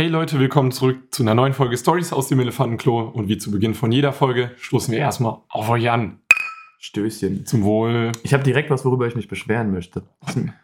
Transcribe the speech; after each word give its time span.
Hey 0.00 0.08
Leute, 0.08 0.38
willkommen 0.38 0.72
zurück 0.72 0.96
zu 1.12 1.22
einer 1.22 1.34
neuen 1.34 1.52
Folge 1.52 1.76
Stories 1.76 2.14
aus 2.14 2.26
dem 2.28 2.40
Elefantenklo. 2.40 3.00
Und 3.00 3.28
wie 3.28 3.36
zu 3.36 3.50
Beginn 3.50 3.74
von 3.74 3.92
jeder 3.92 4.14
Folge 4.14 4.52
stoßen 4.56 4.90
wir 4.92 4.98
erstmal 4.98 5.36
auf 5.50 5.68
euch 5.68 5.90
an. 5.90 6.20
Stößchen. 6.78 7.44
Zum 7.44 7.64
Wohl. 7.64 8.12
Ich 8.22 8.32
habe 8.32 8.42
direkt 8.42 8.70
was, 8.70 8.86
worüber 8.86 9.06
ich 9.08 9.14
mich 9.14 9.28
beschweren 9.28 9.70
möchte. 9.72 10.04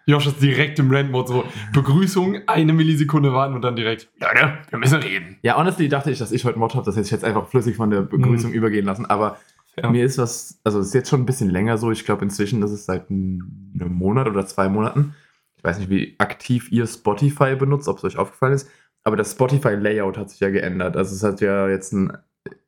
Josh 0.07 0.27
ist 0.27 0.41
direkt 0.41 0.79
im 0.79 0.91
Randmode 0.91 1.29
so. 1.29 1.45
Begrüßung, 1.75 2.39
eine 2.47 2.73
Millisekunde 2.73 3.35
warten 3.35 3.55
und 3.55 3.61
dann 3.61 3.77
direkt. 3.77 4.09
Leute, 4.19 4.57
wir 4.71 4.79
müssen 4.79 5.03
reden. 5.03 5.37
Ja, 5.43 5.59
honestly 5.59 5.91
dachte 5.91 6.11
ich, 6.11 6.19
dass 6.19 6.33
ich 6.33 6.47
heute 6.47 6.59
Mod 6.59 6.75
habe, 6.75 6.87
das 6.87 6.97
hätte 6.97 7.05
ich 7.05 7.13
jetzt 7.13 7.23
einfach 7.25 7.47
flüssig 7.47 7.77
von 7.77 7.91
der 7.91 8.01
Begrüßung 8.01 8.53
Mhm. 8.53 8.57
übergehen 8.57 8.87
lassen. 8.87 9.05
Aber 9.05 9.37
Ja. 9.77 9.91
mir 9.91 10.07
ist 10.07 10.17
was, 10.17 10.59
also 10.65 10.81
es 10.81 10.87
ist 10.87 10.95
jetzt 10.95 11.11
schon 11.11 11.21
ein 11.21 11.27
bisschen 11.27 11.51
länger 11.51 11.77
so. 11.77 11.91
Ich 11.91 12.07
glaube 12.07 12.25
inzwischen, 12.25 12.63
das 12.63 12.73
ist 12.73 12.87
seit 12.87 13.11
einem 13.11 13.43
Monat 13.75 14.29
oder 14.29 14.47
zwei 14.47 14.71
Monaten. 14.71 15.15
Ich 15.59 15.65
weiß 15.65 15.79
nicht, 15.79 15.91
wie 15.91 16.15
aktiv 16.17 16.73
ihr 16.73 16.87
Spotify 16.87 17.55
benutzt, 17.55 17.87
ob 17.89 17.99
es 17.99 18.05
euch 18.05 18.17
aufgefallen 18.17 18.55
ist. 18.55 18.71
Aber 19.07 19.17
das 19.17 19.31
Spotify-Layout 19.31 20.19
hat 20.19 20.31
sich 20.31 20.41
ja 20.41 20.51
geändert. 20.51 20.97
Also 20.97 21.15
es 21.15 21.23
hat 21.23 21.41
ja 21.41 21.69
jetzt 21.69 21.93
ein, 21.93 22.19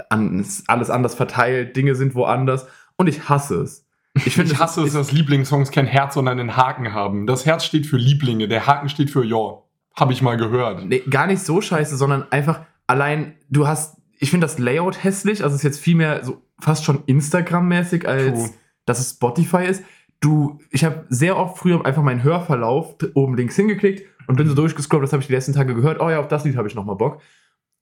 an, 0.08 0.46
alles 0.68 0.88
anders 0.88 1.16
verteilt, 1.16 1.74
Dinge 1.74 1.96
sind 1.96 2.14
woanders. 2.14 2.68
Und 2.94 3.08
ich 3.08 3.28
hasse 3.28 3.56
es. 3.56 3.84
Ich, 4.14 4.36
finde, 4.36 4.52
ich 4.52 4.58
hasse 4.60 4.84
es, 4.84 4.92
dass 4.92 5.10
Lieblingssongs 5.10 5.72
kein 5.72 5.86
Herz, 5.86 6.14
sondern 6.14 6.38
einen 6.38 6.56
Haken 6.56 6.94
haben. 6.94 7.26
Das 7.26 7.44
Herz 7.44 7.64
steht 7.64 7.88
für 7.88 7.96
Lieblinge, 7.96 8.46
der 8.46 8.68
Haken 8.68 8.88
steht 8.88 9.10
für 9.10 9.24
Ja. 9.24 9.64
Habe 9.96 10.12
ich 10.12 10.22
mal 10.22 10.36
gehört. 10.36 10.86
Nee, 10.86 11.02
gar 11.10 11.26
nicht 11.26 11.42
so 11.42 11.60
scheiße, 11.60 11.96
sondern 11.96 12.30
einfach 12.30 12.60
allein, 12.86 13.34
du 13.50 13.66
hast, 13.66 13.96
ich 14.20 14.30
finde 14.30 14.46
das 14.46 14.60
Layout 14.60 15.02
hässlich, 15.02 15.42
also 15.42 15.56
es 15.56 15.62
ist 15.62 15.64
jetzt 15.64 15.80
viel 15.80 15.96
mehr 15.96 16.24
so 16.24 16.40
fast 16.60 16.84
schon 16.84 17.02
Instagram-mäßig, 17.06 18.06
als 18.06 18.32
True. 18.32 18.50
dass 18.86 19.00
es 19.00 19.10
Spotify 19.10 19.64
ist. 19.64 19.82
Du, 20.20 20.58
ich 20.70 20.84
habe 20.84 21.04
sehr 21.08 21.36
oft 21.36 21.58
früher 21.58 21.84
einfach 21.86 22.02
meinen 22.02 22.22
Hörverlauf 22.24 22.96
oben 23.14 23.36
links 23.36 23.54
hingeklickt 23.56 24.04
und 24.26 24.36
bin 24.36 24.48
so 24.48 24.54
durchgescrollt, 24.54 25.04
das 25.04 25.12
habe 25.12 25.20
ich 25.22 25.28
die 25.28 25.32
letzten 25.32 25.52
Tage 25.52 25.74
gehört. 25.74 26.00
Oh 26.00 26.10
ja, 26.10 26.18
auf 26.20 26.28
das 26.28 26.44
Lied 26.44 26.56
habe 26.56 26.66
ich 26.68 26.74
nochmal 26.74 26.96
Bock. 26.96 27.20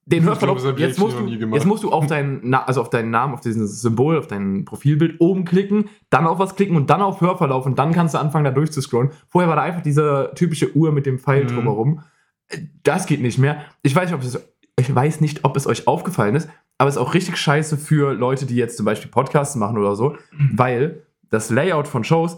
Den 0.05 0.19
Ich 0.19 0.25
Hörverlauf, 0.25 0.61
glaube, 0.61 0.79
jetzt, 0.79 0.99
musst 0.99 1.19
du, 1.19 1.27
jetzt 1.27 1.65
musst 1.65 1.83
du 1.83 1.91
auf 1.91 2.07
deinen, 2.07 2.53
also 2.53 2.79
auf 2.81 2.89
deinen 2.89 3.09
Namen, 3.09 3.33
auf 3.33 3.41
dieses 3.41 3.81
Symbol, 3.81 4.17
auf 4.17 4.27
dein 4.27 4.63
Profilbild 4.65 5.19
oben 5.19 5.43
klicken, 5.45 5.89
dann 6.09 6.27
auf 6.27 6.39
was 6.39 6.55
klicken 6.55 6.77
und 6.77 6.89
dann 6.89 7.01
auf 7.01 7.19
Hörverlauf 7.21 7.65
und 7.65 7.77
dann 7.79 7.91
kannst 7.91 8.13
du 8.13 8.19
anfangen, 8.19 8.45
da 8.45 8.51
durchzuscrollen. 8.51 9.09
Vorher 9.27 9.49
war 9.49 9.57
da 9.57 9.63
einfach 9.63 9.81
diese 9.81 10.31
typische 10.35 10.73
Uhr 10.77 10.91
mit 10.91 11.05
dem 11.05 11.19
Pfeil 11.19 11.43
Mhm. 11.43 11.47
drumherum. 11.49 12.01
Das 12.83 13.07
geht 13.07 13.21
nicht 13.21 13.37
mehr. 13.39 13.63
Ich 13.81 13.93
weiß 13.95 14.09
nicht, 14.11 14.15
ob 14.15 14.23
es, 14.23 14.39
ich 14.79 14.93
weiß 14.95 15.19
nicht, 15.21 15.43
ob 15.43 15.57
es 15.57 15.67
euch 15.67 15.87
aufgefallen 15.87 16.35
ist, 16.35 16.47
aber 16.77 16.87
es 16.87 16.95
ist 16.95 17.01
auch 17.01 17.13
richtig 17.13 17.35
scheiße 17.35 17.77
für 17.77 18.13
Leute, 18.13 18.45
die 18.45 18.55
jetzt 18.55 18.77
zum 18.77 18.85
Beispiel 18.85 19.11
Podcasts 19.11 19.55
machen 19.57 19.77
oder 19.77 19.95
so, 19.97 20.15
weil 20.53 21.01
das 21.29 21.49
Layout 21.49 21.87
von 21.87 22.03
Shows, 22.03 22.37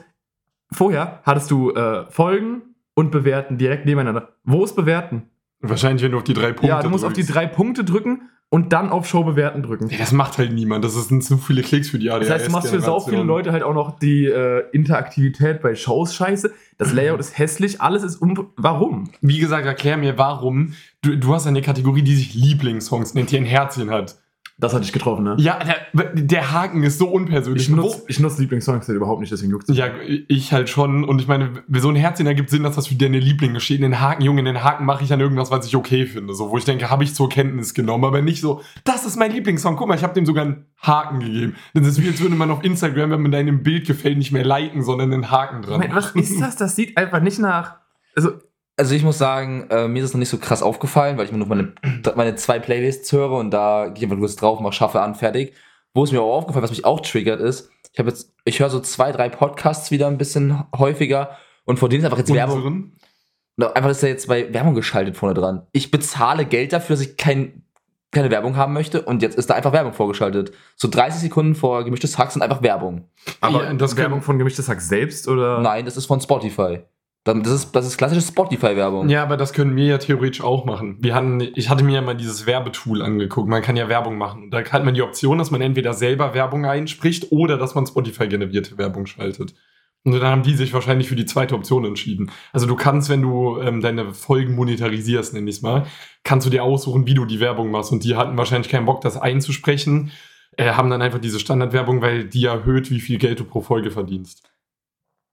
vorher 0.71 1.21
hattest 1.23 1.51
du 1.51 1.71
äh, 1.71 2.09
Folgen 2.09 2.61
und 2.93 3.11
bewerten 3.11 3.57
direkt 3.57 3.85
nebeneinander. 3.85 4.35
Wo 4.43 4.63
ist 4.63 4.75
bewerten? 4.75 5.29
Wahrscheinlich, 5.61 6.03
wenn 6.03 6.11
du 6.11 6.17
auf 6.17 6.23
die 6.23 6.33
drei 6.33 6.53
Punkte 6.53 6.67
ja, 6.67 6.81
du 6.81 6.89
musst 6.89 7.03
auf 7.03 7.13
die 7.13 7.21
drückst. 7.21 7.35
drei 7.35 7.47
Punkte 7.47 7.83
drücken 7.83 8.29
und 8.49 8.73
dann 8.73 8.89
auf 8.89 9.07
Show 9.07 9.23
bewerten 9.23 9.61
drücken. 9.61 9.89
Ja, 9.89 9.97
das 9.97 10.11
macht 10.11 10.37
halt 10.37 10.53
niemand. 10.53 10.83
Das 10.83 10.95
sind 11.07 11.23
zu 11.23 11.37
viele 11.37 11.61
Klicks 11.61 11.89
für 11.89 11.99
die 11.99 12.09
ADHS. 12.09 12.27
Das 12.27 12.35
heißt, 12.35 12.47
du 12.47 12.51
machst 12.51 12.69
für 12.69 12.79
sau 12.79 12.99
viele 12.99 13.23
Leute 13.23 13.51
halt 13.51 13.63
auch 13.63 13.73
noch 13.73 13.99
die 13.99 14.25
äh, 14.25 14.63
Interaktivität 14.71 15.61
bei 15.61 15.75
Shows 15.75 16.15
scheiße. 16.15 16.51
Das 16.77 16.93
Layout 16.93 17.19
ist 17.19 17.37
hässlich, 17.37 17.81
alles 17.81 18.03
ist 18.03 18.17
um. 18.17 18.51
Warum? 18.55 19.11
Wie 19.21 19.37
gesagt, 19.37 19.65
erklär 19.65 19.97
mir, 19.97 20.17
warum. 20.17 20.73
Du, 21.01 21.15
du 21.15 21.33
hast 21.33 21.45
eine 21.45 21.61
Kategorie, 21.61 22.01
die 22.01 22.15
sich 22.15 22.33
Lieblingssongs 22.33 23.13
nennt, 23.13 23.31
die 23.31 23.37
ein 23.37 23.45
Herzchen 23.45 23.91
hat. 23.91 24.17
Das 24.61 24.73
hatte 24.73 24.83
ich 24.83 24.91
getroffen, 24.91 25.23
ne? 25.23 25.37
Ja, 25.39 25.57
der, 25.93 26.13
der 26.13 26.51
Haken 26.51 26.83
ist 26.83 26.97
so 26.99 27.07
unpersönlich. 27.07 27.69
Ich 27.69 27.69
nutze 27.69 28.21
nutz 28.21 28.37
Lieblingssongs 28.39 28.89
halt 28.89 28.97
überhaupt 28.97 29.21
nicht, 29.21 29.31
deswegen 29.31 29.51
juckt's. 29.51 29.73
Ja, 29.73 29.87
ich 30.27 30.51
halt 30.51 30.67
schon. 30.67 31.05
Und 31.05 31.21
ich 31.21 31.27
meine, 31.29 31.63
so 31.77 31.87
ein 31.87 31.95
Herzchen 31.95 32.27
ergibt 32.27 32.49
Sinn, 32.49 32.63
dass 32.63 32.75
das 32.75 32.87
für 32.87 32.95
deine 32.95 33.19
Lieblinge 33.19 33.61
steht. 33.61 33.81
Den 33.81 34.01
Haken, 34.01 34.21
Junge, 34.21 34.43
den 34.43 34.61
Haken 34.61 34.83
mache 34.83 35.05
ich 35.05 35.13
an 35.13 35.21
irgendwas, 35.21 35.49
was 35.49 35.65
ich 35.65 35.77
okay 35.77 36.05
finde. 36.05 36.33
So, 36.33 36.51
wo 36.51 36.57
ich 36.57 36.65
denke, 36.65 36.89
habe 36.89 37.05
ich 37.05 37.15
zur 37.15 37.29
Kenntnis 37.29 37.73
genommen. 37.73 38.03
Aber 38.03 38.21
nicht 38.21 38.41
so, 38.41 38.61
das 38.83 39.05
ist 39.05 39.15
mein 39.15 39.31
Lieblingssong. 39.31 39.77
Guck 39.77 39.87
mal, 39.87 39.95
ich 39.95 40.03
habe 40.03 40.13
dem 40.13 40.25
sogar 40.25 40.43
einen 40.43 40.65
Haken 40.81 41.21
gegeben. 41.21 41.55
Das 41.73 41.87
ist 41.87 42.03
wie, 42.03 42.09
als 42.09 42.19
würde 42.19 42.35
man 42.35 42.51
auf 42.51 42.61
Instagram, 42.61 43.11
wenn 43.11 43.21
man 43.21 43.31
deinem 43.31 43.63
Bild 43.63 43.87
gefällt, 43.87 44.17
nicht 44.17 44.33
mehr 44.33 44.43
liken, 44.43 44.83
sondern 44.83 45.13
einen 45.13 45.31
Haken 45.31 45.61
dran. 45.61 45.73
Moment, 45.75 45.95
was 45.95 46.11
ist 46.11 46.41
das? 46.41 46.57
Das 46.57 46.75
sieht 46.75 46.97
einfach 46.97 47.21
nicht 47.21 47.39
nach. 47.39 47.77
Also, 48.13 48.31
Also 48.79 48.95
ich 48.95 49.03
muss 49.03 49.17
sagen, 49.17 49.67
äh, 49.71 49.89
mir 49.89 49.99
ist 49.99 50.05
es 50.09 50.13
noch 50.13 50.19
nicht 50.19 50.29
so 50.29 50.37
krass 50.37 50.63
aufgefallen, 50.63 51.17
weil 51.17 51.25
ich 51.25 51.33
mir 51.33 51.37
nur 51.37 51.47
meine, 51.47 51.73
meine 52.15 52.35
zwei 52.35 52.59
Playlists 52.59 53.11
höre 53.11 53.33
und 53.33 53.51
da 53.51 53.87
gehe 53.87 53.97
ich 53.97 54.03
einfach 54.03 54.17
kurz 54.17 54.37
drauf, 54.37 54.61
mache 54.61 54.71
Schaffe 54.71 55.01
an, 55.01 55.15
fertig. 55.15 55.53
Wo 55.93 56.05
es 56.05 56.13
mir 56.13 56.21
auch 56.21 56.37
aufgefallen, 56.37 56.63
was 56.63 56.69
mich 56.71 56.85
auch 56.85 57.01
triggert, 57.01 57.41
ist, 57.41 57.69
ich 57.91 57.99
habe 57.99 58.07
jetzt, 58.07 58.33
ich 58.45 58.61
höre 58.61 58.69
so 58.69 58.79
zwei, 58.79 59.11
drei 59.11 59.27
Podcasts 59.27 59.91
wieder 59.91 60.07
ein 60.07 60.17
bisschen 60.17 60.63
häufiger 60.77 61.31
und 61.65 61.77
von 61.77 61.89
denen 61.89 62.01
ist 62.01 62.05
einfach 62.05 62.19
jetzt 62.19 62.33
Werbung. 62.33 62.55
Unseren? 62.55 62.93
Na, 63.57 63.73
Einfach 63.73 63.89
ist 63.89 64.01
da 64.01 64.07
jetzt 64.07 64.29
bei 64.29 64.53
Werbung 64.53 64.75
geschaltet 64.75 65.17
vorne 65.17 65.33
dran. 65.35 65.67
Ich 65.73 65.91
bezahle 65.91 66.45
Geld 66.45 66.71
dafür, 66.71 66.95
dass 66.95 67.05
ich 67.05 67.17
kein, 67.17 67.63
keine 68.11 68.31
Werbung 68.31 68.55
haben 68.55 68.71
möchte 68.71 69.01
und 69.01 69.21
jetzt 69.21 69.37
ist 69.37 69.49
da 69.49 69.55
einfach 69.55 69.73
Werbung 69.73 69.91
vorgeschaltet. 69.91 70.53
So 70.77 70.87
30 70.87 71.19
Sekunden 71.19 71.55
vor 71.55 71.83
gemischtes 71.83 72.17
Hack 72.17 72.31
sind 72.31 72.43
einfach 72.43 72.61
Werbung. 72.61 73.09
aber 73.41 73.65
Ja, 73.65 73.73
das 73.73 73.91
das 73.91 73.97
Werbung 73.97 74.21
von 74.21 74.37
Gemischtes 74.37 74.69
Hack 74.69 74.79
selbst 74.79 75.27
oder? 75.27 75.59
Nein, 75.59 75.83
das 75.83 75.97
ist 75.97 76.05
von 76.05 76.21
Spotify. 76.21 76.79
Das 77.33 77.53
ist, 77.53 77.71
das 77.71 77.85
ist 77.85 77.97
klassische 77.97 78.27
Spotify-Werbung. 78.27 79.09
Ja, 79.09 79.23
aber 79.23 79.37
das 79.37 79.53
können 79.53 79.75
wir 79.75 79.85
ja 79.85 79.97
theoretisch 79.97 80.41
auch 80.41 80.65
machen. 80.65 80.97
Wir 80.99 81.15
hatten, 81.15 81.41
ich 81.41 81.69
hatte 81.69 81.83
mir 81.83 81.95
ja 81.95 82.01
mal 82.01 82.15
dieses 82.15 82.45
Werbetool 82.45 83.01
angeguckt. 83.01 83.47
Man 83.47 83.61
kann 83.61 83.75
ja 83.75 83.89
Werbung 83.89 84.17
machen. 84.17 84.49
Da 84.51 84.63
hat 84.63 84.85
man 84.85 84.93
die 84.93 85.01
Option, 85.01 85.37
dass 85.37 85.51
man 85.51 85.61
entweder 85.61 85.93
selber 85.93 86.33
Werbung 86.33 86.65
einspricht 86.65 87.31
oder 87.31 87.57
dass 87.57 87.75
man 87.75 87.85
Spotify-generierte 87.85 88.77
Werbung 88.77 89.05
schaltet. 89.05 89.53
Und 90.05 90.13
dann 90.13 90.23
haben 90.23 90.43
die 90.43 90.55
sich 90.55 90.73
wahrscheinlich 90.73 91.09
für 91.09 91.15
die 91.15 91.25
zweite 91.25 91.55
Option 91.55 91.83
entschieden. 91.85 92.31
Also 92.53 92.67
du 92.67 92.75
kannst, 92.75 93.09
wenn 93.09 93.21
du 93.21 93.59
ähm, 93.59 93.81
deine 93.81 94.13
Folgen 94.13 94.55
monetarisierst, 94.55 95.33
nenn 95.33 95.47
ich 95.47 95.57
es 95.57 95.61
mal, 95.61 95.85
kannst 96.23 96.47
du 96.47 96.49
dir 96.49 96.63
aussuchen, 96.63 97.05
wie 97.05 97.13
du 97.13 97.25
die 97.25 97.39
Werbung 97.41 97.69
machst. 97.69 97.91
Und 97.91 98.03
die 98.03 98.15
hatten 98.15 98.37
wahrscheinlich 98.37 98.69
keinen 98.71 98.85
Bock, 98.85 99.01
das 99.01 99.17
einzusprechen, 99.17 100.11
äh, 100.57 100.71
haben 100.71 100.89
dann 100.89 101.01
einfach 101.01 101.19
diese 101.19 101.39
Standardwerbung, 101.39 102.01
weil 102.01 102.25
die 102.25 102.45
erhöht, 102.45 102.89
wie 102.91 103.01
viel 103.01 103.17
Geld 103.17 103.39
du 103.39 103.43
pro 103.43 103.61
Folge 103.61 103.91
verdienst. 103.91 104.49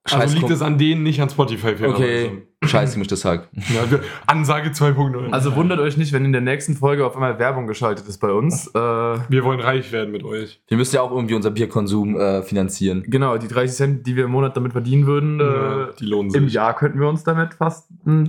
Also 0.07 0.17
Scheiß 0.19 0.35
liegt 0.35 0.47
Kom- 0.47 0.53
es 0.53 0.63
an 0.63 0.79
denen, 0.79 1.03
nicht 1.03 1.21
an 1.21 1.29
Spotify. 1.31 1.75
Okay, 1.85 2.43
scheiß 2.65 2.93
gemischtes 2.95 3.25
Hack. 3.25 3.49
Ja, 3.75 3.91
wir- 3.91 4.01
Ansage 4.27 4.71
2.0. 4.71 5.31
Also 5.33 5.55
wundert 5.57 5.79
euch 5.81 5.97
nicht, 5.97 6.13
wenn 6.13 6.25
in 6.25 6.33
der 6.33 6.41
nächsten 6.41 6.75
Folge 6.77 7.05
auf 7.05 7.15
einmal 7.15 7.39
Werbung 7.39 7.67
geschaltet 7.67 8.07
ist 8.09 8.19
bei 8.19 8.31
uns. 8.31 8.71
Äh, 8.77 8.79
wir 8.79 9.43
wollen 9.45 9.61
reich 9.61 9.91
werden 9.93 10.13
mit 10.13 10.23
euch. 10.25 10.61
Wir 10.69 10.77
müssen 10.77 10.95
ja 10.97 11.03
auch 11.03 11.11
irgendwie 11.11 11.35
unser 11.35 11.51
Bierkonsum 11.51 12.19
äh, 12.19 12.43
finanzieren. 12.43 13.05
genau, 13.07 13.37
die 13.39 13.49
30 13.49 13.77
Cent, 13.77 14.07
die 14.07 14.17
wir 14.17 14.25
im 14.25 14.31
Monat 14.31 14.57
damit 14.57 14.73
verdienen 14.73 15.07
würden, 15.07 15.41
Ja, 15.41 15.85
äh, 15.85 15.89
die 15.99 16.05
lohnen 16.07 16.35
im 16.35 16.45
sich. 16.45 16.55
Jahr 16.55 16.75
könnten 16.77 17.01
wir 17.01 17.09
uns 17.09 17.25
damit 17.25 17.55
fast 17.55 17.89
ein 18.07 18.29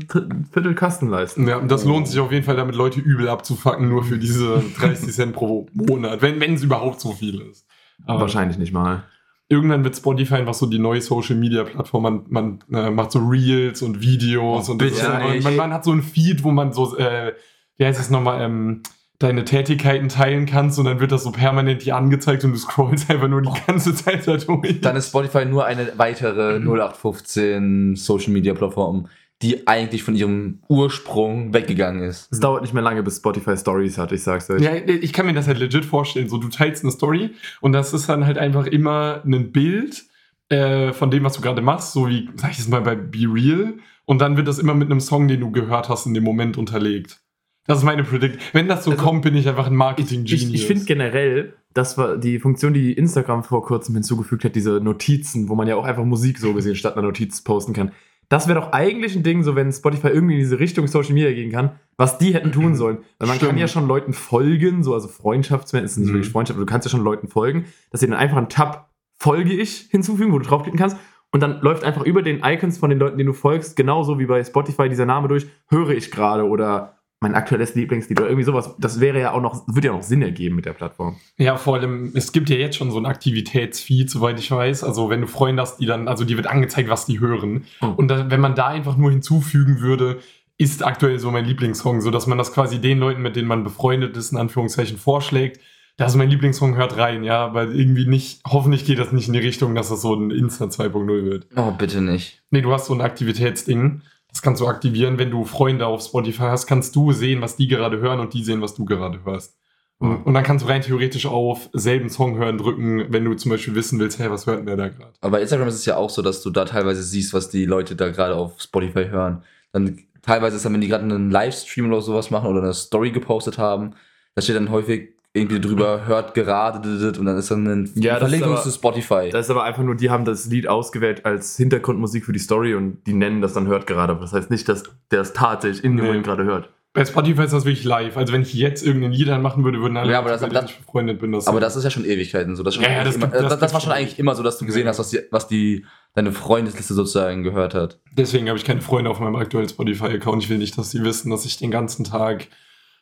Viertel 0.52 0.74
Kasten 0.76 1.10
leisten. 1.10 1.48
Ja, 1.48 1.58
und 1.58 1.70
das 1.70 1.86
lohnt 1.86 2.08
sich 2.08 2.20
auf 2.20 2.32
jeden 2.32 2.44
Fall, 2.46 2.56
damit 2.56 2.76
Leute 2.76 3.00
übel 3.00 3.28
abzufacken, 3.30 3.88
nur 3.90 4.04
für 4.04 4.18
diese 4.18 4.62
30 4.80 5.14
Cent 5.14 5.34
pro 5.34 5.68
Monat, 5.74 6.22
wenn 6.22 6.40
wenn 6.40 6.54
es 6.54 6.64
überhaupt 6.64 7.00
so 7.02 7.12
viel 7.14 7.42
ist. 7.42 7.66
Aber 8.06 8.22
Wahrscheinlich 8.22 8.58
nicht 8.58 8.74
mal. 8.74 9.04
Irgendwann 9.50 9.84
wird 9.84 9.96
Spotify 9.96 10.36
einfach 10.36 10.54
so 10.54 10.66
die 10.66 10.80
neue 10.80 11.02
Social 11.02 11.36
Media 11.36 11.64
Plattform. 11.64 12.04
Man, 12.04 12.26
man 12.28 12.60
äh, 12.74 12.90
macht 12.90 13.12
so 13.12 13.20
Reels 13.20 13.82
und 13.82 14.02
Videos 14.02 14.68
Oh, 14.68 14.72
und 14.74 14.82
das 14.82 14.92
bitte 14.92 15.32
nicht. 15.32 15.44
man, 15.44 15.56
man 15.56 15.74
hat 15.74 15.84
so 15.84 15.92
ein 15.92 16.02
Feed, 16.04 16.44
wo 16.44 16.52
man 16.52 16.74
so, 16.74 16.98
äh, 16.98 17.34
wie 17.78 17.86
heißt 17.86 18.00
es 18.00 18.10
nochmal, 18.10 18.42
ähm, 18.42 18.84
deine 19.20 19.46
Tätigkeiten 19.46 20.10
teilen 20.10 20.46
kannst 20.46 20.78
und 20.78 20.86
dann 20.86 21.00
wird 21.00 21.12
das 21.12 21.24
so 21.24 21.32
permanent 21.32 21.84
dir 21.84 21.96
angezeigt 21.96 22.44
und 22.44 22.52
du 22.52 22.58
scrollst 22.58 23.10
einfach 23.10 23.28
nur 23.28 23.42
die 23.42 23.50
ganze 23.66 23.96
Zeit 23.96 24.28
da 24.28 24.38
durch. 24.38 24.80
Dann 24.82 24.96
ist 24.96 25.08
Spotify 25.10 25.46
nur 25.46 25.66
eine 25.66 25.92
weitere 25.98 26.60
0815 26.60 27.96
Social 27.96 28.32
Media 28.34 28.54
Plattform, 28.54 29.08
die 29.42 29.68
eigentlich 29.68 30.04
von 30.04 30.16
ihrem 30.16 30.62
Ursprung 30.68 31.54
weggegangen 31.54 32.02
ist. 32.02 32.28
Es 32.32 32.40
dauert 32.40 32.64
nicht 32.64 32.74
mehr 32.74 32.82
lange, 32.82 33.04
bis 33.04 33.18
Spotify 33.18 33.56
Stories 33.56 33.98
hat, 33.98 34.12
ich 34.12 34.24
sag's 34.24 34.50
euch. 34.50 34.62
Ja, 34.62 34.74
ich 34.74 35.14
kann 35.14 35.28
mir 35.28 35.34
das 35.34 35.48
halt 35.48 35.60
legit 35.60 35.86
vorstellen. 35.86 36.28
So, 36.28 36.38
du 36.38 36.50
teilst 36.50 36.84
eine 36.84 36.92
Story 36.92 37.32
und 37.62 37.74
das 37.74 37.94
ist 37.94 38.10
dann 38.10 38.26
halt 38.26 38.38
einfach 38.38 38.66
immer 38.66 39.22
ein 39.26 39.52
Bild 39.52 40.06
äh, 40.50 40.92
von 40.92 41.12
dem, 41.12 41.24
was 41.24 41.34
du 41.34 41.42
gerade 41.42 41.62
machst, 41.62 41.94
so 41.94 42.08
wie, 42.08 42.30
sag 42.36 42.52
ich 42.52 42.58
jetzt 42.58 42.70
mal, 42.70 42.82
bei 42.82 42.96
Be 42.96 43.28
Real. 43.32 43.76
Und 44.06 44.20
dann 44.20 44.38
wird 44.38 44.48
das 44.48 44.58
immer 44.58 44.74
mit 44.74 44.90
einem 44.90 45.02
Song, 45.02 45.28
den 45.28 45.42
du 45.42 45.52
gehört 45.52 45.90
hast, 45.90 46.06
in 46.06 46.14
dem 46.14 46.24
Moment 46.24 46.58
unterlegt. 46.58 47.22
Das 47.68 47.80
ist 47.80 47.84
meine 47.84 48.06
Predict. 48.06 48.38
Wenn 48.54 48.68
das 48.70 48.86
so 48.86 48.92
Also, 48.92 49.04
kommt, 49.04 49.24
bin 49.24 49.36
ich 49.36 49.48
einfach 49.48 49.68
ein 49.68 49.76
Marketing-Genius. 49.76 50.50
Ich, 50.50 50.54
ich 50.54 50.66
finde 50.66 50.86
generell, 50.86 51.54
das 51.74 51.98
war 51.98 52.18
die 52.18 52.40
Funktion, 52.40 52.74
die 52.74 52.94
Instagram 52.94 53.44
vor 53.44 53.62
kurzem 53.64 53.94
hinzugefügt 53.96 54.46
hat, 54.46 54.56
diese 54.56 54.80
Notizen, 54.80 55.50
wo 55.50 55.56
man 55.56 55.68
ja 55.68 55.76
auch 55.76 55.84
einfach 55.84 56.06
Musik 56.06 56.40
so 56.40 56.54
gesehen 56.54 56.76
statt 56.76 56.94
einer 56.94 57.06
Notiz 57.06 57.44
posten 57.44 57.74
kann. 57.74 57.92
Das 58.30 58.48
wäre 58.48 58.60
doch 58.60 58.74
eigentlich 58.74 59.16
ein 59.16 59.24
Ding, 59.24 59.44
so 59.44 59.56
wenn 59.56 59.72
Spotify 59.72 60.08
irgendwie 60.08 60.34
in 60.36 60.40
diese 60.42 60.60
Richtung 60.60 60.88
Social 60.88 61.14
Media 61.14 61.32
gehen 61.32 61.52
kann, 61.52 61.72
was 61.96 62.18
die 62.18 62.34
hätten 62.34 62.52
tun 62.52 62.76
sollen. 62.76 62.98
Weil 63.20 63.28
man 63.28 63.38
Stimmt. 63.38 63.52
kann 63.52 63.60
ja 63.60 63.68
schon 63.68 63.88
Leuten 63.88 64.14
folgen, 64.14 64.84
so 64.84 64.94
also 64.94 65.08
Freundschaftsmäßig, 65.08 65.86
ist 65.86 65.98
nicht 65.98 66.10
Mhm. 66.10 66.14
wirklich 66.14 66.32
Freundschaft, 66.32 66.58
aber 66.58 66.66
du 66.66 66.72
kannst 66.72 66.86
ja 66.86 66.92
schon 66.92 67.04
Leuten 67.04 67.28
folgen, 67.30 67.66
dass 67.92 68.02
sie 68.02 68.08
dann 68.08 68.18
einfach 68.18 68.38
einen 68.38 68.50
Tab 68.50 68.90
Folge 69.20 69.54
ich 69.54 69.88
hinzufügen, 69.90 70.32
wo 70.34 70.40
du 70.40 70.46
draufklicken 70.46 70.78
kannst. 70.80 70.98
Und 71.32 71.42
dann 71.42 71.60
läuft 71.62 71.84
einfach 71.84 72.04
über 72.04 72.22
den 72.22 72.42
Icons 72.44 72.78
von 72.78 72.90
den 72.90 73.00
Leuten, 73.00 73.18
denen 73.18 73.28
du 73.28 73.34
folgst, 73.34 73.76
genauso 73.76 74.20
wie 74.20 74.26
bei 74.28 74.44
Spotify 74.44 74.88
dieser 74.90 75.06
Name 75.06 75.28
durch, 75.28 75.48
höre 75.70 75.90
ich 75.90 76.12
gerade 76.12 76.44
oder 76.48 76.97
mein 77.20 77.34
aktuelles 77.34 77.74
Lieblingslied 77.74 78.20
oder 78.20 78.30
irgendwie 78.30 78.46
sowas. 78.46 78.76
Das 78.78 79.00
wäre 79.00 79.20
ja 79.20 79.32
auch 79.32 79.42
noch, 79.42 79.68
würde 79.68 79.88
ja 79.88 79.94
noch 79.94 80.04
Sinn 80.04 80.22
ergeben 80.22 80.56
mit 80.56 80.66
der 80.66 80.74
Plattform. 80.74 81.16
Ja, 81.38 81.58
vor 81.58 81.76
allem, 81.76 82.12
es 82.14 82.32
gibt 82.32 82.50
ja 82.50 82.58
jetzt 82.58 82.78
schon 82.78 82.92
so 82.92 83.00
ein 83.00 83.08
Aktivitätsfeed, 83.08 84.10
soweit 84.10 84.40
ich 84.40 84.52
weiß. 84.52 84.84
Also, 84.84 85.10
wenn 85.10 85.22
du 85.22 85.28
Freunde 85.28 85.64
hast, 85.64 85.78
die 85.78 85.88
dann, 85.88 86.08
also 86.08 86.26
die 86.26 86.38
wird 86.38 86.48
angezeigt, 86.48 86.90
was 86.90 87.06
die 87.06 87.20
hören. 87.20 87.66
Oh. 87.82 87.88
Und 87.98 88.10
da, 88.10 88.30
wenn 88.30 88.40
man 88.40 88.54
da 88.54 88.68
einfach 88.68 88.98
nur 88.98 89.10
hinzufügen 89.10 89.82
würde, 89.82 90.20
ist 90.60 90.86
aktuell 90.86 91.20
so 91.20 91.32
mein 91.32 91.46
Lieblingssong, 91.46 92.02
so 92.02 92.12
dass 92.12 92.28
man 92.28 92.38
das 92.38 92.54
quasi 92.54 92.80
den 92.80 93.00
Leuten, 93.00 93.22
mit 93.22 93.36
denen 93.36 93.48
man 93.48 93.64
befreundet 93.64 94.16
ist, 94.18 94.32
in 94.32 94.38
Anführungszeichen 94.38 94.98
vorschlägt. 94.98 95.60
Das 95.98 96.12
ist 96.12 96.18
mein 96.18 96.30
Lieblingssong, 96.30 96.76
hört 96.76 96.98
rein, 96.98 97.24
ja, 97.24 97.44
aber 97.44 97.72
irgendwie 97.72 98.06
nicht, 98.06 98.42
hoffentlich 98.46 98.86
geht 98.86 99.00
das 99.00 99.12
nicht 99.12 99.28
in 99.28 99.34
die 99.34 99.40
Richtung, 99.40 99.74
dass 99.74 99.90
das 99.90 100.04
so 100.04 100.14
ein 100.14 100.30
Insta 100.30 100.66
2.0 100.66 101.26
wird. 101.26 101.48
Oh, 101.56 101.72
bitte 101.72 102.02
nicht. 102.02 102.44
Nee, 102.52 102.62
du 102.62 102.72
hast 102.72 102.86
so 102.86 102.94
ein 102.94 103.02
Aktivitätsding. 103.02 104.02
Das 104.30 104.42
kannst 104.42 104.62
du 104.62 104.68
aktivieren, 104.68 105.18
wenn 105.18 105.32
du 105.32 105.46
Freunde 105.46 105.88
auf 105.88 106.02
Spotify 106.02 106.44
hast, 106.44 106.68
kannst 106.68 106.96
du 106.96 107.12
sehen, 107.12 107.42
was 107.42 107.56
die 107.56 107.68
gerade 107.68 108.00
hören 108.00 108.20
und 108.20 108.34
die 108.34 108.44
sehen, 108.44 108.62
was 108.62 108.76
du 108.76 108.86
gerade 108.86 109.24
hörst. 109.24 109.58
Und, 110.00 110.24
und 110.24 110.34
dann 110.34 110.44
kannst 110.44 110.64
du 110.64 110.70
rein 110.70 110.82
theoretisch 110.82 111.26
auf 111.26 111.70
selben 111.74 112.10
Song 112.10 112.38
hören 112.38 112.58
drücken, 112.58 113.12
wenn 113.12 113.26
du 113.26 113.34
zum 113.34 113.50
Beispiel 113.50 113.74
wissen 113.74 114.00
willst, 114.00 114.20
hey, 114.20 114.30
was 114.30 114.46
hört 114.46 114.60
denn 114.60 114.68
der 114.68 114.78
da 114.78 114.90
gerade? 114.90 115.14
Aber 115.22 115.32
bei 115.32 115.42
Instagram 115.42 115.68
ist 115.68 115.76
es 115.76 115.86
ja 115.86 115.98
auch 115.98 116.10
so, 116.10 116.22
dass 116.22 116.42
du 116.44 116.52
da 116.52 116.66
teilweise 116.66 117.02
siehst, 117.02 117.34
was 117.34 117.50
die 117.50 117.66
Leute 117.66 117.96
da 117.96 118.10
gerade 118.10 118.36
auf 118.36 118.62
Spotify 118.62 119.08
hören. 119.08 119.44
Dann 119.72 120.00
teilweise 120.22 120.58
ist 120.58 120.66
dann, 120.66 120.74
wenn 120.74 120.82
die 120.82 120.88
gerade 120.88 121.04
einen 121.04 121.32
Livestream 121.32 121.88
oder 121.92 122.02
sowas 122.02 122.30
machen 122.30 122.48
oder 122.48 122.62
eine 122.62 122.74
Story 122.74 123.12
gepostet 123.12 123.58
haben, 123.58 123.96
da 124.36 124.42
steht 124.44 124.56
dann 124.56 124.70
häufig 124.70 125.17
irgendwie 125.38 125.60
drüber, 125.62 126.06
hört 126.06 126.34
gerade 126.34 126.80
und 127.20 127.26
dann 127.26 127.38
ist 127.38 127.50
dann 127.52 127.68
eine 127.68 127.90
Ja, 127.96 128.14
das 128.14 128.24
Verlinkung 128.30 128.54
ist 128.54 128.60
aber- 128.62 128.70
zu 128.70 128.76
Spotify. 128.76 129.30
Das 129.32 129.46
ist 129.46 129.50
aber 129.52 129.64
einfach 129.64 129.84
nur, 129.84 129.96
die 129.96 130.10
haben 130.10 130.26
das 130.26 130.46
Lied 130.48 130.68
ausgewählt 130.68 131.26
als 131.26 131.58
Hintergrundmusik 131.58 132.26
für 132.26 132.34
die 132.34 132.40
Story 132.40 132.74
und 132.76 133.06
die 133.08 133.14
nennen 133.14 133.42
das 133.42 133.54
dann 133.54 133.68
hört 133.68 133.88
gerade. 133.88 134.12
Aber 134.14 134.22
das 134.22 134.34
heißt 134.34 134.50
nicht, 134.52 134.68
dass 134.68 134.84
der 135.12 135.22
es 135.22 135.34
tatsächlich 135.34 135.84
in 135.84 135.96
dem 135.96 136.02
Nee. 136.04 136.08
Moment 136.10 136.26
gerade 136.26 136.44
hört. 136.44 136.70
Bei 136.94 137.06
Spotify 137.06 137.44
ist 137.44 137.54
das 137.54 137.64
wirklich 137.66 137.84
live. 137.84 138.18
Also 138.18 138.34
wenn 138.34 138.42
ich 138.42 138.56
jetzt 138.56 138.84
irgendein 138.84 139.12
Lied 139.12 139.30
anmachen 139.30 139.64
würde, 139.64 139.80
würden 139.82 139.98
alle, 139.98 140.12
Ja, 140.14 140.18
aber 140.20 140.30
das- 140.32 140.42
das- 140.42 140.72
befreundet 140.72 141.20
bin, 141.20 141.32
das 141.32 141.46
Aber 141.48 141.60
das 141.60 141.76
ist 141.76 141.84
ja 141.84 141.92
schon 141.92 142.06
Ewigkeiten 142.06 142.56
so. 142.56 142.64
Das, 142.64 142.74
schon 142.74 142.86
Ja, 142.86 143.04
das 143.04 143.16
immer, 143.18 143.28
gibt- 143.28 143.40
das 143.40 143.60
das, 143.60 143.62
war 143.74 143.80
schon 143.82 143.92
schon. 143.92 143.92
eigentlich 144.00 144.18
immer 144.18 144.34
so, 144.34 144.42
dass 144.42 144.58
du 144.58 144.66
gesehen 144.66 144.84
Ja. 144.86 144.90
hast, 144.90 144.98
was 145.00 145.12
die, 145.12 145.20
was 145.30 145.48
die 145.48 145.86
deine 146.16 146.32
Freundesliste 146.32 146.96
sozusagen 146.96 147.44
gehört 147.44 147.76
hat. 147.76 148.00
Deswegen 148.18 148.48
habe 148.48 148.58
ich 148.58 148.66
keine 148.66 148.82
Freunde 148.82 149.12
auf 149.12 149.20
meinem 149.20 149.36
aktuellen 149.36 149.70
Spotify-Account. 149.70 150.42
Ich 150.42 150.50
will 150.50 150.58
nicht, 150.58 150.76
dass 150.76 150.90
sie 150.90 151.04
wissen, 151.04 151.30
dass 151.30 151.46
ich 151.46 151.58
den 151.58 151.70
ganzen 151.70 152.04
Tag 152.04 152.48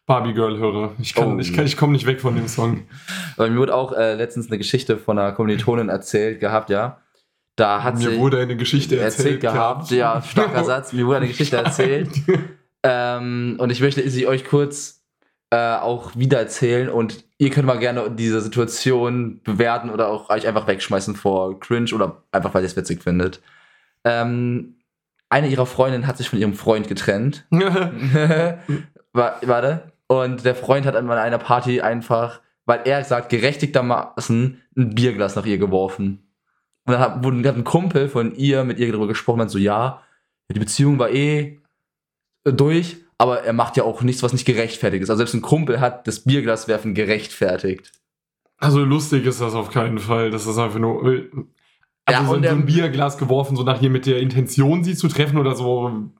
Barbie 0.05 0.33
Girl 0.33 0.57
höre. 0.57 0.91
Ich, 0.99 1.13
kann, 1.15 1.35
Oh. 1.35 1.39
ich, 1.39 1.53
kann, 1.53 1.65
ich 1.65 1.77
komme 1.77 1.93
nicht 1.93 2.05
weg 2.05 2.21
von 2.21 2.35
dem 2.35 2.47
Song. 2.47 2.83
Aber 3.37 3.49
mir 3.49 3.57
wurde 3.59 3.73
auch 3.73 3.91
äh, 3.93 4.13
letztens 4.15 4.47
eine 4.47 4.57
Geschichte 4.57 4.97
von 4.97 5.17
einer 5.17 5.31
Kommilitonin 5.31 5.89
erzählt 5.89 6.39
gehabt, 6.39 6.69
ja. 6.69 7.01
Da 7.55 7.83
hat 7.83 7.95
Mir 7.97 8.11
sie 8.11 8.17
wurde 8.17 8.39
eine 8.39 8.55
Geschichte 8.57 8.97
erzählt, 8.99 9.41
erzählt, 9.41 9.41
gehabt, 9.41 9.89
ja, 9.91 10.21
starker 10.21 10.63
Satz. 10.65 10.91
Mir 10.93 11.05
wurde 11.05 11.17
eine 11.17 11.27
Geschichte 11.27 11.57
erzählt. 11.57 12.09
Ähm, 12.87 13.55
und 13.57 13.71
ich 13.71 13.81
möchte 13.81 14.07
sie 14.07 14.27
euch 14.27 14.45
kurz 14.45 15.01
äh, 15.49 15.57
auch 15.77 16.15
wieder 16.15 16.37
erzählen 16.37 16.87
und 16.87 17.23
ihr 17.39 17.49
könnt 17.49 17.65
mal 17.65 17.79
gerne 17.79 18.11
diese 18.11 18.41
Situation 18.41 19.41
bewerten 19.43 19.89
oder 19.89 20.09
auch 20.09 20.29
euch 20.29 20.45
einfach 20.47 20.67
wegschmeißen 20.67 21.15
vor 21.15 21.59
Cringe 21.59 21.89
oder 21.95 22.21
einfach, 22.31 22.53
weil 22.53 22.61
ihr 22.61 22.67
es 22.67 22.75
witzig 22.77 23.01
findet. 23.01 23.41
Ähm, 24.03 24.75
eine 25.29 25.47
ihrer 25.47 25.65
Freundinnen 25.65 26.05
hat 26.05 26.17
sich 26.17 26.29
von 26.29 26.37
ihrem 26.37 26.53
Freund 26.53 26.87
getrennt. 26.87 27.47
Wa- 27.49 29.35
Warte. 29.41 29.91
Und 30.07 30.45
der 30.45 30.55
Freund 30.55 30.85
hat 30.85 30.95
an 30.95 31.09
einer 31.09 31.37
Party 31.37 31.81
einfach, 31.81 32.41
weil 32.65 32.81
er 32.85 33.03
sagt, 33.03 33.29
gerechtigtermaßen 33.29 34.61
ein 34.77 34.95
Bierglas 34.95 35.35
nach 35.35 35.45
ihr 35.45 35.57
geworfen. 35.57 36.31
Und 36.85 36.93
dann 36.93 37.01
hat, 37.01 37.23
wurde, 37.23 37.47
hat 37.47 37.55
ein 37.55 37.63
Kumpel 37.63 38.07
von 38.07 38.35
ihr 38.35 38.63
mit 38.63 38.77
ihr 38.77 38.87
darüber 38.91 39.07
gesprochen, 39.07 39.39
meint 39.39 39.51
so, 39.51 39.57
ja, 39.57 40.01
die 40.51 40.59
Beziehung 40.59 40.99
war 40.99 41.09
eh 41.09 41.59
durch, 42.43 42.97
aber 43.17 43.41
er 43.41 43.53
macht 43.53 43.77
ja 43.77 43.83
auch 43.83 44.03
nichts, 44.03 44.21
was 44.21 44.33
nicht 44.33 44.45
gerechtfertigt 44.45 45.01
ist. 45.01 45.09
Also 45.09 45.17
selbst 45.17 45.33
ein 45.33 45.41
Kumpel 45.41 45.79
hat 45.79 46.07
das 46.07 46.19
Bierglaswerfen 46.21 46.93
gerechtfertigt. 46.93 47.91
Also 48.57 48.83
lustig 48.83 49.25
ist 49.25 49.41
das 49.41 49.53
auf 49.55 49.71
keinen 49.71 49.99
Fall. 49.99 50.29
Das 50.29 50.45
ist 50.45 50.57
einfach 50.57 50.79
nur. 50.79 51.03
äh, 51.11 51.29
Also 52.05 52.21
Ja, 52.21 52.27
so, 52.27 52.35
und 52.35 52.43
so 52.43 52.49
ein 52.49 52.65
Bierglas 52.65 53.17
geworfen, 53.17 53.55
so 53.55 53.63
nach 53.63 53.79
hier 53.79 53.89
mit 53.89 54.05
der 54.05 54.19
Intention, 54.19 54.83
sie 54.83 54.95
zu 54.95 55.07
treffen 55.07 55.37
oder 55.39 55.55
so. 55.55 56.11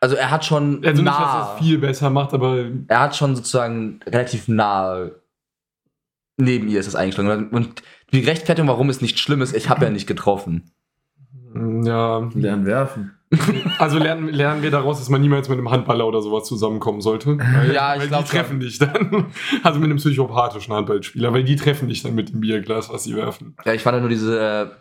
Also 0.00 0.14
er 0.14 0.30
hat 0.30 0.44
schon 0.44 0.84
Also 0.84 1.02
nicht, 1.02 1.12
dass 1.12 1.18
nah, 1.18 1.54
das 1.54 1.58
viel 1.58 1.78
besser 1.78 2.10
macht, 2.10 2.32
aber 2.32 2.64
er 2.86 3.00
hat 3.00 3.16
schon 3.16 3.34
sozusagen 3.34 4.00
relativ 4.06 4.48
nah 4.48 5.10
neben 6.38 6.68
ihr 6.68 6.80
ist 6.80 6.86
das 6.86 6.94
eingeschlagen. 6.94 7.50
Und 7.50 7.82
die 8.12 8.20
Rechtfertigung, 8.20 8.68
warum 8.68 8.88
es 8.88 9.02
nicht 9.02 9.18
schlimm 9.18 9.42
ist, 9.42 9.54
ich 9.54 9.68
habe 9.68 9.84
ja 9.84 9.90
nicht 9.90 10.06
getroffen. 10.06 10.70
ja. 11.54 12.30
Lernen 12.34 12.64
werfen. 12.64 13.17
Also 13.78 13.98
lernen, 13.98 14.28
lernen 14.28 14.62
wir 14.62 14.70
daraus, 14.70 14.98
dass 14.98 15.08
man 15.08 15.20
niemals 15.20 15.48
mit 15.48 15.58
einem 15.58 15.70
Handballer 15.70 16.06
oder 16.06 16.20
sowas 16.22 16.44
zusammenkommen 16.44 17.00
sollte. 17.00 17.38
Weil, 17.38 17.72
Ja, 17.74 17.94
ich 17.94 18.00
weil 18.02 18.08
glaub 18.08 18.24
die 18.24 18.30
treffen 18.30 18.60
dich 18.60 18.78
dann. 18.78 19.26
Also 19.62 19.78
mit 19.80 19.86
einem 19.90 19.98
psychopathischen 19.98 20.72
Handballspieler, 20.74 21.32
weil 21.32 21.44
die 21.44 21.56
treffen 21.56 21.88
dich 21.88 22.02
dann 22.02 22.14
mit 22.14 22.30
dem 22.30 22.40
Bierglas, 22.40 22.90
was 22.92 23.04
sie 23.04 23.14
werfen. 23.14 23.54
Ja, 23.64 23.72
ich 23.74 23.82
fand 23.82 23.94
halt 23.94 24.02
nur 24.02 24.10
diese 24.10 24.38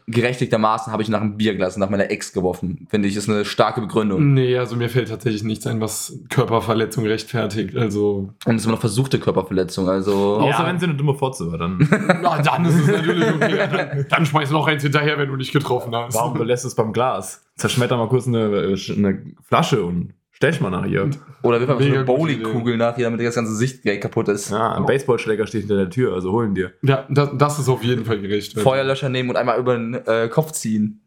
äh, 0.08 0.12
gerechtigtermaßen 0.12 0.92
habe 0.94 1.02
ich 1.04 1.10
nach 1.10 1.22
einem 1.22 1.38
Bierglas 1.38 1.78
nach 1.78 1.90
meiner 1.90 2.10
Ex 2.10 2.34
geworfen. 2.34 2.88
Finde 2.90 3.08
ich, 3.08 3.16
ist 3.16 3.30
eine 3.30 3.46
starke 3.46 3.82
Begründung. 3.82 4.34
Nee, 4.34 4.58
also 4.58 4.76
mir 4.76 4.90
fällt 4.90 5.10
tatsächlich 5.10 5.44
nichts 5.44 5.68
ein, 5.68 5.82
was 5.82 6.18
Körperverletzung 6.30 7.06
rechtfertigt. 7.06 7.76
Also. 7.76 8.30
Und 8.46 8.56
es 8.56 8.62
ist 8.62 8.66
immer 8.66 8.74
noch 8.76 8.80
versuchte 8.82 9.20
Körperverletzung. 9.20 9.90
Also 9.90 10.38
Außer 10.38 10.60
Ja. 10.64 10.68
wenn 10.68 10.80
sie 10.80 10.86
eine 10.86 10.96
dumme 10.96 11.14
Fotze 11.16 11.52
war, 11.52 11.58
dann. 11.58 11.78
Na, 12.22 12.42
dann 12.42 12.66
ist 12.66 12.76
es 12.80 12.88
natürlich 12.88 13.30
okay. 13.34 13.58
Dann, 13.72 14.06
dann 14.10 14.26
schmeiß 14.26 14.52
noch 14.52 14.68
eins 14.68 14.84
hinterher, 14.84 15.18
wenn 15.18 15.30
du 15.30 15.36
nicht 15.36 15.52
getroffen 15.54 15.94
hast. 15.96 16.16
Warum 16.16 16.38
belässt 16.38 16.64
du 16.64 16.68
es 16.70 16.76
beim 16.76 16.94
Glas? 16.94 17.44
Zerschmetter 17.58 17.98
mal 17.98 18.08
kurz 18.08 18.28
eine, 18.28 18.46
eine 18.46 19.24
Flasche 19.44 19.84
und 19.84 20.14
stech 20.32 20.62
mal 20.62 20.70
nach 20.70 20.86
ihr. 20.86 21.10
oder 21.44 21.60
wir 21.60 21.68
haben 21.68 21.80
so 21.80 21.84
Mega 21.86 21.96
eine 21.98 22.06
Bowlingkugel 22.06 22.78
nach, 22.78 22.96
damit 22.98 23.20
das 23.22 23.36
ganze 23.36 23.56
Sichtgeld 23.56 24.02
kaputt 24.02 24.28
ist. 24.30 24.52
Ja, 24.52 24.74
ein 24.74 24.86
Baseballschläger 24.86 25.48
steht 25.48 25.62
hinter 25.62 25.78
der 25.78 25.90
Tür, 25.90 26.14
also 26.14 26.32
holen 26.32 26.54
dir. 26.54 26.72
Ja, 26.84 27.06
das, 27.10 27.32
das 27.36 27.60
ist 27.60 27.68
auf 27.70 27.84
jeden 27.84 28.06
Fall 28.06 28.20
gerecht. 28.22 28.60
Feuerlöscher 28.60 29.10
nehmen 29.10 29.30
und 29.30 29.36
einmal 29.36 29.60
über 29.60 29.76
den 29.76 29.96
äh, 29.96 30.30
Kopf 30.30 30.52
ziehen. 30.52 31.02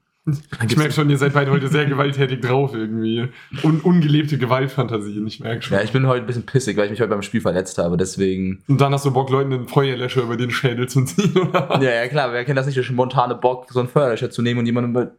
Ich 0.69 0.77
merke 0.77 0.93
schon, 0.93 1.09
ihr 1.09 1.17
seid 1.17 1.33
beide 1.33 1.51
heute 1.51 1.69
sehr 1.69 1.87
gewalttätig 1.87 2.41
drauf 2.43 2.75
irgendwie. 2.75 3.29
Un 3.65 3.81
ungelebte 3.81 4.37
Gewaltfantasien, 4.37 5.27
ich 5.27 5.41
merke 5.41 5.63
schon. 5.63 5.79
Ja, 5.79 5.83
ich 5.83 5.93
bin 5.93 6.07
heute 6.07 6.25
ein 6.25 6.27
bisschen 6.27 6.45
pissig, 6.45 6.77
weil 6.77 6.85
ich 6.85 6.91
mich 6.91 7.01
heute 7.01 7.09
beim 7.11 7.23
Spiel 7.23 7.41
verletzt 7.41 7.79
habe. 7.79 7.97
Deswegen. 7.97 8.63
Und 8.69 8.81
dann 8.81 8.93
hast 8.93 9.07
du 9.07 9.13
Bock, 9.13 9.31
Leuten 9.31 9.53
einen 9.53 9.67
Feuerlöscher 9.69 10.23
über 10.23 10.37
den 10.37 10.51
Schädel 10.51 10.89
zu 10.89 11.05
ziehen, 11.05 11.37
oder? 11.39 11.81
Ja, 11.83 11.91
ja, 11.91 12.07
klar. 12.09 12.33
Wer 12.33 12.45
kennt 12.45 12.59
das 12.59 12.67
nicht, 12.67 12.77
der 12.77 12.83
spontane 12.83 13.35
Bock, 13.35 13.67
so 13.71 13.81
einen 13.81 13.89
Feuerlöscher 13.89 14.31
zu 14.31 14.43
nehmen 14.43 14.61
und 14.61 14.67
jemanden. 14.67 14.91
über- 14.91 15.13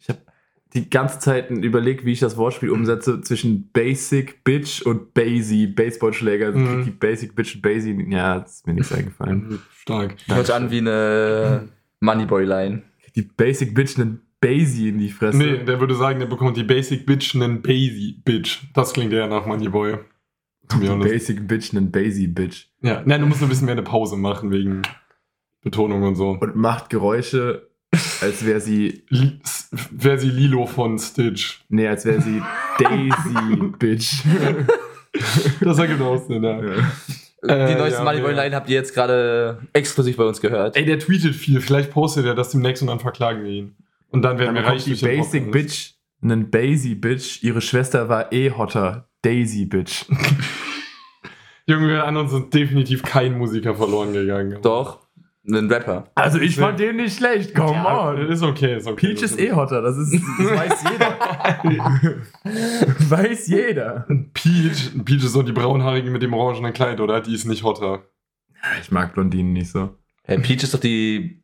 Ich 0.00 0.08
habe 0.08 0.18
die 0.74 0.90
ganze 0.90 1.18
Zeit 1.18 1.50
überlegt, 1.50 2.04
wie 2.04 2.12
ich 2.12 2.20
das 2.20 2.36
Wortspiel 2.36 2.70
umsetze 2.70 3.20
zwischen 3.22 3.70
Basic 3.72 4.44
Bitch 4.44 4.82
und 4.82 5.14
Basie, 5.14 5.66
Baseballschläger. 5.66 6.46
Also 6.46 6.58
Mhm. 6.58 6.84
Die 6.84 6.90
Basic 6.90 7.34
Bitch 7.34 7.54
und 7.56 7.62
Basie, 7.62 8.06
ja, 8.10 8.36
ist 8.38 8.66
mir 8.66 8.74
nichts 8.74 8.92
eingefallen. 8.92 9.60
Stark. 9.74 10.16
Hört 10.26 10.46
sich 10.46 10.54
an 10.54 10.70
wie 10.70 10.78
eine 10.78 11.68
Moneyboy-Line. 12.00 12.82
Die 13.14 13.22
Basic 13.22 13.74
Bitch 13.74 13.98
einen 13.98 14.20
Basie 14.40 14.90
in 14.90 14.98
die 14.98 15.10
Fresse. 15.10 15.38
Nee, 15.38 15.64
der 15.64 15.80
würde 15.80 15.94
sagen, 15.94 16.20
der 16.20 16.26
bekommt 16.26 16.56
die 16.56 16.64
Basic 16.64 17.06
Bitch 17.06 17.34
einen 17.34 17.62
Basie 17.62 18.20
Bitch. 18.24 18.60
Das 18.74 18.92
klingt 18.92 19.12
eher 19.12 19.26
nach 19.26 19.46
Moneyboy. 19.46 19.98
To 20.68 20.78
be 20.78 20.86
Die. 20.86 20.94
Basic 21.08 21.48
Bitch 21.48 21.74
einen 21.74 21.90
Basie 21.90 22.28
Bitch. 22.28 22.66
Ja, 22.82 23.02
nein, 23.06 23.22
du 23.22 23.26
musst 23.26 23.42
ein 23.42 23.48
bisschen 23.48 23.64
mehr 23.64 23.72
eine 23.72 23.82
Pause 23.82 24.16
machen 24.16 24.50
wegen 24.50 24.82
Betonung 25.62 26.02
und 26.02 26.14
so. 26.14 26.36
Und 26.38 26.56
macht 26.56 26.90
Geräusche, 26.90 27.67
als 28.20 28.44
wäre 28.44 28.60
sie, 28.60 29.04
Wäre 29.90 30.18
sie 30.18 30.30
Lilo 30.30 30.66
von 30.66 30.98
Stitch. 30.98 31.60
nee, 31.68 31.86
als 31.88 32.04
wäre 32.04 32.20
sie 32.20 32.42
Daisy 32.78 33.56
Bitch. 33.78 34.22
Das 35.60 35.78
ergibt 35.78 36.00
auch 36.02 36.18
Sinn, 36.26 36.42
ja. 36.44 36.60
Ja. 36.62 36.74
Äh, 37.42 37.72
Die 37.72 37.78
neueste 37.78 37.98
ja, 38.00 38.04
Moneyboy-Line 38.04 38.54
habt 38.54 38.68
ihr 38.68 38.74
jetzt 38.74 38.94
gerade 38.94 39.58
exklusiv 39.72 40.16
bei 40.16 40.24
uns 40.24 40.40
gehört. 40.40 40.76
Ey, 40.76 40.84
der 40.84 40.98
tweetet 40.98 41.34
viel. 41.34 41.60
Vielleicht 41.60 41.90
postet 41.90 42.26
er 42.26 42.34
das 42.34 42.50
demnächst 42.50 42.82
und 42.82 42.88
dann 42.88 43.00
verklagen 43.00 43.42
wir 43.44 43.50
ihn. 43.50 43.76
Und 44.10 44.22
dann 44.22 44.38
werden 44.38 44.54
Dann 44.54 44.64
wir 44.64 44.70
reich 44.70 44.84
die 44.84 44.94
Basic 44.94 45.44
Podcast. 45.44 45.50
Bitch 45.52 45.90
einen 46.20 46.50
Basie 46.50 46.94
Bitch. 46.96 47.42
Ihre 47.44 47.60
Schwester 47.60 48.08
war 48.08 48.32
eh 48.32 48.50
hotter. 48.50 49.08
Daisy 49.22 49.66
Bitch. 49.66 50.04
Junge, 51.66 51.88
wir 51.88 52.04
an 52.06 52.16
uns 52.16 52.30
sind 52.32 52.52
definitiv 52.54 53.02
kein 53.02 53.36
Musiker 53.36 53.74
verloren 53.74 54.12
gegangen. 54.12 54.58
Doch, 54.62 55.06
ein 55.48 55.70
Rapper. 55.70 56.04
Also 56.14 56.38
ich 56.38 56.56
fand 56.56 56.78
den 56.78 56.96
nicht 56.96 57.16
schlecht, 57.16 57.54
come 57.54 57.72
Ja, 57.72 58.10
on. 58.10 58.18
ist 58.28 58.42
okay, 58.42 58.76
ist 58.76 58.86
okay. 58.86 59.08
Peach 59.08 59.22
ist 59.22 59.38
eh 59.40 59.52
hotter, 59.52 59.80
das, 59.82 59.96
ist, 59.96 60.12
das 60.14 60.46
weiß 60.50 60.84
jeder. 60.92 61.18
weiß 63.10 63.46
jeder. 63.48 64.06
Peach, 64.34 64.92
Peach 65.04 65.24
ist 65.24 65.32
so 65.32 65.42
die 65.42 65.52
braunhaarige 65.52 66.10
mit 66.10 66.22
dem 66.22 66.34
orangenen 66.34 66.72
Kleid, 66.72 67.00
oder? 67.00 67.20
Die 67.20 67.34
ist 67.34 67.44
nicht 67.46 67.62
hotter. 67.62 68.02
Ich 68.82 68.90
mag 68.90 69.14
Blondinen 69.14 69.52
nicht 69.52 69.70
so. 69.70 69.96
Hey, 70.24 70.38
Peach 70.38 70.62
ist 70.62 70.74
doch 70.74 70.80
die. 70.80 71.42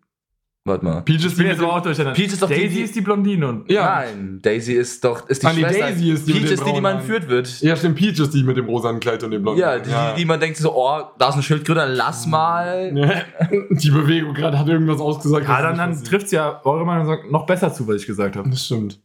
Warte 0.67 0.83
mal. 0.83 1.03
Peach 1.03 1.23
ist 1.23 1.39
jetzt 1.39 1.61
aber 1.61 1.75
auch 1.77 1.83
durcheinander. 1.83 2.17
Peach 2.17 2.33
ist 2.33 2.41
doch 2.41 2.49
Daisy 2.49 2.69
die- 2.77 2.81
ist 2.81 2.97
die 2.97 3.03
Blondine 3.03 3.47
und 3.49 3.71
Ja. 3.71 3.97
Nein, 4.07 4.39
Daisy 4.41 4.73
ist 4.73 5.05
doch 5.05 5.29
ist 5.29 5.43
die 5.43 5.47
Ah, 5.47 5.53
nee, 5.53 5.61
Schwester. 5.61 5.79
Daisy 5.81 6.11
ist 6.11 6.27
die 6.27 6.33
Peach 6.33 6.51
ist 6.53 6.67
die, 6.67 6.73
die 6.73 6.81
man 6.81 7.03
führt 7.03 7.29
wird. 7.29 7.61
Ja, 7.61 7.77
stimmt, 7.77 7.97
Peach 7.97 8.19
ist 8.19 8.31
die 8.33 8.43
mit 8.43 8.57
dem 8.57 8.65
rosanen 8.65 8.99
Kleid 8.99 9.23
und 9.25 9.31
dem 9.33 9.43
blonden. 9.43 9.61
Ja, 9.61 9.79
die, 9.79 9.91
die, 9.91 10.21
die 10.21 10.25
man 10.25 10.41
denkt 10.41 10.57
so, 10.57 10.75
oh, 10.75 11.03
da 11.19 11.29
ist 11.29 11.35
eine 11.35 11.43
Schildkröte, 11.43 11.85
lass 11.87 12.27
mal. 12.27 12.91
die 13.71 13.91
Bewegung 13.91 14.33
gerade 14.33 14.59
hat 14.59 14.67
irgendwas 14.67 15.01
ausgesagt. 15.01 15.47
Ja, 15.47 15.61
dann, 15.61 15.77
dann 15.77 16.03
trifft 16.03 16.27
es 16.27 16.33
ja 16.33 16.63
eure 16.65 16.87
Meinung 16.87 17.05
sagt, 17.07 17.31
noch 17.31 17.45
besser 17.45 17.71
zu, 17.75 17.87
was 17.87 17.97
ich 17.97 18.07
gesagt 18.07 18.35
habe. 18.37 18.49
Das 18.49 18.65
stimmt. 18.65 18.99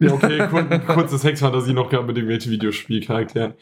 Ja, 0.00 0.12
okay, 0.14 0.38
kur 0.50 0.62
kurze 0.64 1.18
Sexfantasie 1.18 1.74
noch 1.74 1.90
gerade 1.90 2.06
mit 2.06 2.16
irgendwelchen 2.16 2.50
Videospielcharakteren. 2.50 3.52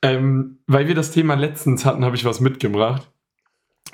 Ähm, 0.00 0.58
weil 0.68 0.86
wir 0.86 0.94
das 0.94 1.10
Thema 1.10 1.34
letztens 1.34 1.84
hatten, 1.84 2.04
habe 2.04 2.14
ich 2.14 2.24
was 2.24 2.38
mitgebracht, 2.40 3.10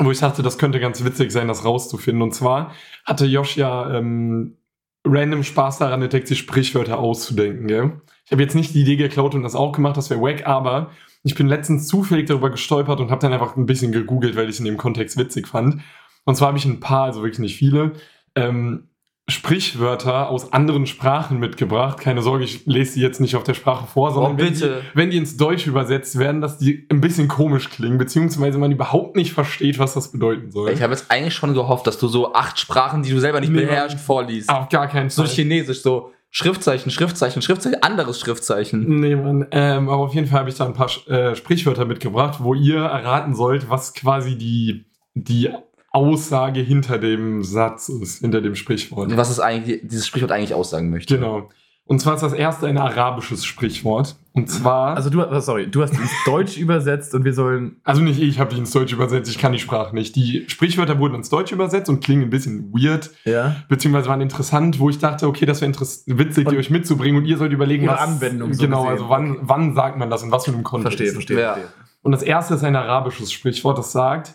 wo 0.06 0.10
ich 0.10 0.20
dachte, 0.20 0.42
das 0.42 0.58
könnte 0.58 0.80
ganz 0.80 1.04
witzig 1.04 1.32
sein, 1.32 1.48
das 1.48 1.64
rauszufinden. 1.64 2.22
Und 2.22 2.34
zwar 2.34 2.72
hatte 3.04 3.26
Josh 3.26 3.56
ja 3.56 3.94
ähm, 3.94 4.56
random 5.04 5.42
Spaß 5.42 5.78
daran 5.78 6.02
entdeckt, 6.02 6.28
sich 6.28 6.38
Sprichwörter 6.38 6.98
auszudenken, 6.98 7.66
gell? 7.66 8.00
Ich 8.24 8.32
habe 8.32 8.42
jetzt 8.42 8.54
nicht 8.54 8.74
die 8.74 8.82
Idee 8.82 8.96
geklaut 8.96 9.34
und 9.34 9.42
das 9.42 9.54
auch 9.54 9.72
gemacht, 9.72 9.96
das 9.96 10.10
wäre 10.10 10.20
wack, 10.20 10.46
aber 10.46 10.90
ich 11.24 11.34
bin 11.34 11.48
letztens 11.48 11.86
zufällig 11.86 12.26
darüber 12.26 12.50
gestolpert 12.50 13.00
und 13.00 13.10
habe 13.10 13.20
dann 13.20 13.32
einfach 13.32 13.56
ein 13.56 13.66
bisschen 13.66 13.92
gegoogelt, 13.92 14.36
weil 14.36 14.48
ich 14.48 14.58
in 14.58 14.64
dem 14.64 14.76
Kontext 14.76 15.16
witzig 15.16 15.48
fand. 15.48 15.82
Und 16.24 16.36
zwar 16.36 16.48
habe 16.48 16.58
ich 16.58 16.64
ein 16.64 16.80
paar, 16.80 17.04
also 17.04 17.22
wirklich 17.22 17.40
nicht 17.40 17.56
viele, 17.56 17.92
ähm, 18.34 18.88
Sprichwörter 19.28 20.28
aus 20.30 20.52
anderen 20.52 20.86
Sprachen 20.86 21.38
mitgebracht. 21.38 21.98
Keine 21.98 22.22
Sorge, 22.22 22.44
ich 22.44 22.66
lese 22.66 22.94
die 22.94 23.00
jetzt 23.00 23.20
nicht 23.20 23.36
auf 23.36 23.44
der 23.44 23.54
Sprache 23.54 23.86
vor, 23.86 24.12
sondern 24.12 24.34
Oh, 24.34 24.38
wenn, 24.38 24.54
die, 24.54 24.70
wenn 24.94 25.10
die 25.10 25.16
ins 25.16 25.36
Deutsche 25.36 25.70
übersetzt 25.70 26.18
werden, 26.18 26.40
dass 26.40 26.58
die 26.58 26.86
ein 26.90 27.00
bisschen 27.00 27.28
komisch 27.28 27.70
klingen, 27.70 27.98
beziehungsweise 27.98 28.58
man 28.58 28.72
überhaupt 28.72 29.16
nicht 29.16 29.32
versteht, 29.32 29.78
was 29.78 29.94
das 29.94 30.12
bedeuten 30.12 30.50
soll. 30.50 30.70
Ich 30.70 30.82
habe 30.82 30.92
jetzt 30.92 31.10
eigentlich 31.10 31.34
schon 31.34 31.54
gehofft, 31.54 31.86
dass 31.86 31.98
du 31.98 32.08
so 32.08 32.34
acht 32.34 32.58
Sprachen, 32.58 33.02
die 33.02 33.10
du 33.10 33.20
selber 33.20 33.40
nicht 33.40 33.52
Nee, 33.52 33.60
beherrschst, 33.64 34.00
vorliest. 34.00 34.48
Auf 34.48 34.68
gar 34.68 34.88
keinen 34.88 35.08
So 35.10 35.22
Fall. 35.24 35.30
Chinesisch, 35.32 35.82
so 35.82 36.12
Schriftzeichen, 36.30 36.90
Schriftzeichen, 36.90 37.42
Schriftzeichen, 37.42 37.82
anderes 37.82 38.18
Schriftzeichen. 38.18 39.00
Nee, 39.00 39.16
Mann. 39.16 39.46
Ähm, 39.50 39.88
aber 39.88 40.02
auf 40.04 40.14
jeden 40.14 40.26
Fall 40.26 40.40
habe 40.40 40.48
ich 40.48 40.56
da 40.56 40.64
ein 40.66 40.72
paar 40.72 40.90
äh, 41.06 41.36
Sprichwörter 41.36 41.84
mitgebracht, 41.84 42.38
wo 42.42 42.54
ihr 42.54 42.78
erraten 42.78 43.34
sollt, 43.34 43.68
was 43.68 43.92
quasi 43.92 44.36
die, 44.38 44.86
die 45.14 45.50
Aussage 45.92 46.60
hinter 46.60 46.98
dem 46.98 47.42
Satz 47.44 47.88
ist, 47.88 48.20
hinter 48.20 48.40
dem 48.40 48.54
Sprichwort. 48.54 49.14
Was 49.16 49.30
es 49.30 49.40
eigentlich, 49.40 49.80
dieses 49.84 50.06
Sprichwort 50.06 50.32
eigentlich 50.32 50.54
aussagen 50.54 50.90
möchte. 50.90 51.16
Genau. 51.18 51.48
Und 51.84 51.98
zwar 51.98 52.14
ist 52.14 52.22
das 52.22 52.32
erste 52.32 52.68
ein 52.68 52.78
arabisches 52.78 53.44
Sprichwort. 53.44 54.16
Und 54.32 54.48
zwar, 54.48 54.96
also, 54.96 55.10
Also 55.10 55.28
du, 55.30 55.40
sorry, 55.40 55.66
du 55.70 55.82
hast 55.82 55.92
ins 55.92 56.10
Deutsch 56.24 56.56
übersetzt 56.56 57.12
und 57.14 57.24
wir 57.24 57.34
sollen. 57.34 57.76
nicht 57.98 58.18
ich, 58.22 58.28
ich 58.28 58.38
habe 58.38 58.54
die 58.54 58.60
ins 58.60 58.70
Deutsche 58.70 58.94
übersetzt, 58.94 59.28
ich 59.30 59.36
kann 59.36 59.52
die 59.52 59.58
Sprache 59.58 59.94
nicht. 59.94 60.14
Die 60.16 60.44
Sprichwörter 60.48 60.98
wurden 61.00 61.16
ins 61.16 61.28
Deutsche 61.28 61.54
übersetzt 61.56 61.90
und 61.90 62.02
klingen 62.02 62.22
ein 62.22 62.30
bisschen 62.30 62.72
weird, 62.72 63.10
Ja. 63.24 63.56
beziehungsweise 63.68 64.08
waren 64.08 64.20
interessant, 64.22 64.78
wo 64.78 64.88
ich 64.88 64.98
dachte, 65.00 65.26
okay, 65.26 65.44
das 65.44 65.60
wäre 65.60 65.72
witzig, 65.72 66.46
die 66.48 66.54
Und- 66.54 66.60
euch 66.60 66.70
mitzubringen 66.70 67.18
und 67.20 67.26
ihr 67.26 67.36
sollt 67.36 67.52
überlegen, 67.52 67.86
was 67.88 68.00
Anwendung 68.00 68.54
so 68.54 68.62
Genau, 68.62 68.82
gesehen. 68.84 68.92
also 68.92 69.08
wann, 69.10 69.38
wann 69.42 69.74
sagt 69.74 69.98
man 69.98 70.08
das, 70.08 70.22
in 70.22 70.30
was 70.30 70.44
für 70.46 70.52
einem 70.52 70.62
Kontext. 70.62 70.96
Verstehe, 70.96 71.12
verstehe. 71.12 71.40
Ja. 71.40 71.52
verstehe. 71.54 71.72
Und 72.02 72.12
das 72.12 72.22
erste 72.22 72.54
ist 72.54 72.64
ein 72.64 72.76
arabisches 72.76 73.30
Sprichwort, 73.32 73.76
das 73.76 73.92
sagt, 73.92 74.34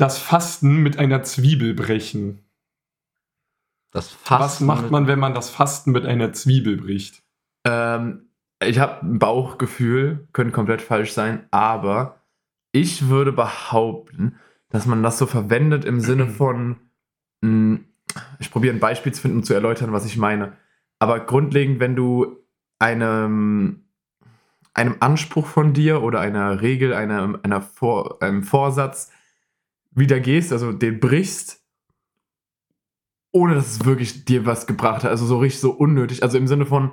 das 0.00 0.18
Fasten 0.18 0.82
mit 0.82 0.98
einer 0.98 1.22
Zwiebel 1.22 1.74
brechen. 1.74 2.44
Das 3.92 4.10
Fasten 4.10 4.44
Was 4.44 4.60
macht 4.60 4.90
man, 4.90 5.06
wenn 5.06 5.18
man 5.18 5.34
das 5.34 5.50
Fasten 5.50 5.92
mit 5.92 6.06
einer 6.06 6.32
Zwiebel 6.32 6.78
bricht? 6.78 7.22
Ähm, 7.64 8.30
ich 8.62 8.78
habe 8.78 9.04
ein 9.04 9.18
Bauchgefühl, 9.18 10.28
könnte 10.32 10.52
komplett 10.52 10.80
falsch 10.80 11.12
sein, 11.12 11.46
aber 11.50 12.22
ich 12.72 13.08
würde 13.08 13.32
behaupten, 13.32 14.36
dass 14.70 14.86
man 14.86 15.02
das 15.02 15.18
so 15.18 15.26
verwendet 15.26 15.84
im 15.84 16.00
Sinne 16.00 16.26
von, 16.28 16.76
mh, 17.42 17.80
ich 18.38 18.50
probiere 18.50 18.74
ein 18.74 18.80
Beispiel 18.80 19.12
zu 19.12 19.20
finden, 19.20 19.38
um 19.38 19.44
zu 19.44 19.54
erläutern, 19.54 19.92
was 19.92 20.06
ich 20.06 20.16
meine. 20.16 20.56
Aber 20.98 21.20
grundlegend, 21.20 21.78
wenn 21.78 21.94
du 21.94 22.38
einem, 22.78 23.84
einem 24.72 24.96
Anspruch 25.00 25.46
von 25.46 25.74
dir 25.74 26.02
oder 26.02 26.20
einer 26.20 26.62
Regel, 26.62 26.94
einer, 26.94 27.38
einer 27.42 27.60
Vor, 27.60 28.22
einem 28.22 28.44
Vorsatz 28.44 29.10
widergehst, 29.92 30.52
also 30.52 30.72
den 30.72 31.00
brichst, 31.00 31.62
ohne 33.32 33.54
dass 33.54 33.70
es 33.72 33.84
wirklich 33.84 34.24
dir 34.24 34.46
was 34.46 34.66
gebracht 34.66 35.04
hat. 35.04 35.10
Also 35.10 35.26
so 35.26 35.38
richtig 35.38 35.60
so 35.60 35.70
unnötig. 35.70 36.22
Also 36.22 36.36
im 36.38 36.46
Sinne 36.46 36.66
von, 36.66 36.92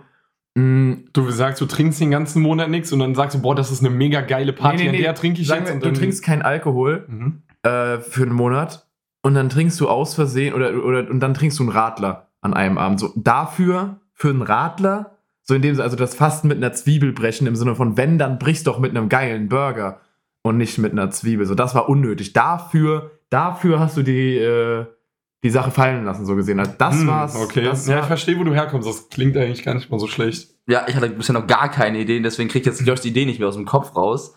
mh, 0.56 0.98
Du 1.14 1.30
sagst, 1.32 1.62
du 1.62 1.66
trinkst 1.66 2.00
den 2.00 2.12
ganzen 2.12 2.42
Monat 2.42 2.70
nichts 2.70 2.92
und 2.92 3.00
dann 3.00 3.16
sagst 3.16 3.36
du, 3.38 3.42
boah, 3.42 3.56
das 3.56 3.72
ist 3.72 3.80
eine 3.80 3.90
mega 3.90 4.22
geile 4.22 4.54
Party, 4.54 4.78
Nee, 4.78 4.84
nee, 4.84 4.92
nee. 4.92 4.98
an 4.98 5.04
der 5.04 5.16
trinke 5.16 5.42
ich 5.42 5.48
sagen 5.48 5.66
jetzt. 5.66 5.74
Und 5.74 5.84
du 5.86 5.92
trinkst 5.94 6.24
keinen 6.24 6.42
Alkohol 6.44 7.06
Mhm. 7.08 7.42
äh, 7.64 8.00
für 8.00 8.24
einen 8.24 8.34
Monat 8.34 8.88
und 9.24 9.34
dann 9.34 9.50
trinkst 9.50 9.80
du 9.80 9.90
aus 9.90 10.14
Versehen 10.14 10.54
oder, 10.54 10.84
oder 10.84 11.10
und 11.10 11.20
dann 11.20 11.34
trinkst 11.34 11.58
du 11.60 11.64
einen 11.64 11.72
Radler 11.72 12.30
an 12.42 12.54
einem 12.54 12.78
Abend. 12.78 13.00
So 13.00 13.12
dafür, 13.16 14.00
für 14.14 14.30
einen 14.30 14.42
Radler, 14.44 15.18
so 15.44 15.54
in 15.56 15.62
dem 15.62 15.80
also 15.80 15.96
das 15.96 16.14
Fasten 16.16 16.48
mit 16.50 16.58
einer 16.58 16.74
Zwiebel 16.74 17.14
brechen 17.14 17.48
im 17.48 17.56
Sinne 17.56 17.76
von, 17.76 17.98
wenn, 17.98 18.18
dann 18.20 18.38
brichst 18.38 18.68
doch 18.68 18.80
mit 18.80 18.92
einem 18.92 19.10
geilen 19.10 19.48
Burger 19.50 20.02
und 20.48 20.58
nicht 20.58 20.78
mit 20.78 20.92
einer 20.92 21.10
Zwiebel. 21.12 21.46
So, 21.46 21.56
das 21.56 21.76
war 21.76 21.90
unnötig. 21.90 22.34
Dafür, 22.34 23.12
dafür 23.30 23.80
hast 23.80 23.98
du 23.98 24.04
die, 24.04 24.38
äh, 24.38 24.86
die 25.44 25.50
Sache 25.50 25.72
fallen 25.72 26.06
lassen, 26.06 26.26
so 26.26 26.36
gesehen. 26.36 26.60
Also 26.60 26.74
das 26.78 26.96
Hm, 27.00 27.08
war's. 27.08 27.36
Okay, 27.36 27.64
Das 27.64 27.86
ja, 27.88 27.96
war, 27.96 28.02
ich 28.02 28.08
verstehe, 28.08 28.38
wo 28.40 28.44
du 28.44 28.54
herkommst. 28.54 28.88
Das 28.88 29.10
klingt 29.10 29.38
eigentlich 29.38 29.64
gar 29.64 29.74
nicht 29.76 29.90
mal 29.92 30.00
so 30.00 30.08
schlecht. 30.08 30.50
Ja, 30.68 30.86
ich 30.88 30.96
hatte 30.96 31.10
bisher 31.10 31.34
noch 31.34 31.48
gar 31.48 31.70
keine 31.70 32.00
Ideen, 32.00 32.24
deswegen 32.24 32.50
kriege 32.50 32.62
ich 32.70 32.78
jetzt 32.78 32.86
Josh 32.88 33.02
die 33.02 33.10
Idee 33.10 33.26
nicht 33.26 33.40
mehr 33.40 33.48
aus 33.48 33.56
dem 33.56 33.66
Kopf 33.66 33.96
raus. 33.96 34.34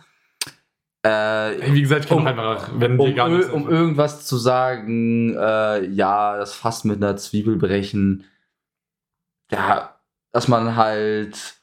Äh, 1.03 1.73
Wie 1.73 1.81
gesagt, 1.81 2.03
ich 2.05 2.09
kann 2.11 2.19
Um- 2.19 2.27
einfach, 2.27 2.71
wenn 2.79 2.99
um, 2.99 3.07
nichts 3.09 3.19
ir- 3.25 3.53
um 3.55 3.69
irgendwas 3.71 4.27
zu 4.27 4.37
sagen, 4.37 5.35
äh, 5.35 5.87
ja, 5.87 6.37
das 6.37 6.53
Fass 6.53 6.85
mit 6.85 7.03
einer 7.03 7.17
Zwiebel 7.17 7.57
brechen. 7.57 8.25
Ja, 9.51 9.97
dass 10.33 10.47
man 10.47 10.77
halt, 10.77 11.55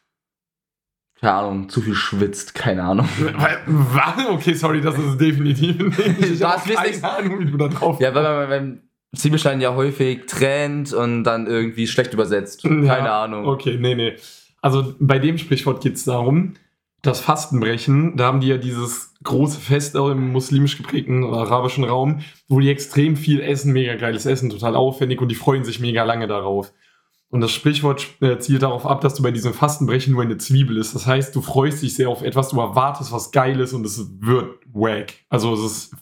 keine 1.19 1.33
Ahnung, 1.33 1.69
zu 1.69 1.81
viel 1.81 1.95
schwitzt, 1.95 2.53
keine 2.53 2.83
Ahnung. 2.83 3.07
Okay, 4.29 4.53
sorry, 4.53 4.81
das 4.81 4.97
ist 4.97 5.17
definitiv 5.19 5.97
nicht. 5.97 6.31
Ich 6.33 6.39
Das 6.39 6.63
keine 6.65 7.03
Ahnung, 7.03 7.39
wie 7.39 7.45
du 7.45 7.57
da 7.57 7.67
drauf 7.67 7.99
Ja, 7.99 8.13
weil 8.13 8.23
man 8.23 8.49
beim 8.49 8.81
Zwiebelstein 9.15 9.61
ja 9.61 9.73
häufig 9.73 10.25
trennt 10.27 10.93
und 10.93 11.23
dann 11.23 11.47
irgendwie 11.47 11.87
schlecht 11.87 12.13
übersetzt. 12.13 12.63
Keine 12.63 12.85
Ja, 12.85 13.23
Ahnung. 13.23 13.45
Okay, 13.47 13.77
nee, 13.79 13.95
nee. 13.95 14.15
Also 14.61 14.95
bei 14.99 15.17
dem 15.19 15.37
Sprichwort 15.37 15.81
geht 15.81 15.95
es 15.95 16.03
darum, 16.05 16.53
das 17.01 17.19
Fastenbrechen, 17.19 18.17
da 18.17 18.25
haben 18.25 18.41
die 18.41 18.47
ja 18.47 18.57
dieses 18.57 19.13
große 19.23 19.59
Fest 19.59 19.95
auch 19.95 20.09
im 20.09 20.31
muslimisch 20.31 20.77
geprägten 20.77 21.23
oder 21.23 21.37
arabischen 21.37 21.83
Raum, 21.83 22.21
wo 22.47 22.59
die 22.59 22.69
extrem 22.69 23.15
viel 23.15 23.39
essen, 23.39 23.71
mega 23.71 23.95
geiles 23.95 24.25
Essen, 24.25 24.49
total 24.49 24.75
aufwendig 24.75 25.21
und 25.21 25.29
die 25.29 25.35
freuen 25.35 25.63
sich 25.63 25.79
mega 25.79 26.03
lange 26.03 26.27
darauf. 26.27 26.73
Und 27.29 27.41
das 27.41 27.51
Sprichwort 27.51 28.07
äh, 28.21 28.37
zielt 28.39 28.63
darauf 28.63 28.85
ab, 28.85 29.01
dass 29.01 29.15
du 29.15 29.23
bei 29.23 29.31
diesem 29.31 29.53
Fastenbrechen 29.53 30.13
nur 30.13 30.21
eine 30.21 30.37
Zwiebel 30.37 30.77
ist. 30.77 30.95
Das 30.95 31.05
heißt, 31.05 31.35
du 31.35 31.41
freust 31.41 31.81
dich 31.83 31.93
sehr 31.93 32.09
auf 32.09 32.21
etwas, 32.21 32.49
du 32.49 32.59
erwartest 32.59 33.11
was 33.11 33.31
Geiles 33.31 33.73
und 33.73 33.85
es 33.85 34.01
wird 34.21 34.59
wack. 34.71 35.13
Also 35.29 35.53
es 35.53 35.59
ist, 35.59 35.95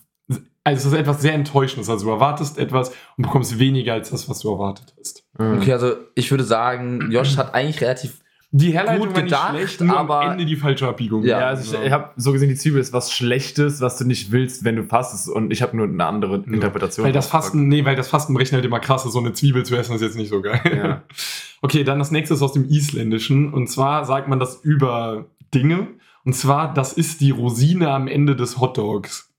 also 0.64 0.88
es 0.88 0.94
ist 0.94 1.00
etwas 1.00 1.22
sehr 1.22 1.34
Enttäuschendes. 1.34 1.90
Also 1.90 2.06
du 2.06 2.12
erwartest 2.12 2.60
etwas 2.60 2.90
und 3.18 3.24
bekommst 3.24 3.58
weniger 3.58 3.94
als 3.94 4.12
das, 4.12 4.30
was 4.30 4.40
du 4.40 4.52
erwartet 4.52 4.94
hast. 5.00 5.24
Mhm. 5.40 5.58
Okay, 5.58 5.74
also 5.74 5.96
ich 6.14 6.30
würde 6.30 6.44
sagen, 6.44 7.10
Josh 7.12 7.38
hat 7.38 7.54
eigentlich 7.56 7.82
relativ. 7.82 8.20
Die 8.52 8.72
Herleitung 8.72 9.08
Gut 9.08 9.16
war 9.16 9.24
nicht 9.24 9.32
gedacht, 9.32 9.50
schlecht, 9.50 9.82
nur 9.82 9.98
aber- 9.98 10.22
am 10.22 10.32
Ende 10.34 10.46
die 10.46 10.56
falsche 10.56 10.88
Abbiegung. 10.88 11.24
Ja, 11.24 11.40
Ja, 11.42 11.48
also 11.48 11.78
ich, 11.78 11.86
ich 11.88 11.92
habe 11.92 12.12
so 12.16 12.32
gesehen, 12.32 12.48
die 12.50 12.56
Zwiebel 12.56 12.80
ist 12.80 12.94
was 12.94 13.12
Schlechtes, 13.12 13.82
was 13.82 13.98
du 13.98 14.06
nicht 14.06 14.32
willst, 14.32 14.64
wenn 14.64 14.76
du 14.78 14.84
fastest. 14.84 15.28
Und 15.30 15.52
ich 15.52 15.62
habe 15.62 15.76
nur 15.76 15.88
eine 15.88 16.06
andere 16.06 16.38
Interpretation. 16.38 17.06
Weil 17.06 17.12
das 17.12 17.28
Fasten, 17.28 17.68
nee, 17.68 17.84
weil 17.84 17.96
das 17.98 18.08
Fastenbrechen 18.08 18.56
halt 18.56 18.64
immer 18.66 18.80
krass 18.80 19.06
ist, 19.06 19.12
so 19.14 19.20
eine 19.20 19.34
Zwiebel 19.34 19.66
zu 19.66 19.76
essen 19.76 19.96
ist 19.96 20.02
jetzt 20.02 20.16
nicht 20.16 20.30
so 20.30 20.42
geil. 20.42 20.62
Ja. 20.76 21.04
Okay, 21.62 21.84
dann 21.84 21.98
das 21.98 22.12
nächste 22.12 22.36
ist 22.36 22.44
aus 22.44 22.54
dem 22.54 22.66
Isländischen. 22.70 23.52
Und 23.52 23.68
zwar 23.72 24.06
sagt 24.06 24.28
man 24.28 24.40
das 24.40 24.58
über 24.62 25.26
Dinge. 25.54 25.88
Und 26.24 26.34
zwar, 26.34 26.72
das 26.74 26.94
ist 26.94 27.22
die 27.22 27.32
Rosine 27.32 27.90
am 27.90 28.08
Ende 28.08 28.36
des 28.36 28.60
Hotdogs. 28.60 29.34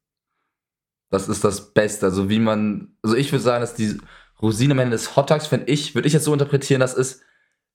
Das 1.10 1.28
ist 1.28 1.44
das 1.44 1.72
Beste. 1.72 2.06
Also 2.06 2.28
wie 2.28 2.40
man. 2.40 2.96
Also 3.02 3.16
ich 3.16 3.30
würde 3.30 3.42
sagen, 3.44 3.60
dass 3.60 3.75
die 3.75 3.98
Rosine 4.42 4.72
am 4.72 4.80
Ende 4.80 4.92
des 4.96 5.14
Hotdogs, 5.14 5.52
wenn 5.52 5.62
ich, 5.66 5.94
würde 5.94 6.08
ich 6.08 6.14
jetzt 6.14 6.25
so 6.25 6.32
interpretieren, 6.32 6.80
das 6.80 6.94
ist, 6.94 7.22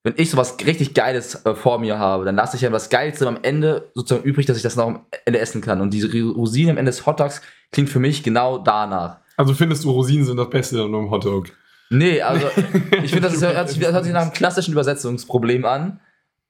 wenn 0.03 0.13
ich 0.17 0.31
sowas 0.31 0.57
richtig 0.65 0.93
Geiles 0.93 1.45
äh, 1.45 1.53
vor 1.53 1.79
mir 1.79 1.99
habe, 1.99 2.25
dann 2.25 2.35
lasse 2.35 2.55
ich 2.55 2.63
ja 2.63 2.71
was 2.71 2.89
Geilste 2.89 3.27
am 3.27 3.37
Ende 3.41 3.91
sozusagen 3.93 4.23
übrig, 4.23 4.45
dass 4.45 4.57
ich 4.57 4.63
das 4.63 4.75
noch 4.75 4.87
am 4.87 5.05
Ende 5.25 5.39
essen 5.39 5.61
kann. 5.61 5.81
Und 5.81 5.93
diese 5.93 6.11
Rosine 6.33 6.71
am 6.71 6.77
Ende 6.77 6.91
des 6.91 7.05
Hotdogs 7.05 7.41
klingt 7.71 7.89
für 7.89 7.99
mich 7.99 8.23
genau 8.23 8.57
danach. 8.57 9.19
Also 9.37 9.53
findest 9.53 9.83
du, 9.83 9.91
Rosinen 9.91 10.25
sind 10.25 10.37
das 10.37 10.49
Beste 10.49 10.81
an 10.81 10.93
einem 10.93 11.11
Hotdog? 11.11 11.47
Nee, 11.89 12.21
also 12.21 12.47
ich 13.03 13.11
finde, 13.11 13.21
das, 13.21 13.33
ist, 13.33 13.43
hört, 13.43 13.69
sich, 13.69 13.79
das 13.79 13.93
hört 13.93 14.03
sich 14.03 14.13
nach 14.13 14.23
einem 14.23 14.33
klassischen 14.33 14.71
Übersetzungsproblem 14.71 15.65
an. 15.65 15.99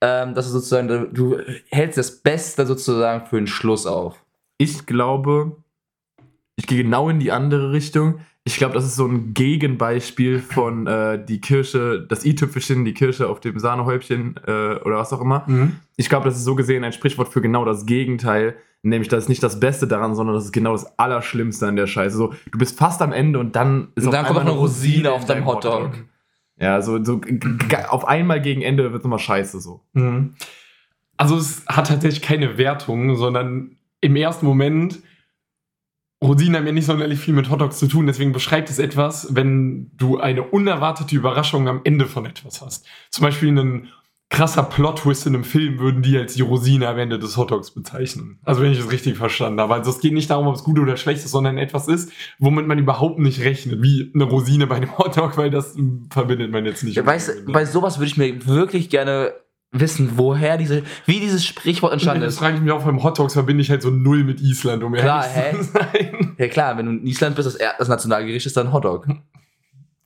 Ähm, 0.00 0.34
dass 0.34 0.46
du 0.46 0.52
sozusagen, 0.52 1.14
du 1.14 1.38
hältst 1.70 1.96
das 1.96 2.22
Beste 2.22 2.66
sozusagen 2.66 3.26
für 3.26 3.36
den 3.36 3.46
Schluss 3.46 3.86
auf. 3.86 4.24
Ich 4.58 4.84
glaube, 4.86 5.56
ich 6.56 6.66
gehe 6.66 6.82
genau 6.82 7.08
in 7.08 7.20
die 7.20 7.30
andere 7.30 7.70
Richtung. 7.70 8.20
Ich 8.44 8.56
glaube, 8.56 8.74
das 8.74 8.84
ist 8.84 8.96
so 8.96 9.06
ein 9.06 9.34
Gegenbeispiel 9.34 10.40
von 10.40 10.86
äh, 10.88 11.24
die 11.24 11.40
Kirsche, 11.40 12.04
das 12.08 12.24
i-Tüpfelchen, 12.24 12.84
die 12.84 12.94
Kirsche 12.94 13.28
auf 13.28 13.38
dem 13.38 13.58
Sahnehäubchen 13.58 14.34
äh, 14.46 14.76
oder 14.84 14.96
was 14.96 15.12
auch 15.12 15.20
immer. 15.20 15.46
Ich 15.96 16.08
glaube, 16.08 16.24
das 16.24 16.36
ist 16.36 16.44
so 16.44 16.56
gesehen 16.56 16.82
ein 16.82 16.92
Sprichwort 16.92 17.28
für 17.28 17.40
genau 17.40 17.64
das 17.64 17.86
Gegenteil. 17.86 18.56
Nämlich, 18.82 19.08
das 19.08 19.24
ist 19.24 19.28
nicht 19.28 19.42
das 19.44 19.60
Beste 19.60 19.86
daran, 19.86 20.16
sondern 20.16 20.34
das 20.34 20.46
ist 20.46 20.52
genau 20.52 20.72
das 20.72 20.98
Allerschlimmste 20.98 21.68
an 21.68 21.76
der 21.76 21.86
Scheiße. 21.86 22.16
So, 22.16 22.34
du 22.50 22.58
bist 22.58 22.76
fast 22.76 23.00
am 23.00 23.12
Ende 23.12 23.38
und 23.38 23.54
dann 23.54 23.92
ist 23.94 24.06
Und 24.06 24.12
dann 24.12 24.24
kommt 24.24 24.40
noch 24.40 24.46
eine 24.46 24.58
Rosine 24.58 25.12
auf 25.12 25.22
in 25.22 25.28
deinem 25.28 25.46
Hotdog. 25.46 25.92
Ja, 26.58 26.82
so, 26.82 27.02
so 27.04 27.20
auf 27.88 28.06
einmal 28.06 28.42
gegen 28.42 28.62
Ende 28.62 28.84
wird 28.84 28.96
es 28.96 29.04
nochmal 29.04 29.20
scheiße 29.20 29.60
so. 29.60 29.80
Mhm. 29.92 30.34
Also 31.16 31.36
es 31.36 31.64
hat 31.68 31.86
tatsächlich 31.86 32.22
keine 32.22 32.58
Wertung, 32.58 33.14
sondern 33.14 33.76
im 34.00 34.16
ersten 34.16 34.46
Moment, 34.46 34.98
Rosinen 36.22 36.56
haben 36.56 36.66
ja 36.66 36.72
nicht 36.72 36.86
sonderlich 36.86 37.18
viel 37.18 37.34
mit 37.34 37.50
Hotdogs 37.50 37.78
zu 37.78 37.88
tun, 37.88 38.06
deswegen 38.06 38.32
beschreibt 38.32 38.70
es 38.70 38.78
etwas, 38.78 39.34
wenn 39.34 39.90
du 39.96 40.18
eine 40.18 40.42
unerwartete 40.44 41.16
Überraschung 41.16 41.68
am 41.68 41.80
Ende 41.84 42.06
von 42.06 42.24
etwas 42.26 42.62
hast. 42.62 42.86
Zum 43.10 43.24
Beispiel 43.24 43.48
einen 43.48 43.88
krasser 44.32 44.62
Plot-Twist 44.62 45.26
in 45.26 45.34
einem 45.34 45.44
Film 45.44 45.78
würden 45.78 46.00
die 46.00 46.16
als 46.16 46.34
die 46.34 46.42
Rosine 46.42 46.88
am 46.88 46.98
Ende 46.98 47.18
des 47.18 47.36
Hotdogs 47.36 47.72
bezeichnen. 47.72 48.38
Also 48.44 48.62
wenn 48.62 48.72
ich 48.72 48.78
es 48.78 48.90
richtig 48.90 49.18
verstanden 49.18 49.60
habe. 49.60 49.74
Also 49.74 49.90
es 49.90 50.00
geht 50.00 50.14
nicht 50.14 50.30
darum, 50.30 50.46
ob 50.46 50.54
es 50.54 50.64
gut 50.64 50.78
oder 50.78 50.96
schlecht 50.96 51.22
ist, 51.22 51.32
sondern 51.32 51.58
etwas 51.58 51.86
ist, 51.86 52.10
womit 52.38 52.66
man 52.66 52.78
überhaupt 52.78 53.18
nicht 53.18 53.42
rechnet, 53.42 53.82
wie 53.82 54.10
eine 54.14 54.24
Rosine 54.24 54.66
bei 54.66 54.76
einem 54.76 54.96
Hotdog, 54.96 55.36
weil 55.36 55.50
das 55.50 55.76
verbindet 56.10 56.50
man 56.50 56.64
jetzt 56.64 56.82
nicht. 56.82 56.96
Ja, 56.96 57.04
weißt, 57.04 57.44
bei 57.46 57.66
sowas 57.66 57.98
würde 57.98 58.06
ich 58.06 58.16
mir 58.16 58.46
wirklich 58.46 58.88
gerne 58.88 59.34
wissen, 59.72 60.12
woher 60.16 60.58
diese, 60.58 60.82
wie 61.06 61.18
dieses 61.18 61.44
Sprichwort 61.44 61.92
entstanden 61.92 62.22
Das 62.22 62.34
ist. 62.34 62.38
frage 62.38 62.56
ich 62.56 62.62
mich 62.62 62.70
auch 62.70 62.84
beim 62.84 63.02
Hotdogs 63.02 63.32
verbinde 63.32 63.62
ich 63.62 63.70
halt 63.70 63.82
so 63.82 63.90
null 63.90 64.22
mit 64.22 64.40
Island, 64.40 64.84
um 64.84 64.92
Klar, 64.92 65.26
ehrlich 65.34 65.66
zu 65.66 65.72
sein. 65.72 66.34
Ja 66.38 66.48
klar, 66.48 66.76
wenn 66.76 66.86
du 66.86 66.92
in 66.92 67.06
Island 67.06 67.36
bist, 67.36 67.46
das, 67.46 67.58
das 67.78 67.88
Nationalgericht 67.88 68.46
ist 68.46 68.56
dann 68.56 68.72
Hotdog. 68.72 69.06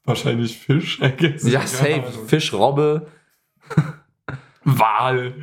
Wahrscheinlich 0.04 0.56
Fisch, 0.56 1.00
I 1.02 1.10
guess. 1.16 1.42
Ja, 1.50 1.66
safe. 1.66 1.94
Ahnung. 1.94 2.26
Fisch, 2.28 2.52
Robbe, 2.52 3.08
Wal. 4.64 5.34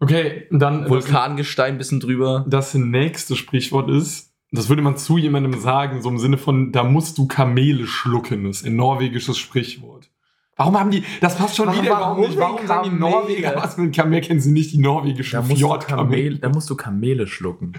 Okay, 0.00 0.46
dann 0.50 0.88
Vulkangestein 0.88 1.78
bisschen 1.78 2.00
drüber. 2.00 2.44
Das, 2.46 2.72
das 2.72 2.80
nächste 2.80 3.36
Sprichwort 3.36 3.88
ist, 3.88 4.32
das 4.50 4.68
würde 4.68 4.82
man 4.82 4.96
zu 4.96 5.16
jemandem 5.16 5.58
sagen, 5.60 6.02
so 6.02 6.08
im 6.10 6.18
Sinne 6.18 6.36
von, 6.38 6.72
da 6.72 6.84
musst 6.84 7.16
du 7.18 7.26
Kamele 7.26 7.86
schlucken, 7.86 8.46
ist 8.46 8.66
ein 8.66 8.76
norwegisches 8.76 9.38
Sprichwort. 9.38 10.10
Warum 10.56 10.78
haben 10.78 10.90
die, 10.90 11.02
das 11.20 11.36
passt 11.36 11.56
schon 11.56 11.66
Warum- 11.66 11.80
wieder 11.82 11.90
überhaupt 11.92 12.16
warum 12.18 12.28
nicht. 12.28 12.38
Warum 12.38 12.66
sagen 12.66 12.90
die? 12.90 12.96
Norweger, 12.98 13.54
was 13.62 13.76
mit 13.76 13.94
Kamel 13.94 14.20
kennen 14.20 14.40
sie 14.40 14.52
nicht 14.52 14.72
die 14.72 14.78
norwegischen 14.78 15.36
Da 15.36 15.42
musst, 15.42 15.60
du 15.62 15.68
Kamele, 15.68 15.86
Fjordkamele? 15.86 16.38
da 16.38 16.48
musst 16.48 16.70
du 16.70 16.76
Kamele 16.76 17.26
schlucken. 17.26 17.72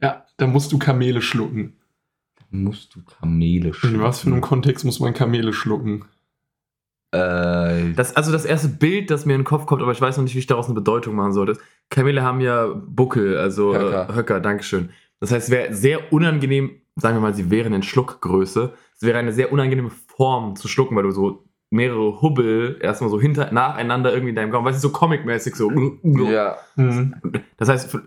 Ja, 0.00 0.24
da 0.36 0.46
musst 0.46 0.72
du 0.72 0.78
Kamele 0.78 1.22
schlucken. 1.22 1.74
Musst 2.50 2.94
du 2.94 3.00
Kamele 3.02 3.72
In 3.84 4.00
was 4.02 4.20
für 4.20 4.26
einem 4.26 4.40
Kontext 4.42 4.84
muss 4.84 5.00
man 5.00 5.14
Kamele 5.14 5.52
schlucken? 5.54 6.04
Äh, 7.12 7.92
Das, 7.94 8.16
also 8.16 8.32
das 8.32 8.44
erste 8.44 8.68
Bild, 8.68 9.10
das 9.10 9.26
mir 9.26 9.34
in 9.34 9.40
den 9.40 9.44
Kopf 9.46 9.66
kommt, 9.66 9.82
aber 9.82 9.92
ich 9.92 10.00
weiß 10.00 10.16
noch 10.16 10.24
nicht, 10.24 10.34
wie 10.34 10.38
ich 10.38 10.46
daraus 10.46 10.66
eine 10.66 10.74
Bedeutung 10.74 11.14
machen 11.14 11.32
soll. 11.32 11.46
Das, 11.46 11.58
Kamele 11.90 12.22
haben 12.22 12.40
ja 12.40 12.66
Buckel, 12.66 13.36
also 13.38 13.74
Höcker. 13.74 13.84
Höcker, 14.08 14.12
äh, 14.12 14.16
Höcker 14.16 14.40
Dankeschön. 14.40 14.90
Das 15.20 15.30
heißt, 15.30 15.46
es 15.48 15.50
wäre 15.50 15.74
sehr 15.74 16.12
unangenehm, 16.12 16.72
sagen 16.96 17.16
wir 17.16 17.20
mal, 17.20 17.34
sie 17.34 17.50
wären 17.50 17.72
in 17.74 17.82
Schluckgröße. 17.82 18.72
Es 18.96 19.02
wäre 19.02 19.18
eine 19.18 19.32
sehr 19.32 19.52
unangenehme 19.52 19.90
Form 20.16 20.56
zu 20.56 20.68
schlucken, 20.68 20.96
weil 20.96 21.04
du 21.04 21.10
so 21.10 21.44
mehrere 21.72 22.20
Hubbel 22.20 22.78
erstmal 22.80 23.10
so 23.10 23.20
hinter, 23.20 23.50
nacheinander 23.52 24.12
irgendwie 24.12 24.30
in 24.30 24.36
deinem 24.36 24.50
Gaumen, 24.50 24.66
weißt 24.66 24.82
du, 24.82 24.88
so 24.88 24.92
comic-mäßig 24.92 25.56
so. 25.56 25.70
ja. 26.02 26.56
Hm. 26.76 27.14
Das 27.56 27.68
heißt, 27.68 27.98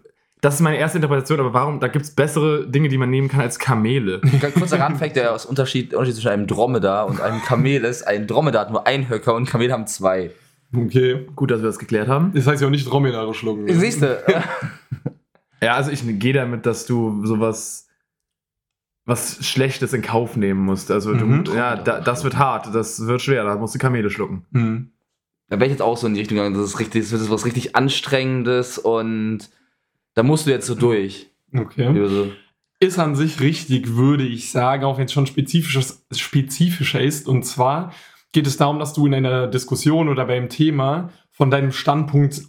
das 0.42 0.56
ist 0.56 0.62
meine 0.62 0.78
erste 0.78 1.00
Interpretation, 1.00 1.40
aber 1.40 1.54
warum, 1.54 1.80
da 1.80 1.88
gibt 1.88 2.06
es 2.06 2.12
bessere 2.12 2.68
Dinge, 2.68 2.88
die 2.88 2.98
man 2.98 3.10
nehmen 3.10 3.28
kann 3.28 3.42
als 3.42 3.58
Kamele. 3.58 4.22
Ganz 4.40 4.54
kurzer 4.54 4.80
Randfact, 4.80 5.16
der 5.16 5.34
aus 5.34 5.46
Unterschied, 5.46 5.94
Unterschied 5.94 6.16
zwischen 6.16 6.30
einem 6.30 6.48
Dromedar 6.48 7.08
und 7.08 7.20
einem 7.20 7.42
Kamel 7.42 7.84
ist, 7.84 8.04
ein 8.08 8.28
Dromedar 8.28 8.62
hat 8.62 8.72
nur 8.72 8.86
ein 8.86 9.10
Höcker 9.10 9.34
und 9.34 9.50
Kamele 9.50 9.74
haben 9.74 9.88
zwei. 9.88 10.32
Okay. 10.76 11.26
Gut, 11.36 11.52
dass 11.52 11.62
wir 11.62 11.68
das 11.68 11.80
geklärt 11.80 12.08
haben. 12.08 12.32
Das 12.36 12.46
heißt 12.46 12.62
ja 12.62 12.68
auch 12.68 12.72
nicht 12.72 12.90
Dromedare 12.90 13.34
schlucken. 13.34 13.68
Siehst 13.68 14.02
du? 14.02 14.24
Ja, 15.62 15.74
also 15.74 15.90
ich 15.90 16.04
gehe 16.20 16.34
damit, 16.34 16.66
dass 16.66 16.86
du 16.86 17.26
sowas 17.26 17.88
was 19.06 19.46
Schlechtes 19.46 19.94
in 19.94 20.02
Kauf 20.02 20.36
nehmen 20.36 20.62
musst. 20.62 20.90
Also 20.92 21.14
du, 21.14 21.26
Mhm. 21.26 21.44
ja, 21.56 21.76
da, 21.76 22.00
das 22.00 22.24
wird 22.24 22.38
hart, 22.38 22.74
das 22.74 23.06
wird 23.06 23.22
schwer, 23.22 23.44
da 23.44 23.56
musst 23.56 23.76
du 23.76 23.80
Kamele 23.80 24.10
schlucken. 24.10 24.46
Hm. 24.52 24.92
Da 25.48 25.58
wäre 25.58 25.66
ich 25.66 25.72
jetzt 25.74 25.82
auch 25.82 25.96
so 25.96 26.08
in 26.08 26.16
die 26.16 26.22
Richtung 26.22 26.38
gegangen, 26.38 26.56
das 26.56 26.66
ist 26.66 26.80
richtig, 26.80 27.04
das 27.10 27.22
ist 27.22 27.30
was 27.30 27.46
richtig 27.46 27.76
Anstrengendes 27.76 28.80
und 28.80 29.50
da 30.16 30.24
musst 30.24 30.48
du 30.48 30.52
jetzt 30.52 30.66
so 30.66 30.74
durch. 30.74 31.30
Okay. 31.56 32.32
Ist 32.80 32.98
an 33.00 33.16
sich 33.16 33.40
richtig, 33.40 33.96
würde 33.96 34.26
ich 34.26 34.52
sagen, 34.52 34.84
auch 34.84 34.98
wenn 34.98 35.06
es 35.06 35.14
schon 35.14 35.28
spezifisches, 35.28 36.06
spezifischer 36.12 37.00
ist. 37.00 37.28
Und 37.28 37.44
zwar 37.44 37.94
geht 38.32 38.48
es 38.48 38.58
darum, 38.58 38.80
dass 38.80 38.94
du 38.94 39.06
in 39.06 39.14
einer 39.14 39.48
Diskussion 39.48 40.10
oder 40.10 40.26
beim 40.26 40.50
Thema 40.50 41.10
von 41.32 41.52
deinem 41.52 41.72
Standpunkt 41.72 42.42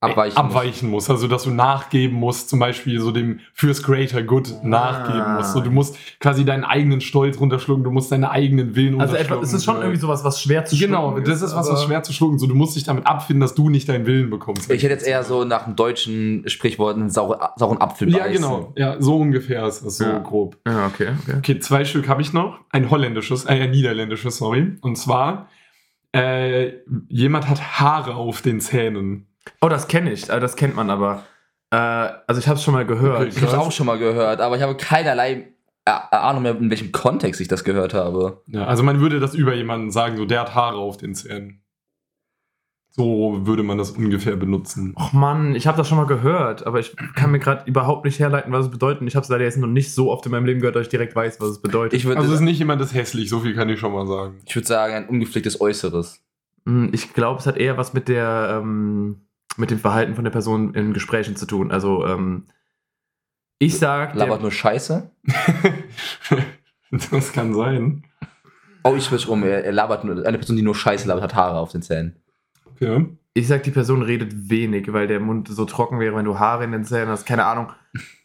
abweichen. 0.00 0.36
abweichen 0.36 0.90
musst. 0.90 1.08
Also, 1.10 1.26
dass 1.26 1.44
du 1.44 1.50
nachgeben 1.50 2.16
musst, 2.16 2.50
zum 2.50 2.58
Beispiel 2.58 3.00
so 3.00 3.10
dem 3.12 3.40
fürs 3.54 3.82
Greater 3.82 4.22
Good 4.22 4.52
Ah. 4.52 4.66
nachgeben 4.66 5.32
musst. 5.32 5.52
So, 5.52 5.60
du 5.60 5.70
musst 5.70 5.96
quasi 6.20 6.44
deinen 6.44 6.64
eigenen 6.64 7.00
Stolz 7.00 7.40
runterschlucken, 7.40 7.82
du 7.82 7.90
musst 7.90 8.12
deinen 8.12 8.24
eigenen 8.24 8.76
Willen 8.76 9.00
Also 9.00 9.14
runterschlucken. 9.14 9.42
etwa, 9.42 9.44
es 9.46 9.52
ist 9.54 9.64
schon 9.64 9.76
irgendwie 9.78 9.98
sowas, 9.98 10.22
was 10.22 10.40
schwer 10.42 10.64
zu 10.66 10.76
Genau, 10.76 11.12
schlucken 11.12 11.24
das 11.24 11.40
ist 11.42 11.56
was, 11.56 11.70
was 11.70 11.84
schwer 11.84 12.02
zu 12.02 12.12
schlucken. 12.12 12.38
So, 12.38 12.46
du 12.46 12.54
musst 12.54 12.76
dich 12.76 12.84
damit 12.84 13.06
abfinden, 13.06 13.40
dass 13.40 13.54
du 13.54 13.70
nicht 13.70 13.88
deinen 13.88 14.06
Willen 14.06 14.28
bekommst. 14.30 14.70
Ich 14.70 14.82
hätte 14.82 14.92
jetzt 14.92 15.06
eher 15.06 15.24
so 15.24 15.44
nach 15.44 15.64
dem 15.64 15.76
deutschen 15.76 16.44
Sprichwort 16.46 16.96
einen 16.96 17.08
saure, 17.10 17.50
sauren 17.56 17.78
Apfel 17.80 18.10
Ja, 18.10 18.18
beißen. 18.18 18.34
genau. 18.34 18.72
Ja, 18.76 19.00
so 19.00 19.16
ungefähr 19.16 19.66
ist 19.66 19.84
das 19.84 19.96
so 19.96 20.04
Ja. 20.04 20.18
grob. 20.18 20.58
Ja, 20.66 20.86
okay, 20.86 21.08
okay. 21.22 21.34
Okay, 21.38 21.58
zwei 21.60 21.84
Stück 21.86 22.06
habe 22.08 22.20
ich 22.20 22.32
noch. 22.34 22.58
Ein 22.70 22.90
holländisches, 22.90 23.46
äh, 23.46 23.52
ein 23.62 23.70
niederländisches, 23.70 24.36
sorry. 24.36 24.76
Und 24.82 24.96
zwar, 24.96 25.48
äh, 26.12 26.72
jemand 27.08 27.48
hat 27.48 27.80
Haare 27.80 28.14
auf 28.14 28.42
den 28.42 28.60
Zähnen. 28.60 29.26
Oh, 29.60 29.68
das 29.68 29.88
kenne 29.88 30.12
ich, 30.12 30.28
äh, 30.28 30.40
das 30.40 30.56
kennt 30.56 30.74
man 30.76 30.90
aber. 30.90 31.24
Äh, 31.70 31.76
also 31.76 32.38
ich 32.38 32.46
habe 32.48 32.58
es 32.58 32.62
schon 32.64 32.74
mal 32.74 32.86
gehört. 32.86 33.28
Ich 33.28 33.36
habe 33.36 33.46
es 33.46 33.54
auch 33.54 33.72
schon 33.72 33.86
mal 33.86 33.98
gehört, 33.98 34.40
aber 34.40 34.56
ich 34.56 34.62
habe 34.62 34.76
keinerlei 34.76 35.52
Er- 35.84 36.12
Ahnung 36.12 36.42
mehr, 36.42 36.56
in 36.56 36.68
welchem 36.70 36.90
Kontext 36.92 37.40
ich 37.40 37.46
das 37.48 37.62
gehört 37.62 37.94
habe. 37.94 38.42
Ja, 38.46 38.66
also 38.66 38.82
man 38.82 38.98
würde 39.00 39.20
das 39.20 39.34
über 39.34 39.54
jemanden 39.54 39.90
sagen, 39.92 40.16
so 40.16 40.24
der 40.24 40.40
hat 40.40 40.54
Haare 40.54 40.78
auf 40.78 40.96
den 40.96 41.14
Zähnen. 41.14 41.62
So 42.90 43.40
würde 43.46 43.62
man 43.62 43.76
das 43.76 43.90
ungefähr 43.90 44.36
benutzen. 44.36 44.94
Och 44.96 45.12
Mann, 45.12 45.54
ich 45.54 45.66
habe 45.66 45.76
das 45.76 45.86
schon 45.86 45.98
mal 45.98 46.06
gehört, 46.06 46.66
aber 46.66 46.80
ich 46.80 46.96
kann 47.14 47.30
mir 47.30 47.38
gerade 47.38 47.62
überhaupt 47.68 48.06
nicht 48.06 48.18
herleiten, 48.18 48.52
was 48.52 48.64
es 48.66 48.70
bedeutet. 48.70 49.06
Ich 49.06 49.14
habe 49.14 49.22
es 49.22 49.28
leider 49.28 49.44
jetzt 49.44 49.58
noch 49.58 49.66
nicht 49.68 49.92
so 49.94 50.10
oft 50.10 50.24
in 50.24 50.32
meinem 50.32 50.46
Leben 50.46 50.60
gehört, 50.60 50.76
dass 50.76 50.82
ich 50.84 50.88
direkt 50.88 51.14
weiß, 51.14 51.38
was 51.40 51.50
es 51.50 51.60
bedeutet. 51.60 51.92
Ich 51.92 52.06
würde 52.06 52.20
Also 52.20 52.32
es 52.32 52.40
ist 52.40 52.44
nicht 52.44 52.58
jemand 52.58 52.80
das 52.80 52.94
hässlich, 52.94 53.28
so 53.28 53.40
viel 53.40 53.54
kann 53.54 53.68
ich 53.68 53.78
schon 53.78 53.92
mal 53.92 54.06
sagen. 54.06 54.40
ich 54.46 54.56
würd 54.56 54.66
sagen, 54.66 54.94
ein 54.94 55.08
ungepflegtes 55.08 55.60
Äußeres. 55.60 56.22
Hm, 56.64 56.88
Ich 56.94 57.12
glaube, 57.12 57.38
es 57.38 57.46
hat 57.46 57.58
eher 57.58 57.76
was 57.76 57.92
mit 57.92 58.08
der 58.08 58.60
ähm, 58.62 59.25
mit 59.56 59.70
dem 59.70 59.78
Verhalten 59.78 60.14
von 60.14 60.24
der 60.24 60.30
Person 60.30 60.74
in 60.74 60.92
Gesprächen 60.92 61.36
zu 61.36 61.46
tun. 61.46 61.70
Also 61.70 62.06
ähm, 62.06 62.46
ich 63.58 63.78
sag, 63.78 64.14
Labert 64.14 64.38
der, 64.38 64.42
nur 64.42 64.52
Scheiße. 64.52 65.10
das 67.10 67.32
kann 67.32 67.54
sein. 67.54 68.04
Oh, 68.84 68.94
ich 68.96 69.04
switch 69.04 69.26
um. 69.26 69.42
Er, 69.42 69.64
er 69.64 69.72
labert 69.72 70.04
nur, 70.04 70.24
eine 70.26 70.38
Person, 70.38 70.56
die 70.56 70.62
nur 70.62 70.74
Scheiße 70.74 71.08
labert, 71.08 71.24
hat 71.24 71.34
Haare 71.34 71.58
auf 71.58 71.72
den 71.72 71.82
Zähnen. 71.82 72.16
Okay. 72.74 73.06
ich 73.32 73.48
sag, 73.48 73.62
die 73.62 73.70
Person 73.70 74.02
redet 74.02 74.50
wenig, 74.50 74.92
weil 74.92 75.06
der 75.06 75.18
Mund 75.18 75.48
so 75.48 75.64
trocken 75.64 75.98
wäre, 75.98 76.14
wenn 76.14 76.26
du 76.26 76.38
Haare 76.38 76.64
in 76.64 76.72
den 76.72 76.84
Zähnen 76.84 77.08
hast. 77.08 77.24
Keine 77.24 77.46
Ahnung. 77.46 77.72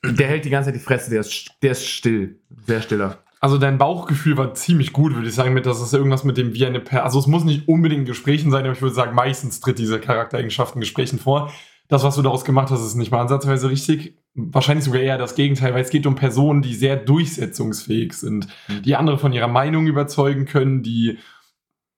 Der 0.04 0.28
hält 0.28 0.44
die 0.44 0.50
ganze 0.50 0.67
Zeit 0.67 0.76
die 0.76 0.84
Fresse. 0.84 1.10
Der 1.10 1.22
ist, 1.22 1.52
der 1.62 1.72
ist 1.72 1.88
still, 1.88 2.39
sehr 2.65 2.82
stiller. 2.82 3.20
Also 3.44 3.58
dein 3.58 3.80
Bauchgefühl 3.80 4.38
war 4.38 4.54
ziemlich 4.54 4.94
gut, 4.94 5.16
würde 5.16 5.28
ich 5.28 5.34
sagen, 5.34 5.56
mit, 5.56 5.66
dass 5.66 5.82
es 5.82 5.92
irgendwas 5.94 6.24
mit 6.24 6.38
dem 6.38 6.54
wie 6.54 6.64
eine 6.64 6.80
per 6.80 7.04
Also 7.04 7.18
es 7.18 7.26
muss 7.26 7.44
nicht 7.44 7.68
unbedingt 7.68 8.02
in 8.02 8.06
Gesprächen 8.06 8.52
sein, 8.52 8.66
aber 8.66 8.74
ich 8.74 8.84
würde 8.84 8.94
sagen, 8.94 9.16
meistens 9.16 9.60
tritt 9.60 9.80
diese 9.80 10.00
Charaktereigenschaft 10.00 10.76
in 10.76 10.82
Gesprächen 10.82 11.18
vor. 11.18 11.52
Das, 11.88 12.04
was 12.04 12.16
du 12.16 12.22
daraus 12.22 12.46
gemacht 12.46 12.70
hast, 12.70 12.86
ist 12.86 12.96
nicht 12.96 13.12
mal 13.12 13.20
ansatzweise 13.20 13.70
richtig. 13.70 14.16
Wahrscheinlich 14.36 14.86
sogar 14.86 15.02
eher 15.02 15.18
das 15.18 15.34
Gegenteil, 15.34 15.74
weil 15.74 15.82
es 15.82 15.90
geht 15.90 16.06
um 16.06 16.14
Personen, 16.14 16.62
die 16.62 16.76
sehr 16.76 16.96
durchsetzungsfähig 16.96 18.14
sind, 18.14 18.48
die 18.86 18.96
andere 18.96 19.18
von 19.18 19.34
ihrer 19.34 19.48
Meinung 19.48 19.88
überzeugen 19.88 20.46
können, 20.46 20.84
die 20.84 21.18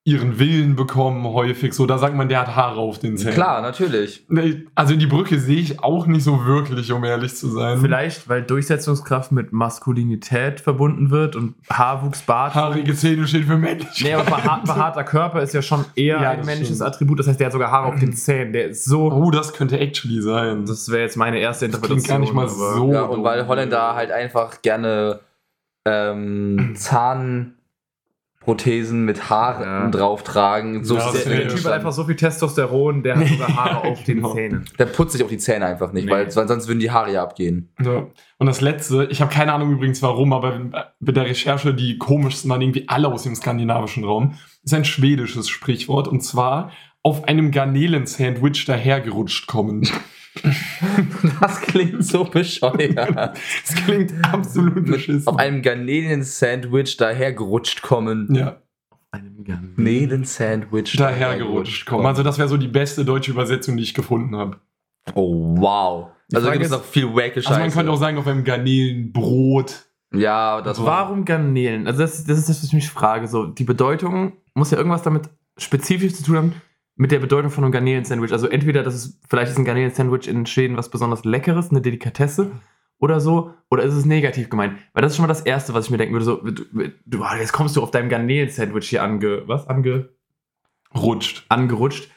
ihren 0.05 0.37
Willen 0.37 0.75
bekommen 0.75 1.23
häufig. 1.25 1.73
So, 1.73 1.85
da 1.85 1.97
sagt 1.97 2.13
man, 2.13 2.27
der 2.27 2.41
hat 2.41 2.55
Haare 2.57 2.81
auf 2.81 2.99
den 2.99 3.15
Zähnen. 3.17 3.35
Klar, 3.35 3.61
natürlich. 3.61 4.25
Nee, 4.27 4.65
Also 4.75 4.97
die 4.97 5.05
Brücke 5.07 5.39
sehe 5.39 5.59
ich 5.59 5.81
auch 5.81 6.07
nicht 6.07 6.25
so 6.25 6.45
wirklich, 6.45 6.91
um 6.91 7.05
ehrlich 7.05 7.33
zu 7.37 7.47
sein. 7.47 7.79
Vielleicht, 7.79 8.27
weil 8.27 8.41
Durchsetzungskraft 8.43 9.31
mit 9.31 9.53
Maskulinität 9.53 10.59
verbunden 10.59 11.09
wird 11.09 11.37
und 11.37 11.55
Haarwuchs, 11.71 12.23
Bart. 12.23 12.53
Haarige 12.53 12.93
Zähne 12.95 13.25
stehen 13.27 13.45
für 13.45 13.55
männlich. 13.57 14.03
Nee, 14.03 14.13
aber 14.13 14.25
behaart, 14.25 14.65
behaarter 14.65 15.05
Körper 15.05 15.41
ist 15.41 15.53
ja 15.53 15.61
schon 15.61 15.85
eher 15.95 16.21
Ja, 16.21 16.31
ein 16.31 16.37
das 16.39 16.45
männliches 16.47 16.75
stimmt. 16.75 16.89
Attribut. 16.89 17.19
Das 17.19 17.27
heißt, 17.27 17.39
der 17.39 17.45
hat 17.45 17.53
sogar 17.53 17.71
Haare 17.71 17.87
auf 17.93 17.99
den 17.99 18.11
Zähnen. 18.13 18.51
Der 18.51 18.65
ist 18.67 18.83
so. 18.83 19.09
Oh, 19.09 19.31
das 19.31 19.53
könnte 19.53 19.79
actually 19.79 20.21
sein. 20.21 20.65
Das 20.65 20.89
wäre 20.91 21.03
jetzt 21.03 21.15
meine 21.15 21.39
erste 21.39 21.67
Das 21.69 21.75
Interpretation. 21.75 22.03
klingt 22.03 22.33
gar 22.33 22.43
nicht 22.43 22.59
mal 22.59 22.75
so. 22.75 22.91
Ja, 22.91 23.03
und 23.03 23.23
weil. 23.23 23.47
Holländer 23.47 23.95
halt 23.95 24.11
einfach 24.11 24.61
gerne 24.61 25.21
ähm, 25.87 26.73
Zahnprothesen 28.45 29.05
mit 29.05 29.29
Haaren 29.29 29.63
Ja. 29.63 29.89
drauf 29.89 30.23
tragen. 30.23 30.83
So 30.83 30.97
Ja, 30.97 31.11
Der, 31.11 31.47
Typ 31.47 31.63
hat 31.65 31.71
einfach 31.73 31.91
so 31.91 32.03
viel 32.03 32.15
Testosteron, 32.15 33.03
der 33.03 33.17
hat 33.17 33.27
sogar 33.27 33.55
Haare 33.55 33.83
auf 33.87 34.03
den 34.03 34.17
Genau. 34.17 34.33
Zähnen. 34.33 34.65
der 34.77 34.85
putzt 34.85 35.13
sich 35.13 35.23
auch 35.23 35.29
die 35.29 35.37
Zähne 35.37 35.65
einfach 35.65 35.91
nicht, 35.93 36.05
Nee. 36.05 36.11
weil 36.11 36.23
weil 36.35 36.47
sonst 36.47 36.67
würden 36.67 36.79
die 36.79 36.91
Haare 36.91 37.11
ja 37.13 37.23
abgehen. 37.23 37.69
Ja. 37.83 38.07
Und 38.37 38.47
das 38.47 38.61
letzte, 38.61 39.05
ich 39.09 39.21
habe 39.21 39.33
keine 39.33 39.53
Ahnung 39.53 39.71
übrigens 39.71 40.01
warum, 40.01 40.33
aber 40.33 40.59
mit 40.99 41.15
der 41.15 41.25
Recherche, 41.25 41.73
die 41.73 41.97
komischsten 41.97 42.49
waren 42.49 42.61
irgendwie 42.61 42.87
alle 42.87 43.07
aus 43.07 43.23
dem 43.23 43.35
skandinavischen 43.35 44.03
Raum, 44.03 44.35
ist 44.63 44.73
ein 44.73 44.85
schwedisches 44.85 45.47
Sprichwort 45.49 46.07
und 46.07 46.21
zwar 46.21 46.71
auf 47.01 47.25
einem 47.27 47.51
Garnelen-Sandwich 47.51 48.65
dahergerutscht 48.65 49.47
kommen. 49.47 49.87
Das 51.39 51.61
klingt 51.61 52.03
so 52.05 52.23
bescheuert. 52.23 52.97
Das 53.15 53.75
klingt 53.85 54.13
absolut 54.31 54.85
beschissen. 54.85 55.27
auf 55.27 55.37
einem 55.37 55.61
Garnelen-Sandwich 55.61 56.97
dahergerutscht 56.97 57.81
kommen. 57.81 58.33
ja, 58.33 58.57
Einem 59.11 59.43
Garn- 59.43 59.73
Garnelen-Sandwich 59.75 60.95
dahergerutscht 60.97 61.85
kommen. 61.85 62.05
Also 62.05 62.23
das 62.23 62.37
wäre 62.37 62.47
so 62.47 62.57
die 62.57 62.67
beste 62.67 63.05
deutsche 63.05 63.31
Übersetzung, 63.31 63.77
die 63.77 63.83
ich 63.83 63.93
gefunden 63.93 64.35
habe. 64.35 64.57
Oh, 65.13 65.55
wow. 65.57 66.07
Die 66.31 66.35
Also 66.35 66.47
da 66.47 66.53
gibt 66.53 66.65
es 66.65 66.71
ist- 66.71 66.77
noch 66.77 66.83
viel 66.85 67.13
wacke 67.13 67.35
Also 67.37 67.49
man 67.51 67.59
Scheiße. 67.61 67.75
könnte 67.77 67.91
auch 67.91 67.97
sagen, 67.97 68.17
auf 68.17 68.25
einem 68.27 68.43
Garnelenbrot. 68.43 69.85
ja, 70.13 70.61
das 70.61 70.79
war... 70.79 70.85
Warum 71.07 71.25
Garnelen? 71.25 71.87
Also 71.87 71.99
das, 72.01 72.23
das 72.23 72.37
ist 72.39 72.49
das, 72.49 72.57
was 72.59 72.67
ich 72.69 72.73
mich 72.73 72.89
frage. 72.89 73.27
So, 73.27 73.45
die 73.45 73.65
Bedeutung 73.65 74.33
muss 74.53 74.71
ja 74.71 74.77
irgendwas 74.77 75.01
damit 75.03 75.29
spezifisch 75.57 76.13
zu 76.15 76.23
tun 76.23 76.35
haben 76.37 76.53
mit 76.95 77.11
der 77.11 77.19
Bedeutung 77.19 77.49
von 77.49 77.63
einem 77.63 77.71
Garnelen-Sandwich. 77.71 78.31
Also 78.31 78.47
entweder 78.47 78.83
das 78.83 78.95
ist, 78.95 79.19
vielleicht 79.27 79.51
ist 79.51 79.57
ein 79.57 79.65
Garnelen-Sandwich 79.65 80.27
in 80.27 80.45
Schweden 80.45 80.77
was 80.77 80.89
besonders 80.89 81.25
Leckeres, 81.25 81.71
eine 81.71 81.81
Delikatesse 81.81 82.51
oder 82.99 83.19
so, 83.19 83.53
oder 83.69 83.83
ist 83.83 83.93
es 83.93 84.05
negativ 84.05 84.49
gemeint? 84.49 84.77
Weil 84.93 85.01
das 85.01 85.11
ist 85.11 85.17
schon 85.17 85.23
mal 85.23 85.27
das 85.27 85.41
Erste, 85.41 85.73
was 85.73 85.85
ich 85.85 85.91
mir 85.91 85.97
denken 85.97 86.13
würde. 86.13 86.25
So, 86.25 86.37
du, 86.37 86.63
du, 87.05 87.23
ah, 87.23 87.35
jetzt 87.37 87.51
kommst 87.51 87.75
du 87.75 87.81
auf 87.81 87.91
deinem 87.91 88.09
Garnelen-Sandwich 88.09 88.89
hier 88.89 89.03
ange, 89.03 89.47
was? 89.47 89.67
Ange, 89.67 90.09
Rutscht. 90.95 91.45
angerutscht. 91.49 92.09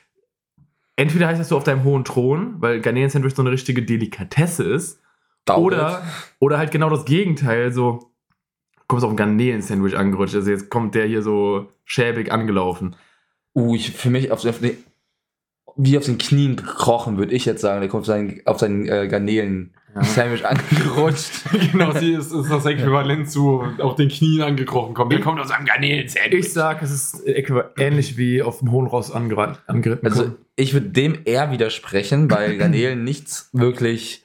entweder 0.96 1.28
heißt 1.28 1.40
das 1.40 1.48
du 1.48 1.56
auf 1.56 1.64
deinem 1.64 1.84
hohen 1.84 2.04
Thron, 2.04 2.56
weil 2.58 2.80
Garnelen-Sandwich 2.80 3.34
so 3.34 3.42
eine 3.42 3.50
richtige 3.50 3.82
Delikatesse 3.82 4.64
ist, 4.64 5.00
Dauert. 5.46 5.60
oder, 5.60 6.02
oder 6.38 6.58
halt 6.58 6.70
genau 6.70 6.90
das 6.90 7.04
Gegenteil, 7.04 7.72
so 7.72 8.12
kommst 8.86 9.04
auf 9.04 9.10
ein 9.10 9.16
Garnelen-Sandwich 9.16 9.96
angerutscht, 9.96 10.34
also 10.34 10.50
jetzt 10.50 10.70
kommt 10.70 10.94
der 10.94 11.06
hier 11.06 11.22
so 11.22 11.72
schäbig 11.84 12.30
angelaufen. 12.30 12.96
Uh, 13.56 13.74
ich, 13.74 13.90
für 13.92 14.10
mich 14.10 14.30
auf, 14.30 14.44
auf 14.44 14.58
den, 14.60 14.76
wie 15.76 15.96
auf 15.98 16.04
den 16.04 16.18
Knien 16.18 16.56
gekrochen, 16.56 17.16
würde 17.16 17.34
ich 17.34 17.44
jetzt 17.46 17.62
sagen. 17.62 17.80
Der 17.80 17.88
kommt 17.88 18.02
auf 18.02 18.06
seinen, 18.06 18.40
auf 18.44 18.58
seinen 18.58 18.86
äh, 18.86 19.08
Garnelen-Sandwich 19.08 20.44
angerutscht. 20.44 21.30
genau, 21.72 21.92
sie 21.92 22.12
ist, 22.12 22.32
ist 22.32 22.50
das 22.50 22.66
Äquivalent 22.66 23.30
zu 23.30 23.62
auf 23.78 23.94
den 23.94 24.08
Knien 24.10 24.42
angekrochen 24.42 24.94
kommt. 24.94 25.12
Der 25.12 25.20
kommt 25.20 25.40
aus 25.40 25.50
einem 25.50 25.64
Garnelen-Sandwich. 25.66 26.40
Ich 26.46 26.52
sag, 26.52 26.82
es 26.82 26.90
ist 26.90 27.22
ähnlich 27.78 28.16
wie 28.18 28.42
auf 28.42 28.58
dem 28.58 28.70
hohen 28.72 28.86
Ross 28.86 29.10
angeritten. 29.10 29.56
Also 30.02 30.22
kommen. 30.24 30.36
ich 30.56 30.72
würde 30.74 30.88
dem 30.90 31.18
eher 31.24 31.50
widersprechen, 31.50 32.30
weil 32.30 32.56
Garnelen 32.58 33.04
nichts 33.04 33.48
wirklich, 33.52 34.24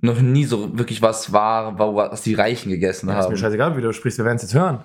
noch 0.00 0.20
nie 0.20 0.44
so 0.44 0.76
wirklich 0.78 1.00
was 1.00 1.32
war, 1.32 1.78
wa- 1.78 2.10
was 2.10 2.22
die 2.22 2.34
Reichen 2.34 2.70
gegessen 2.70 3.08
Ja, 3.08 3.14
ist 3.20 3.24
mir 3.24 3.30
haben. 3.30 3.36
scheißegal, 3.36 3.76
wie 3.76 3.82
du 3.82 3.92
sprichst, 3.92 4.18
wir 4.18 4.24
werden 4.24 4.36
es 4.36 4.42
jetzt 4.42 4.54
hören. 4.54 4.84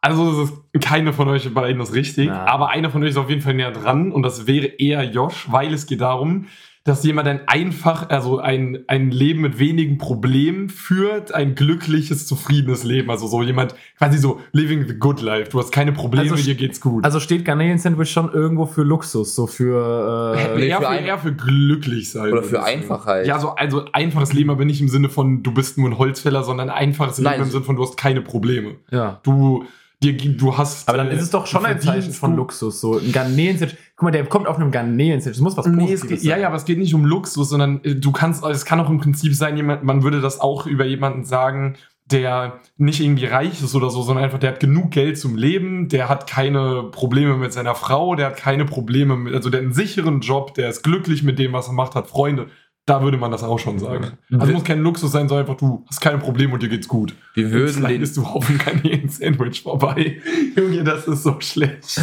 Also 0.00 0.42
es 0.42 0.50
ist 0.50 0.84
keine 0.84 1.12
von 1.12 1.28
euch 1.28 1.52
beiden 1.52 1.80
ist 1.80 1.94
richtig, 1.94 2.28
Na. 2.28 2.44
aber 2.46 2.68
einer 2.70 2.90
von 2.90 3.02
euch 3.02 3.10
ist 3.10 3.16
auf 3.16 3.28
jeden 3.30 3.42
Fall 3.42 3.54
näher 3.54 3.72
dran 3.72 4.12
und 4.12 4.22
das 4.22 4.46
wäre 4.46 4.66
eher 4.66 5.02
Josh, 5.04 5.46
weil 5.50 5.72
es 5.74 5.86
geht 5.86 6.00
darum, 6.00 6.46
dass 6.84 7.02
jemand 7.02 7.26
ein 7.26 7.40
einfach, 7.48 8.10
also 8.10 8.38
ein, 8.38 8.84
ein 8.86 9.10
Leben 9.10 9.40
mit 9.40 9.58
wenigen 9.58 9.98
Problemen 9.98 10.68
führt, 10.68 11.34
ein 11.34 11.56
glückliches, 11.56 12.28
zufriedenes 12.28 12.84
Leben. 12.84 13.10
Also 13.10 13.26
so 13.26 13.42
jemand, 13.42 13.74
quasi 13.98 14.18
so 14.18 14.40
living 14.52 14.86
the 14.86 14.94
good 14.96 15.20
life. 15.20 15.50
Du 15.50 15.58
hast 15.58 15.72
keine 15.72 15.90
Probleme, 15.90 16.30
Also 16.30 16.36
dir 16.40 16.54
geht's 16.54 16.80
gut. 16.80 17.04
Also 17.04 17.18
steht 17.18 17.44
Garnelen-Sandwich 17.44 18.12
schon 18.12 18.32
irgendwo 18.32 18.66
für 18.66 18.84
Luxus, 18.84 19.34
so 19.34 19.48
für. 19.48 20.36
Äh, 20.38 20.56
Nee, 20.60 20.68
eher, 20.68 20.76
für 20.76 20.82
für, 20.84 20.88
ein- 20.90 21.04
eher 21.06 21.18
für 21.18 21.32
glücklich 21.32 22.08
sein. 22.12 22.30
Oder 22.32 22.44
für. 22.44 22.62
Einfachheit. 22.62 23.26
Ja, 23.26 23.40
so, 23.40 23.48
also 23.56 23.86
einfaches 23.92 24.32
Leben, 24.32 24.50
aber 24.50 24.64
nicht 24.64 24.80
im 24.80 24.88
Sinne 24.88 25.08
von, 25.08 25.42
du 25.42 25.52
bist 25.52 25.78
nur 25.78 25.88
ein 25.90 25.98
Holzfäller, 25.98 26.44
sondern 26.44 26.70
einfaches 26.70 27.18
Nein. 27.18 27.32
Leben 27.32 27.44
im 27.46 27.50
Sinne 27.50 27.64
von, 27.64 27.74
du 27.74 27.82
hast 27.82 27.96
keine 27.96 28.20
Probleme. 28.22 28.76
ja. 28.92 29.18
Du, 29.24 29.64
dir, 30.02 30.16
du 30.16 30.56
hast. 30.56 30.88
Aber 30.88 30.98
dann 30.98 31.10
ist 31.10 31.22
es 31.22 31.30
doch 31.30 31.46
schon 31.46 31.64
ein 31.64 31.80
Zeichen 31.80 32.12
von. 32.12 32.36
Luxus. 32.36 32.80
So 32.80 32.98
ein 32.98 33.12
Garnelen-Sandwich. 33.12 33.78
Guck 33.96 34.02
mal, 34.04 34.10
der 34.10 34.24
kommt 34.26 34.46
auf 34.46 34.56
einem 34.56 34.70
Garnelen-Sandwich. 34.70 35.38
Das 35.38 35.42
muss 35.42 35.56
was 35.56 35.66
Nee, 35.66 35.72
Positives 35.72 36.02
es 36.02 36.08
geht, 36.08 36.20
sein. 36.20 36.30
ja, 36.30 36.36
ja, 36.38 36.46
aber 36.48 36.56
es 36.56 36.64
geht 36.64 36.78
nicht 36.78 36.94
um 36.94 37.04
Luxus, 37.04 37.48
sondern 37.48 37.80
äh, 37.84 37.94
du 37.94 38.12
kannst, 38.12 38.44
es 38.44 38.64
kann 38.64 38.80
auch 38.80 38.90
im 38.90 38.98
Prinzip 38.98 39.34
sein, 39.34 39.56
jemand, 39.56 39.84
man 39.84 40.02
würde 40.02 40.20
das 40.20 40.40
auch 40.40 40.66
über 40.66 40.84
jemanden 40.84 41.24
sagen, 41.24 41.76
der 42.10 42.60
nicht 42.76 43.00
irgendwie 43.00 43.24
reich 43.26 43.60
ist 43.62 43.74
oder 43.74 43.90
so, 43.90 44.02
sondern 44.02 44.24
einfach, 44.24 44.38
der 44.38 44.52
hat 44.52 44.60
genug 44.60 44.92
Geld 44.92 45.18
zum 45.18 45.36
Leben, 45.36 45.88
der 45.88 46.08
hat 46.08 46.28
keine 46.28 46.84
Probleme 46.92 47.36
mit 47.36 47.52
seiner 47.52 47.74
Frau, 47.74 48.14
der 48.14 48.26
hat 48.26 48.36
keine 48.36 48.64
Probleme 48.64 49.16
mit, 49.16 49.34
also 49.34 49.50
der 49.50 49.58
hat 49.58 49.64
einen 49.64 49.74
sicheren 49.74 50.20
Job, 50.20 50.54
der 50.54 50.68
ist 50.68 50.82
glücklich 50.84 51.24
mit 51.24 51.38
dem, 51.40 51.52
was 51.52 51.66
er 51.66 51.72
macht, 51.72 51.96
hat 51.96 52.06
Freunde. 52.06 52.46
Da 52.86 53.02
würde 53.02 53.18
man 53.18 53.32
das 53.32 53.42
auch 53.42 53.58
schon 53.58 53.80
sagen. 53.80 54.12
Also 54.38 54.52
muss 54.52 54.62
kein 54.62 54.80
Luxus 54.80 55.10
sein, 55.10 55.28
sondern 55.28 55.46
einfach, 55.46 55.58
du 55.58 55.84
hast 55.88 56.00
keine 56.00 56.18
Probleme 56.18 56.54
und 56.54 56.62
dir 56.62 56.68
geht's 56.68 56.86
gut. 56.86 57.16
Wir 57.34 57.50
würden 57.50 57.74
vielleicht 57.74 58.16
den, 58.16 58.22
du 58.22 58.22
auf 58.22 58.48
einem 58.48 58.58
Garnelen-Sandwich 58.58 59.62
vorbei. 59.62 60.22
Junge, 60.56 60.84
das 60.84 61.08
ist 61.08 61.24
so 61.24 61.40
schlecht. 61.40 62.00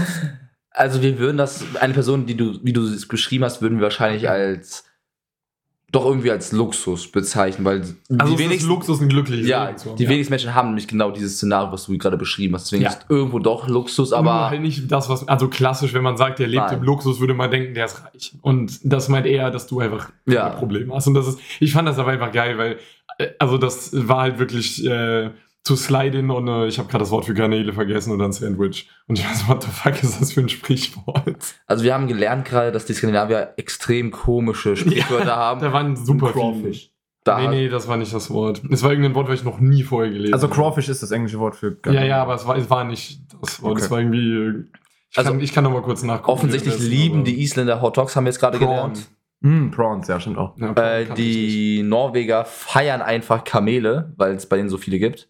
also 0.71 1.01
wir 1.01 1.17
würden 1.19 1.37
das, 1.37 1.63
eine 1.79 1.93
Person, 1.93 2.25
die 2.25 2.35
du, 2.35 2.59
wie 2.63 2.73
du 2.73 2.83
es 2.83 3.07
beschrieben 3.07 3.45
hast, 3.45 3.61
würden 3.61 3.77
wir 3.77 3.83
wahrscheinlich 3.83 4.29
als, 4.29 4.83
doch 5.93 6.05
irgendwie 6.07 6.31
als 6.31 6.51
Luxus 6.51 7.09
bezeichnen, 7.09 7.63
weil 7.65 7.81
Also 8.17 8.33
die 8.35 8.39
wenigsten, 8.43 8.67
Luxus, 8.67 8.99
ein 8.99 9.09
glückliches 9.09 9.47
ja, 9.47 9.67
Leben 9.69 9.95
die 9.95 10.09
wenigsten 10.09 10.31
Menschen 10.31 10.53
haben 10.55 10.69
nämlich 10.69 10.87
genau 10.87 11.11
dieses 11.11 11.35
Szenario, 11.37 11.71
was 11.71 11.85
du 11.85 11.97
gerade 11.97 12.17
beschrieben 12.17 12.55
hast. 12.55 12.65
Deswegen 12.65 12.83
Ja. 12.83 12.89
ist 12.89 13.05
irgendwo 13.09 13.37
doch 13.39 13.67
Luxus, 13.67 14.09
Nur 14.09 14.19
aber 14.19 14.49
halt 14.49 14.61
nicht 14.61 14.91
das, 14.91 15.07
was, 15.07 15.27
also 15.27 15.47
klassisch, 15.49 15.93
wenn 15.93 16.01
man 16.03 16.17
sagt, 16.17 16.39
der 16.39 16.47
lebt 16.47 16.63
Nein. 16.65 16.79
im 16.79 16.83
Luxus, 16.83 17.19
würde 17.19 17.35
man 17.35 17.51
denken, 17.51 17.75
der 17.75 17.85
ist 17.85 18.03
reich. 18.03 18.33
Und 18.41 18.79
das 18.83 19.07
meint 19.07 19.27
eher, 19.27 19.51
dass 19.51 19.67
du 19.67 19.79
einfach 19.79 20.09
Ja. 20.25 20.47
keine 20.49 20.55
Probleme 20.57 20.93
hast. 20.95 21.05
Und 21.07 21.13
das 21.13 21.27
ist, 21.27 21.39
ich 21.59 21.71
fand 21.73 21.87
das 21.87 21.99
aber 21.99 22.09
einfach 22.11 22.31
geil, 22.31 22.57
weil, 22.57 22.77
äh, 23.19 23.27
also 23.37 23.59
das 23.59 23.91
war 23.93 24.21
halt 24.21 24.39
wirklich 24.39 24.83
äh, 24.85 25.29
zu 25.63 25.75
slide 25.77 26.17
in 26.17 26.29
und 26.29 26.47
äh, 26.47 26.67
ich 26.67 26.77
habe 26.77 26.89
gerade 26.89 27.03
das 27.03 27.11
Wort 27.11 27.25
für 27.25 27.33
Garnele 27.33 27.71
vergessen 27.73 28.11
und 28.11 28.19
dann 28.19 28.31
Sandwich. 28.33 28.89
Und 29.07 29.17
ich 29.17 29.25
weiß, 29.29 29.47
what 29.47 29.63
the 29.63 29.69
fuck 29.69 30.01
ist 30.03 30.19
das 30.19 30.33
für 30.33 30.41
ein 30.41 30.49
Sprichwort? 30.49 31.37
also 31.67 31.83
wir 31.83 31.93
haben 31.93 32.07
gelernt 32.07 32.45
gerade, 32.45 32.71
dass 32.71 32.85
die 32.85 32.93
Skandinavier 32.93 33.53
extrem 33.57 34.11
komische 34.11 34.75
Sprichwörter 34.75 35.35
haben. 35.35 35.61
Da 35.61 35.71
waren 35.71 35.95
super 35.95 36.31
Crawfish. 36.31 36.77
viele. 36.79 36.93
Da 37.25 37.39
Nee, 37.39 37.47
nee, 37.47 37.69
das 37.69 37.87
war 37.87 37.95
nicht 37.95 38.13
das 38.13 38.29
Wort. 38.29 38.61
Es 38.69 38.83
war 38.83 38.89
irgendein 38.91 39.15
Wort, 39.15 39.29
was 39.29 39.39
ich 39.39 39.45
noch 39.45 39.61
nie 39.61 39.83
vorher 39.83 40.11
gelesen 40.11 40.33
Also 40.33 40.47
habe. 40.47 40.55
Crawfish 40.55 40.89
ist 40.89 41.01
das 41.01 41.11
englische 41.11 41.39
Wort 41.39 41.55
für 41.55 41.77
Ja, 41.85 42.03
ja, 42.03 42.21
aber 42.21 42.35
es 42.35 42.45
war, 42.45 42.57
es 42.57 42.69
war 42.69 42.83
nicht 42.83 43.21
das 43.41 43.61
Wort. 43.61 43.77
Es 43.77 43.83
Okay. 43.85 43.91
war 43.91 43.99
irgendwie. 43.99 44.59
äh, 44.59 44.63
Ich, 45.11 45.17
Also, 45.17 45.31
kann, 45.31 45.39
ich 45.39 45.53
kann 45.53 45.63
noch 45.63 45.71
mal 45.71 45.81
kurz 45.81 46.03
nachgucken. 46.03 46.31
Offensichtlich 46.31 46.73
währenddessen, 46.73 46.91
lieben 47.01 47.23
die 47.23 47.41
Isländer 47.41 47.81
Hot 47.81 47.95
Dogs, 47.95 48.17
haben 48.17 48.25
wir 48.25 48.31
jetzt 48.31 48.39
gerade 48.39 48.59
gelernt. 48.59 49.07
Mm, 49.39 49.69
Prawns, 49.71 50.09
ja, 50.09 50.19
stimmt 50.19 50.37
auch. 50.37 50.57
Ja, 50.57 50.73
Äh, 50.73 51.05
die 51.15 51.83
Norweger 51.83 52.43
feiern 52.43 53.01
einfach 53.01 53.45
Kamele, 53.45 54.11
weil 54.17 54.33
es 54.35 54.45
bei 54.47 54.57
denen 54.57 54.67
so 54.69 54.77
viele 54.77 54.99
gibt. 54.99 55.29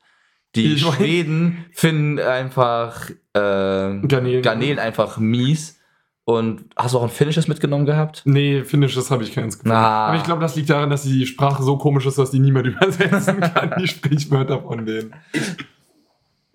Die 0.55 0.73
Ich. 0.73 0.81
Schweden 0.85 1.65
finden 1.71 2.19
einfach 2.19 3.09
äh, 3.09 3.13
Garnelen. 3.33 4.41
Garnelen 4.41 4.79
einfach 4.79 5.17
mies. 5.17 5.79
Und 6.25 6.65
hast 6.77 6.93
du 6.93 6.99
auch 6.99 7.03
ein 7.03 7.09
finnisches 7.09 7.49
mitgenommen 7.49 7.85
gehabt? 7.85 8.21
Nee, 8.23 8.63
Finnisches 8.63 9.11
habe 9.11 9.23
ich 9.23 9.33
keins 9.33 9.57
gefunden. 9.57 9.75
Ah. 9.75 10.07
Aber 10.07 10.17
ich 10.17 10.23
glaube, 10.23 10.39
das 10.41 10.55
liegt 10.55 10.69
daran, 10.69 10.89
dass 10.89 11.03
die 11.03 11.25
Sprache 11.25 11.63
so 11.63 11.77
komisch 11.77 12.05
ist, 12.05 12.17
dass 12.17 12.31
die 12.31 12.39
niemand 12.39 12.67
übersetzen 12.67 13.41
kann, 13.41 13.73
die 13.77 13.87
Sprichwörter 13.87 14.61
von 14.61 14.85
denen. 14.85 15.13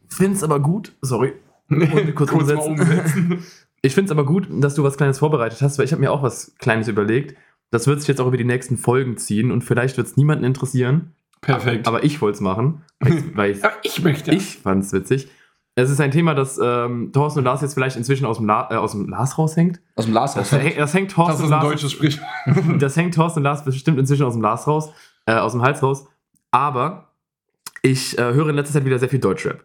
Find's 0.08 0.42
aber 0.42 0.60
gut, 0.60 0.92
sorry. 1.02 1.34
Und 1.68 1.80
kurz 2.14 2.30
Kurz 2.30 2.50
umsetzen. 2.50 2.70
umsetzen. 2.80 3.38
Ich 3.80 3.94
find's 3.94 4.10
aber 4.10 4.24
gut, 4.26 4.48
dass 4.50 4.74
du 4.74 4.82
was 4.82 4.96
Kleines 4.96 5.20
vorbereitet 5.20 5.62
hast, 5.62 5.78
weil 5.78 5.84
ich 5.84 5.92
habe 5.92 6.00
mir 6.00 6.10
auch 6.10 6.20
was 6.24 6.52
Kleines 6.58 6.88
überlegt. 6.88 7.36
Das 7.70 7.86
wird 7.86 8.00
sich 8.00 8.08
jetzt 8.08 8.20
auch 8.20 8.26
über 8.26 8.36
die 8.36 8.42
nächsten 8.42 8.76
Folgen 8.76 9.16
ziehen 9.18 9.52
und 9.52 9.62
vielleicht 9.62 9.96
wird's 9.96 10.16
niemanden 10.16 10.42
interessieren. 10.42 11.12
Perfekt. 11.40 11.86
Aber 11.88 12.04
ich 12.04 12.20
wollte 12.20 12.36
es 12.36 12.40
machen, 12.40 12.82
weil 13.34 13.58
Aber 13.62 13.72
ich 13.82 14.02
möchte. 14.02 14.32
Ich 14.34 14.58
fand's 14.58 14.92
witzig. 14.92 15.28
Es 15.74 15.90
ist 15.90 16.00
ein 16.00 16.10
Thema, 16.10 16.34
das 16.34 16.58
ähm, 16.60 17.12
Thorsten 17.12 17.38
und 17.38 17.44
Lars 17.44 17.62
jetzt 17.62 17.74
vielleicht 17.74 17.96
inzwischen 17.96 18.26
aus 18.26 18.38
dem, 18.38 18.46
La 18.46 18.68
äh, 18.70 18.74
aus 18.74 18.92
dem 18.92 19.08
Lars 19.08 19.38
raushängt. 19.38 19.80
Aus 19.94 20.06
dem 20.06 20.14
Lars 20.14 20.34
Das, 20.34 20.50
hängt- 20.50 20.76
das 20.76 20.92
hängt 20.92 21.12
Thorsten 21.12 21.32
das 21.34 21.40
ist 21.40 21.46
und 21.46 21.52
ein 21.52 21.60
Lars. 21.62 21.70
deutsches 21.72 21.92
Sprichwort. 21.92 22.26
Das 22.80 22.96
hängt 22.96 23.14
Thorsten 23.14 23.38
und 23.40 23.44
Lars 23.44 23.64
bestimmt 23.64 23.98
inzwischen 23.98 24.24
aus 24.24 24.32
dem 24.32 24.42
Lars 24.42 24.66
raus, 24.66 24.90
äh, 25.26 25.34
aus 25.34 25.52
dem 25.52 25.62
Hals 25.62 25.80
raus. 25.82 26.06
Aber 26.50 27.12
ich 27.82 28.18
äh, 28.18 28.22
höre 28.34 28.48
in 28.48 28.56
letzter 28.56 28.74
Zeit 28.74 28.84
wieder 28.86 28.98
sehr 28.98 29.08
viel 29.08 29.20
Deutschrap. 29.20 29.62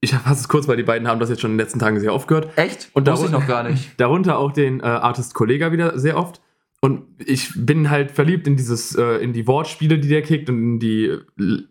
Ich 0.00 0.14
fasse 0.14 0.40
es 0.40 0.48
kurz, 0.48 0.66
weil 0.66 0.78
die 0.78 0.82
beiden 0.84 1.06
haben 1.06 1.20
das 1.20 1.28
jetzt 1.28 1.42
schon 1.42 1.50
in 1.50 1.58
den 1.58 1.64
letzten 1.66 1.78
Tagen 1.78 2.00
sehr 2.00 2.14
oft 2.14 2.26
gehört. 2.26 2.56
Echt? 2.56 2.88
Und 2.94 3.06
Wusste 3.06 3.26
ich 3.26 3.30
darunter- 3.32 3.38
noch 3.40 3.46
gar 3.46 3.62
nicht. 3.64 3.92
Darunter 4.00 4.38
auch 4.38 4.52
den 4.52 4.80
äh, 4.80 4.84
Artist 4.84 5.34
Kollega 5.34 5.70
wieder 5.72 5.98
sehr 5.98 6.16
oft. 6.16 6.40
Und 6.82 7.02
ich 7.24 7.50
bin 7.56 7.90
halt 7.90 8.10
verliebt 8.10 8.46
in 8.46 8.56
dieses, 8.56 8.94
äh, 8.96 9.16
in 9.18 9.32
die 9.32 9.46
Wortspiele, 9.46 9.98
die 9.98 10.08
der 10.08 10.22
kickt 10.22 10.48
und 10.48 10.58
in 10.58 10.78
die, 10.78 11.14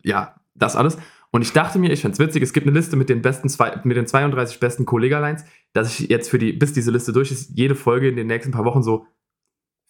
ja, 0.03 0.35
das 0.55 0.75
alles. 0.75 0.97
Und 1.31 1.41
ich 1.41 1.51
dachte 1.53 1.79
mir, 1.79 1.91
ich 1.91 2.01
fand's 2.01 2.19
witzig, 2.19 2.41
es 2.43 2.53
gibt 2.53 2.67
eine 2.67 2.75
Liste 2.77 2.95
mit 2.95 3.09
den 3.09 3.21
besten 3.21 3.49
zwei, 3.49 3.79
mit 3.83 3.97
den 3.97 4.07
32 4.07 4.59
besten 4.59 4.85
Kollega-Lines, 4.85 5.45
dass 5.73 5.99
ich 5.99 6.09
jetzt 6.09 6.29
für 6.29 6.37
die, 6.39 6.53
bis 6.53 6.73
diese 6.73 6.91
Liste 6.91 7.11
durch 7.13 7.31
ist, 7.31 7.51
jede 7.55 7.75
Folge 7.75 8.07
in 8.09 8.15
den 8.15 8.27
nächsten 8.27 8.51
paar 8.51 8.65
Wochen 8.65 8.81
so 8.83 9.05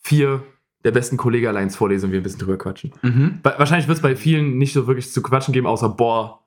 vier 0.01 0.43
der 0.85 0.91
besten 0.91 1.17
Kollega-Lines 1.17 1.75
vorlese 1.75 2.05
und 2.05 2.11
wir 2.13 2.19
ein 2.21 2.23
bisschen 2.23 2.39
drüber 2.39 2.57
quatschen. 2.57 2.93
Mhm. 3.01 3.39
Wa- 3.43 3.55
Wahrscheinlich 3.57 3.87
wird 3.87 3.97
es 3.97 4.01
bei 4.01 4.15
vielen 4.15 4.57
nicht 4.57 4.71
so 4.73 4.87
wirklich 4.87 5.11
zu 5.11 5.21
quatschen 5.21 5.53
geben, 5.53 5.67
außer 5.67 5.89
boah, 5.89 6.45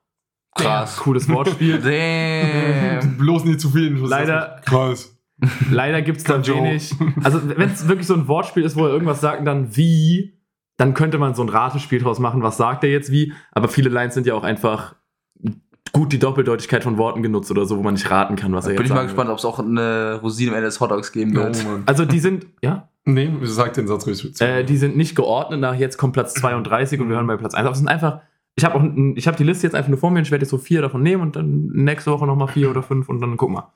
Krass. 0.54 0.96
cooles 0.98 1.28
Wortspiel. 1.28 1.78
Damn. 3.02 3.18
Bloß 3.18 3.44
nicht 3.44 3.60
zu 3.60 3.70
viel. 3.70 3.96
Leider- 3.98 4.60
Krass. 4.64 5.11
Leider 5.70 6.02
gibt 6.02 6.18
es 6.18 6.24
da 6.24 6.44
wenig. 6.46 6.94
Also, 7.22 7.40
wenn 7.56 7.70
es 7.70 7.88
wirklich 7.88 8.06
so 8.06 8.14
ein 8.14 8.28
Wortspiel 8.28 8.62
ist, 8.64 8.76
wo 8.76 8.84
er 8.86 8.92
irgendwas 8.92 9.20
sagt 9.20 9.40
und 9.40 9.46
dann 9.46 9.76
wie, 9.76 10.38
dann 10.76 10.94
könnte 10.94 11.18
man 11.18 11.34
so 11.34 11.42
ein 11.42 11.48
Ratespiel 11.48 12.00
draus 12.00 12.18
machen, 12.18 12.42
was 12.42 12.56
sagt 12.56 12.84
er 12.84 12.90
jetzt 12.90 13.10
wie. 13.12 13.32
Aber 13.52 13.68
viele 13.68 13.88
Lines 13.90 14.14
sind 14.14 14.26
ja 14.26 14.34
auch 14.34 14.44
einfach 14.44 14.94
gut 15.92 16.12
die 16.12 16.18
Doppeldeutigkeit 16.18 16.82
von 16.84 16.96
Worten 16.96 17.22
genutzt 17.22 17.50
oder 17.50 17.66
so, 17.66 17.76
wo 17.76 17.82
man 17.82 17.94
nicht 17.94 18.10
raten 18.10 18.36
kann, 18.36 18.52
was 18.54 18.64
er 18.66 18.70
Bin 18.70 18.78
jetzt 18.82 18.90
ich 18.90 18.94
mal 18.94 19.02
gespannt, 19.02 19.28
ob 19.30 19.38
es 19.38 19.44
auch 19.44 19.58
eine 19.58 20.20
Rosine 20.22 20.52
am 20.52 20.56
Ende 20.56 20.66
des 20.68 20.80
Hotdogs 20.80 21.12
geben 21.12 21.32
Oh, 21.36 21.40
wird. 21.40 21.64
Mann. 21.64 21.82
Also, 21.86 22.04
die 22.04 22.18
sind, 22.20 22.46
ja, 22.62 22.88
Nee, 23.04 23.30
sag 23.42 23.74
den 23.74 23.88
Satz 23.88 24.06
ruhig 24.06 24.16
zu. 24.36 24.44
äh, 24.44 24.62
die 24.64 24.76
sind 24.76 24.96
nicht 24.96 25.16
geordnet 25.16 25.58
nach 25.58 25.74
jetzt 25.74 25.96
kommt 25.98 26.12
Platz 26.12 26.34
32 26.34 27.00
und 27.00 27.08
wir 27.08 27.16
hören 27.16 27.26
bei 27.26 27.36
Platz 27.36 27.52
1. 27.54 27.64
Aber 27.66 27.72
es 27.72 27.78
sind 27.78 27.88
einfach, 27.88 28.20
ich 28.54 28.64
habe 28.64 28.76
auch, 28.76 28.80
ein- 28.80 29.14
ich 29.16 29.26
habe 29.26 29.36
die 29.36 29.42
Liste 29.42 29.66
jetzt 29.66 29.74
einfach 29.74 29.88
nur 29.90 29.98
vor 29.98 30.12
mir 30.12 30.18
und 30.18 30.24
ich 30.24 30.30
werde 30.30 30.44
jetzt 30.44 30.50
so 30.50 30.58
vier 30.58 30.82
davon 30.82 31.02
nehmen 31.02 31.20
und 31.20 31.34
dann 31.34 31.66
nächste 31.72 32.12
Woche 32.12 32.26
nochmal 32.28 32.46
vier 32.46 32.70
oder 32.70 32.82
fünf 32.84 33.08
und 33.08 33.20
dann 33.20 33.36
gucken 33.36 33.56
wir. 33.56 33.72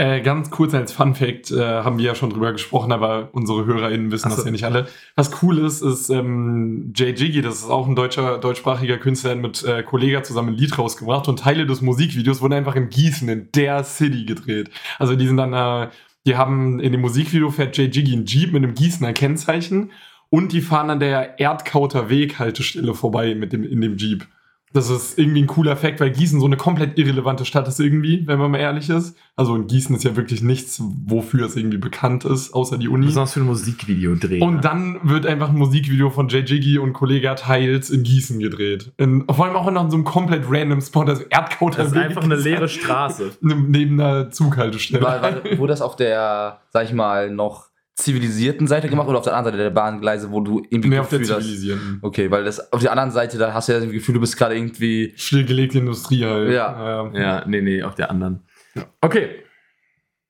Äh, 0.00 0.22
ganz 0.22 0.50
kurz 0.50 0.72
als 0.72 0.94
Fun 0.94 1.14
Fact, 1.14 1.50
äh, 1.50 1.60
haben 1.60 1.98
wir 1.98 2.06
ja 2.06 2.14
schon 2.14 2.30
drüber 2.30 2.52
gesprochen, 2.52 2.90
aber 2.90 3.28
unsere 3.32 3.66
HörerInnen 3.66 4.10
wissen 4.10 4.30
so. 4.30 4.36
das 4.36 4.46
ja 4.46 4.50
nicht 4.50 4.64
alle. 4.64 4.88
Was 5.14 5.42
cool 5.42 5.58
ist, 5.58 5.82
ist 5.82 6.08
ähm, 6.08 6.94
Jay 6.96 7.10
Jiggy, 7.10 7.42
das 7.42 7.56
ist 7.56 7.68
auch 7.68 7.86
ein 7.86 7.94
deutscher, 7.94 8.38
deutschsprachiger 8.38 8.96
Künstler, 8.96 9.32
hat 9.32 9.40
mit 9.40 9.62
äh, 9.62 9.82
Kollega 9.82 10.22
zusammen 10.22 10.54
ein 10.54 10.54
Lied 10.54 10.78
rausgebracht 10.78 11.28
und 11.28 11.40
Teile 11.40 11.66
des 11.66 11.82
Musikvideos 11.82 12.40
wurden 12.40 12.54
einfach 12.54 12.76
in 12.76 12.88
Gießen, 12.88 13.28
in 13.28 13.48
der 13.54 13.84
City 13.84 14.24
gedreht. 14.24 14.70
Also 14.98 15.16
die 15.16 15.26
sind 15.26 15.36
dann, 15.36 15.52
äh, 15.52 15.90
die 16.26 16.34
haben 16.34 16.80
in 16.80 16.92
dem 16.92 17.02
Musikvideo 17.02 17.50
fährt 17.50 17.76
Jay 17.76 17.84
Jiggy 17.84 18.16
ein 18.16 18.24
Jeep 18.24 18.54
mit 18.54 18.64
einem 18.64 18.72
Gießener 18.72 19.12
Kennzeichen 19.12 19.92
und 20.30 20.52
die 20.52 20.62
fahren 20.62 20.88
an 20.88 21.00
der 21.00 21.38
Erdkauter 21.38 22.08
Weg 22.08 22.38
Haltestelle 22.38 22.94
vorbei 22.94 23.34
mit 23.34 23.52
dem, 23.52 23.64
in 23.64 23.82
dem 23.82 23.98
Jeep. 23.98 24.26
Das 24.72 24.88
ist 24.88 25.18
irgendwie 25.18 25.42
ein 25.42 25.48
cooler 25.48 25.76
Fakt, 25.76 25.98
weil 26.00 26.10
Gießen 26.10 26.38
so 26.38 26.46
eine 26.46 26.56
komplett 26.56 26.96
irrelevante 26.96 27.44
Stadt 27.44 27.66
ist 27.66 27.80
irgendwie, 27.80 28.26
wenn 28.26 28.38
man 28.38 28.52
mal 28.52 28.58
ehrlich 28.58 28.88
ist. 28.88 29.16
Also 29.34 29.56
in 29.56 29.66
Gießen 29.66 29.96
ist 29.96 30.04
ja 30.04 30.14
wirklich 30.14 30.42
nichts, 30.42 30.80
wofür 31.06 31.46
es 31.46 31.56
irgendwie 31.56 31.78
bekannt 31.78 32.24
ist, 32.24 32.54
außer 32.54 32.78
die 32.78 32.88
Uni. 32.88 33.06
Besonders 33.06 33.32
für 33.32 33.40
ein 33.40 33.46
Musikvideo 33.46 34.14
drehen. 34.14 34.42
Und 34.42 34.64
dann 34.64 35.00
wird 35.02 35.26
einfach 35.26 35.48
ein 35.48 35.56
Musikvideo 35.56 36.10
von 36.10 36.28
Jay 36.28 36.42
Jiggy 36.42 36.78
und 36.78 36.92
Kollege 36.92 37.34
Teils 37.34 37.90
in 37.90 38.04
Gießen 38.04 38.38
gedreht. 38.38 38.92
In, 38.96 39.24
vor 39.28 39.46
allem 39.46 39.56
auch 39.56 39.68
noch 39.70 39.84
in 39.84 39.90
so 39.90 39.96
einem 39.96 40.04
komplett 40.04 40.44
random 40.48 40.80
Spot, 40.80 41.02
also 41.02 41.22
Erdkauter. 41.30 41.78
das 41.78 41.92
ist 41.92 41.98
einfach 41.98 42.22
eine 42.22 42.36
leere 42.36 42.68
Straße. 42.68 43.32
Neben 43.40 44.00
einer 44.00 44.30
Zughaltestelle. 44.30 45.02
War, 45.02 45.22
war, 45.22 45.58
wurde 45.58 45.72
das 45.72 45.82
auf 45.82 45.96
der, 45.96 46.60
sag 46.70 46.84
ich 46.84 46.92
mal, 46.92 47.30
noch 47.30 47.69
zivilisierten 48.02 48.66
Seite 48.66 48.88
gemacht 48.88 49.08
oder 49.08 49.18
auf 49.18 49.24
der 49.24 49.34
anderen 49.36 49.54
Seite 49.54 49.62
der 49.64 49.70
Bahngleise, 49.70 50.30
wo 50.30 50.40
du 50.40 50.62
irgendwie 50.70 50.88
Mehr 50.90 51.00
auf 51.02 51.08
der 51.08 51.18
Gefühl 51.20 51.36
hast- 51.36 51.42
zivilisierten. 51.44 51.98
Okay, 52.02 52.30
weil 52.30 52.44
das 52.44 52.72
auf 52.72 52.80
der 52.80 52.92
anderen 52.92 53.10
Seite, 53.10 53.38
da 53.38 53.54
hast 53.54 53.68
du 53.68 53.72
ja 53.72 53.80
das 53.80 53.90
Gefühl, 53.90 54.14
du 54.14 54.20
bist 54.20 54.36
gerade 54.36 54.56
irgendwie. 54.56 55.12
Stillgelegte 55.16 55.78
Industrie 55.78 56.24
halt. 56.24 56.52
Ja. 56.52 57.10
Ja, 57.14 57.44
nee, 57.46 57.60
nee, 57.60 57.82
auf 57.82 57.94
der 57.94 58.10
anderen. 58.10 58.40
Ja. 58.74 58.84
Okay. 59.00 59.28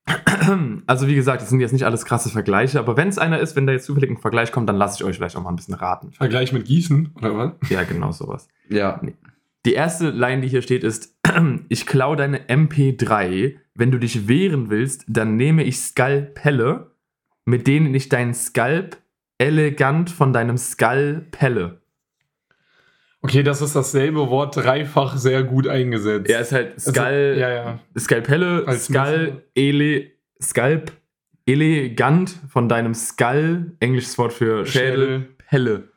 Also 0.87 1.07
wie 1.07 1.15
gesagt, 1.15 1.41
das 1.41 1.49
sind 1.49 1.59
jetzt 1.59 1.71
nicht 1.71 1.85
alles 1.85 2.03
krasse 2.05 2.29
Vergleiche, 2.29 2.79
aber 2.79 2.97
wenn 2.97 3.07
es 3.07 3.17
einer 3.17 3.39
ist, 3.39 3.55
wenn 3.55 3.67
da 3.67 3.73
jetzt 3.73 3.85
zufällig 3.85 4.09
ein 4.09 4.17
Vergleich 4.17 4.51
kommt, 4.51 4.67
dann 4.67 4.75
lasse 4.75 4.97
ich 4.97 5.03
euch 5.07 5.15
vielleicht 5.17 5.35
auch 5.37 5.43
mal 5.43 5.49
ein 5.51 5.55
bisschen 5.55 5.75
raten. 5.75 6.11
Vergleich 6.13 6.51
mit 6.51 6.65
Gießen, 6.65 7.11
oder 7.15 7.37
was? 7.37 7.69
Ja, 7.69 7.83
genau 7.83 8.11
sowas. 8.11 8.47
Ja. 8.67 8.99
Die 9.65 9.73
erste 9.73 10.09
Line, 10.09 10.41
die 10.41 10.47
hier 10.47 10.61
steht, 10.63 10.83
ist: 10.83 11.15
Ich 11.69 11.85
klau 11.85 12.15
deine 12.15 12.39
MP3. 12.49 13.55
Wenn 13.75 13.91
du 13.91 13.99
dich 13.99 14.27
wehren 14.27 14.69
willst, 14.69 15.05
dann 15.07 15.37
nehme 15.37 15.63
ich 15.63 15.79
Skalpelle, 15.79 16.90
mit 17.51 17.67
denen 17.67 17.93
ich 17.93 18.07
deinen 18.07 18.33
Skalp 18.33 18.97
elegant 19.37 20.09
von 20.09 20.31
deinem 20.31 20.57
Skull 20.57 21.27
pelle. 21.31 21.81
Okay, 23.21 23.43
das 23.43 23.61
ist 23.61 23.75
dasselbe 23.75 24.29
Wort 24.29 24.55
dreifach 24.55 25.17
sehr 25.17 25.43
gut 25.43 25.67
eingesetzt. 25.67 26.29
Er 26.29 26.39
ist 26.39 26.53
halt 26.53 26.75
Also, 26.75 26.91
Skull, 26.91 27.35
ja, 27.37 27.49
ja. 27.49 27.79
Skalpelle, 27.99 28.63
Als 28.65 28.85
Skull, 28.85 29.43
ele, 29.53 30.11
Skalp, 30.41 30.93
elegant 31.45 32.33
von 32.47 32.69
deinem 32.69 32.93
Skull, 32.93 33.75
englisches 33.81 34.17
Wort 34.17 34.31
für 34.31 34.65
Schädel, 34.65 35.27
Pelle. 35.49 35.89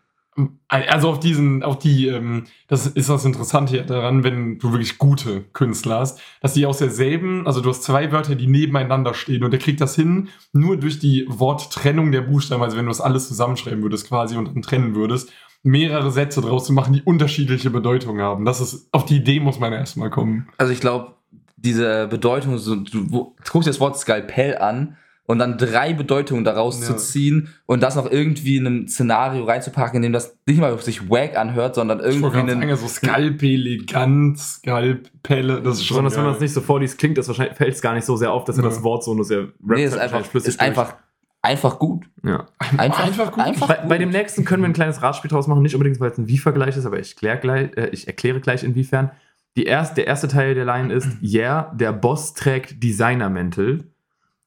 Also 0.66 1.10
auf 1.10 1.20
diesen, 1.20 1.62
auf 1.62 1.78
die, 1.78 2.08
ähm, 2.08 2.44
das 2.66 2.88
ist 2.88 3.08
das 3.08 3.24
Interessante 3.24 3.72
hier 3.72 3.84
daran, 3.84 4.24
wenn 4.24 4.58
du 4.58 4.72
wirklich 4.72 4.98
gute 4.98 5.42
Künstler 5.52 6.00
hast, 6.00 6.20
dass 6.40 6.54
die 6.54 6.66
aus 6.66 6.78
derselben, 6.78 7.46
also 7.46 7.60
du 7.60 7.70
hast 7.70 7.84
zwei 7.84 8.10
Wörter, 8.10 8.34
die 8.34 8.48
nebeneinander 8.48 9.14
stehen 9.14 9.44
und 9.44 9.52
der 9.52 9.60
kriegt 9.60 9.80
das 9.80 9.94
hin, 9.94 10.28
nur 10.52 10.76
durch 10.76 10.98
die 10.98 11.24
Worttrennung 11.28 12.10
der 12.10 12.22
Buchstaben, 12.22 12.62
also 12.62 12.76
wenn 12.76 12.86
du 12.86 12.90
das 12.90 13.00
alles 13.00 13.28
zusammenschreiben 13.28 13.82
würdest 13.82 14.08
quasi 14.08 14.36
und 14.36 14.46
dann 14.46 14.62
trennen 14.62 14.96
würdest, 14.96 15.30
mehrere 15.62 16.10
Sätze 16.10 16.40
draus 16.40 16.66
zu 16.66 16.72
machen, 16.72 16.94
die 16.94 17.02
unterschiedliche 17.02 17.70
Bedeutungen 17.70 18.20
haben. 18.20 18.44
Das 18.44 18.60
ist, 18.60 18.88
auf 18.92 19.04
die 19.04 19.16
Idee 19.16 19.38
muss 19.38 19.60
man 19.60 19.72
erstmal 19.72 20.10
kommen. 20.10 20.48
Also 20.58 20.72
ich 20.72 20.80
glaube, 20.80 21.14
diese 21.56 22.08
Bedeutung, 22.08 22.58
so, 22.58 22.74
du, 22.74 23.04
du 23.04 23.34
guckst 23.50 23.66
dir 23.66 23.70
das 23.70 23.80
Wort 23.80 23.98
Skalpell 23.98 24.58
an 24.58 24.96
und 25.26 25.38
dann 25.38 25.56
drei 25.56 25.94
Bedeutungen 25.94 26.44
daraus 26.44 26.80
Ja. 26.80 26.88
zu 26.88 26.96
ziehen 26.96 27.48
und 27.66 27.82
das 27.82 27.96
noch 27.96 28.10
irgendwie 28.10 28.56
in 28.58 28.66
einem 28.66 28.88
Szenario 28.88 29.44
reinzupacken, 29.44 29.96
in 29.96 30.02
dem 30.02 30.12
das 30.12 30.36
nicht 30.46 30.60
mal 30.60 30.76
sich 30.78 31.08
wack 31.08 31.36
anhört, 31.36 31.74
sondern 31.76 32.00
irgendwie 32.00 32.36
einen, 32.38 32.60
sagen, 32.60 32.76
so 32.76 32.88
Skalp, 32.88 33.42
elegant, 33.42 34.38
Skalpelle, 34.38 35.62
das 35.62 35.78
ist 35.78 35.84
schon 35.86 35.94
Besonders 35.96 36.16
wenn 36.16 36.24
man 36.24 36.34
es 36.34 36.40
nicht 36.40 36.52
so 36.52 36.60
vorliest, 36.60 36.98
klingt 36.98 37.16
das 37.18 37.28
wahrscheinlich, 37.28 37.56
fällt 37.56 37.74
es 37.74 37.80
gar 37.82 37.94
nicht 37.94 38.04
so 38.04 38.16
sehr 38.16 38.32
auf, 38.32 38.44
dass 38.44 38.56
er 38.58 38.64
Ja. 38.64 38.68
das 38.68 38.82
Wort 38.82 39.04
so 39.04 39.14
nur 39.14 39.24
sehr 39.24 39.48
nee, 39.60 39.84
ist 39.84 39.96
einfach, 39.96 40.24
flüssig 40.26 40.48
ist 40.50 40.60
einfach, 40.60 40.94
einfach 41.42 41.78
gut. 41.78 42.04
durch. 42.22 42.34
Ja. 42.34 42.46
Einfach, 42.78 43.06
Einfach 43.06 43.32
gut. 43.32 43.44
Einfach 43.44 43.68
Bei, 43.68 43.76
gut. 43.76 43.88
bei 43.88 43.98
dem 43.98 44.10
nächsten 44.10 44.44
können 44.44 44.62
wir 44.62 44.68
ein 44.68 44.72
kleines 44.74 45.02
Ratspiel 45.02 45.30
draus 45.30 45.46
machen, 45.46 45.62
nicht 45.62 45.74
unbedingt, 45.74 46.00
weil 46.00 46.10
es 46.10 46.18
ein 46.18 46.28
Wie-Vergleich 46.28 46.76
ist, 46.76 46.84
aber 46.86 46.98
ich, 46.98 47.16
klär 47.16 47.36
gleich, 47.36 47.70
äh, 47.76 47.88
ich 47.92 48.06
erkläre 48.06 48.40
gleich 48.40 48.62
inwiefern. 48.64 49.10
Die 49.56 49.64
erst, 49.64 49.96
der 49.96 50.06
erste 50.08 50.26
Teil 50.28 50.54
der 50.54 50.64
Line 50.64 50.92
ist, 50.92 51.08
yeah, 51.22 51.72
der 51.74 51.92
Boss 51.92 52.34
trägt 52.34 52.82
Designermäntel. 52.82 53.84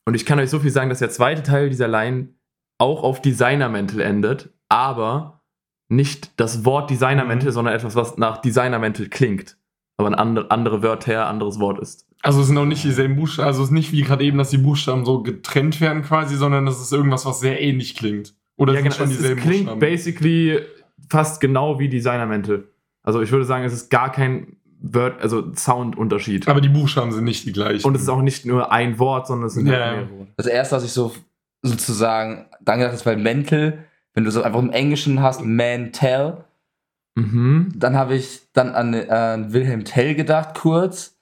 Und 0.08 0.14
ich 0.14 0.26
kann 0.26 0.40
euch 0.40 0.50
so 0.50 0.60
viel 0.60 0.72
sagen, 0.72 0.90
dass 0.90 1.00
der 1.00 1.10
zweite 1.10 1.44
Teil 1.44 1.70
dieser 1.70 1.90
Line 1.90 2.30
auch 2.78 3.04
auf 3.04 3.22
Designermäntel 3.22 4.00
endet, 4.00 4.50
aber 4.70 5.42
nicht 5.90 6.40
das 6.40 6.64
Wort 6.64 6.90
Designermäntel, 6.90 7.50
Mhm. 7.50 7.54
sondern 7.54 7.76
etwas, 7.76 7.96
was 7.96 8.18
nach 8.18 8.38
Designermäntel 8.38 9.10
klingt. 9.10 9.58
Aber 9.98 10.08
ein 10.08 10.16
andere, 10.16 10.50
andere 10.50 10.82
Wörter, 10.82 11.28
anderes 11.28 11.60
Wort 11.60 11.80
ist. 11.80 12.08
Also 12.22 12.40
es 12.40 12.48
sind 12.48 12.58
auch 12.58 12.66
nicht 12.66 12.86
dieselben 12.86 13.18
Buchstaben, 13.18 13.48
also 13.48 13.62
es 13.64 13.68
ist 13.68 13.74
nicht 13.74 13.92
wie 13.92 14.02
gerade 14.02 14.24
eben, 14.24 14.38
dass 14.38 14.50
die 14.50 14.58
Buchstaben 14.60 15.04
so 15.04 15.24
getrennt 15.24 15.82
werden 15.82 16.04
quasi, 16.04 16.36
sondern 16.38 16.66
das 16.66 16.80
ist 16.82 16.94
irgendwas, 16.94 17.26
was 17.26 17.42
sehr 17.42 17.62
ähnlich 17.62 17.96
klingt. 17.96 18.34
Oder 18.56 18.74
ja, 18.76 18.82
genau, 18.82 18.96
es, 18.96 19.20
es 19.20 19.36
klingt 19.38 19.66
Buchstaben? 19.66 19.80
basically 19.80 20.60
fast 21.10 21.42
genau 21.42 21.80
wie 21.80 21.90
Designermäntel. 21.90 22.72
Also 23.04 23.22
ich 23.22 23.32
würde 23.32 23.46
sagen, 23.46 23.66
es 23.66 23.74
ist 23.74 23.90
gar 23.90 24.12
kein 24.12 24.57
Word, 24.80 25.22
also 25.22 25.54
Soundunterschied. 25.56 26.48
Aber 26.48 26.62
die 26.62 26.70
Buchstaben 26.70 27.12
sind 27.12 27.24
nicht 27.24 27.46
die 27.46 27.52
gleichen. 27.54 27.86
Und 27.86 27.96
es 27.96 28.04
ist 28.04 28.10
auch 28.10 28.22
nicht 28.22 28.46
nur 28.46 28.72
ein 28.72 29.00
Wort, 29.00 29.28
sondern 29.28 29.48
es 29.48 29.54
sind 29.56 29.68
Ja. 29.68 29.74
halt 29.74 29.92
mehrere 29.98 30.12
Worte. 30.20 30.32
Das 30.38 30.46
erste, 30.48 30.76
was 30.76 30.84
ich 30.84 30.92
so 30.92 31.14
sozusagen 31.64 32.46
dann 32.62 32.80
gedacht 32.80 32.96
habe, 32.98 33.06
weil 33.06 33.18
Mental, 33.18 33.86
wenn 34.14 34.24
du 34.24 34.32
so 34.32 34.42
einfach 34.44 34.60
im 34.60 34.72
Englischen 34.72 35.22
hast, 35.22 35.44
Mantel, 35.44 36.44
Mhm. 37.16 37.72
dann 37.76 37.96
habe 37.96 38.16
ich 38.16 38.42
dann 38.54 38.70
an, 38.76 38.94
an 38.94 39.52
Wilhelm 39.52 39.84
Tell 39.86 40.14
gedacht 40.14 40.54
kurz, 40.56 41.18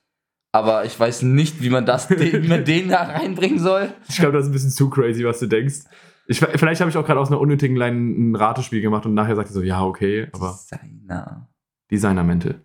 aber 0.51 0.83
ich 0.83 0.99
weiß 0.99 1.21
nicht, 1.21 1.61
wie 1.61 1.69
man 1.69 1.85
das, 1.85 2.07
den, 2.09 2.43
wie 2.43 2.47
man 2.49 2.65
den 2.65 2.89
da 2.89 3.03
reinbringen 3.03 3.59
soll. 3.59 3.93
Ich 4.09 4.17
glaube, 4.17 4.33
das 4.33 4.43
ist 4.43 4.49
ein 4.49 4.53
bisschen 4.53 4.71
zu 4.71 4.89
crazy, 4.89 5.23
was 5.23 5.39
du 5.39 5.47
denkst. 5.47 5.85
Ich, 6.27 6.39
vielleicht 6.39 6.81
habe 6.81 6.89
ich 6.89 6.97
auch 6.97 7.05
gerade 7.05 7.19
aus 7.21 7.29
einer 7.29 7.39
unnötigen 7.39 7.75
Line 7.77 7.95
ein 8.31 8.35
Ratespiel 8.35 8.81
gemacht 8.81 9.05
und 9.05 9.13
nachher 9.13 9.35
sagt 9.37 9.49
er 9.49 9.53
so, 9.53 9.61
ja, 9.61 9.83
okay, 9.85 10.27
aber 10.33 10.57
Designer. 10.69 11.47
Designermäntel. 11.91 12.61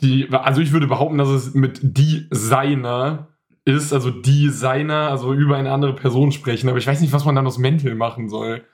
Die, 0.00 0.28
also 0.30 0.60
ich 0.60 0.72
würde 0.72 0.86
behaupten, 0.86 1.18
dass 1.18 1.28
es 1.28 1.54
mit 1.54 1.80
Designer 1.82 3.28
ist, 3.64 3.92
also 3.92 4.10
Designer, 4.10 5.10
also 5.10 5.34
über 5.34 5.56
eine 5.56 5.72
andere 5.72 5.94
Person 5.94 6.32
sprechen, 6.32 6.68
aber 6.68 6.78
ich 6.78 6.86
weiß 6.86 7.00
nicht, 7.00 7.12
was 7.12 7.24
man 7.24 7.34
dann 7.34 7.46
aus 7.46 7.58
Mäntel 7.58 7.94
machen 7.94 8.28
soll. 8.28 8.64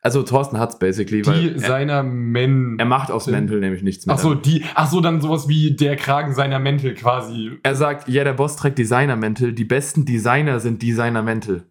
Also 0.00 0.22
Thorsten 0.22 0.58
hat's 0.58 0.78
basically, 0.78 1.26
weil 1.26 1.48
er, 1.48 1.54
Designer 1.54 2.02
Men. 2.02 2.76
er 2.78 2.84
macht 2.84 3.10
aus 3.10 3.26
Mäntel 3.26 3.58
nämlich 3.58 3.82
nichts 3.82 4.04
mehr. 4.04 4.14
Ach 4.14 4.18
so, 4.18 4.34
die, 4.34 4.62
ach 4.74 4.90
so, 4.90 5.00
dann 5.00 5.22
sowas 5.22 5.48
wie 5.48 5.74
der 5.74 5.96
Kragen 5.96 6.34
seiner 6.34 6.58
Mäntel 6.58 6.92
quasi. 6.92 7.52
Er 7.62 7.74
sagt, 7.74 8.06
ja, 8.08 8.22
der 8.22 8.34
Boss 8.34 8.56
trägt 8.56 8.76
Designermäntel, 8.76 9.54
die 9.54 9.64
besten 9.64 10.04
Designer 10.04 10.60
sind 10.60 10.82
Designermäntel. 10.82 11.64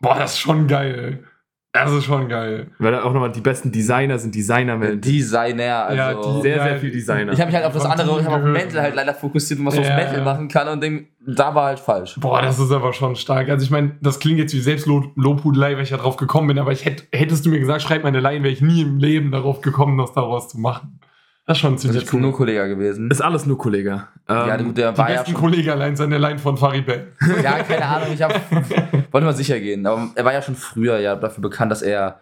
Boah, 0.00 0.16
das 0.16 0.32
ist 0.32 0.40
schon 0.40 0.66
geil. 0.66 1.24
Das 1.72 1.92
ist 1.92 2.04
schon 2.04 2.28
geil. 2.28 2.66
Weil 2.80 2.96
auch 2.98 3.12
nochmal, 3.12 3.30
die 3.30 3.40
besten 3.40 3.70
Designer 3.70 4.18
sind 4.18 4.34
Designermäntel. 4.34 4.98
Designer, 4.98 5.84
also. 5.86 5.96
Ja, 5.96 6.14
die- 6.36 6.42
sehr, 6.42 6.56
Ja, 6.56 6.62
sehr 6.64 6.76
viel 6.78 6.90
Designer. 6.90 7.32
ich 7.32 7.38
habe 7.40 7.46
mich 7.46 7.54
halt 7.54 7.64
auf 7.66 7.72
das 7.72 7.84
andere, 7.84 8.18
ich 8.20 8.26
habe 8.26 8.36
auf. 8.36 8.42
Mental 8.42 8.82
halt 8.82 8.94
leider 8.96 9.14
fokussiert, 9.14 9.64
was 9.64 9.76
man 9.76 9.84
Ja, 9.84 9.90
aus 9.90 9.96
Metal 9.96 10.18
ja. 10.18 10.24
machen 10.24 10.48
kann 10.48 10.66
und 10.66 10.82
dem, 10.82 11.06
da 11.24 11.54
war 11.54 11.66
halt 11.66 11.78
falsch. 11.78 12.16
Boah, 12.18 12.42
das 12.42 12.58
ist 12.58 12.72
aber 12.72 12.92
schon 12.92 13.14
stark. 13.14 13.48
Also 13.48 13.62
ich 13.64 13.70
meine, 13.70 13.92
das 14.00 14.18
klingt 14.18 14.40
jetzt 14.40 14.52
wie 14.52 14.58
Selbstlobhudelei, 14.60 15.76
weil 15.76 15.84
ich 15.84 15.90
ja 15.90 15.98
drauf 15.98 16.16
gekommen 16.16 16.48
bin, 16.48 16.58
aber 16.58 16.72
ich 16.72 16.84
hätt, 16.84 17.06
hättest 17.12 17.46
du 17.46 17.50
mir 17.50 17.60
gesagt, 17.60 17.82
schreib 17.82 18.02
meine 18.02 18.18
Line, 18.18 18.42
wäre 18.42 18.52
ich 18.52 18.60
nie 18.62 18.82
im 18.82 18.98
Leben 18.98 19.30
darauf 19.30 19.60
gekommen, 19.60 19.96
das 19.96 20.12
daraus 20.12 20.48
zu 20.48 20.58
machen. 20.58 20.98
Das 21.46 21.56
ist 21.56 21.60
schon 21.62 21.74
Das 21.74 21.84
ist 21.84 21.90
ziemlich 21.92 22.12
cool. 22.12 22.20
nur 22.20 22.32
Kollege 22.32 22.68
gewesen. 22.68 23.10
ist 23.10 23.20
alles 23.20 23.46
nur 23.46 23.58
Kollege. 23.58 24.06
ja, 24.28 24.54
Ähm, 24.56 24.74
der 24.74 24.92
Die 24.92 24.98
war 24.98 25.10
ja 25.10 25.16
besten 25.16 25.32
schon. 25.32 25.40
Kollegen-Lines 25.40 26.00
an 26.00 26.10
der 26.10 26.18
Line 26.18 26.38
von 26.38 26.56
Farid 26.56 26.86
Bang. 26.86 27.06
Ja, 27.42 27.62
keine 27.62 27.84
Ahnung, 27.84 28.08
ich 28.14 28.22
hab, 28.22 28.32
wollte 29.12 29.24
mal 29.26 29.34
sicher 29.34 29.58
gehen. 29.58 29.86
Aber 29.86 30.10
er 30.14 30.24
war 30.24 30.32
ja 30.32 30.42
schon 30.42 30.54
früher 30.54 30.98
ja 30.98 31.16
dafür 31.16 31.42
bekannt, 31.42 31.72
dass 31.72 31.82
er 31.82 32.20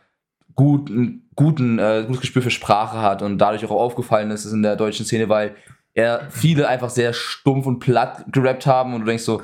gut, 0.54 0.90
guten, 1.35 1.78
äh, 1.78 2.04
gutes 2.07 2.22
Gespür 2.22 2.42
für 2.42 2.50
Sprache 2.50 3.02
hat 3.02 3.20
und 3.22 3.38
dadurch 3.38 3.64
auch 3.66 3.70
aufgefallen 3.70 4.31
ist 4.31 4.44
in 4.46 4.62
der 4.62 4.76
deutschen 4.76 5.04
Szene, 5.04 5.28
weil 5.28 5.54
er 5.94 6.22
viele 6.31 6.66
einfach 6.68 6.90
sehr 6.90 7.12
stumpf 7.12 7.66
und 7.66 7.81
platt 7.81 8.24
gerappt 8.33 8.66
haben 8.66 8.94
und 8.94 9.00
du 9.02 9.07
denkst 9.07 9.24
so, 9.24 9.42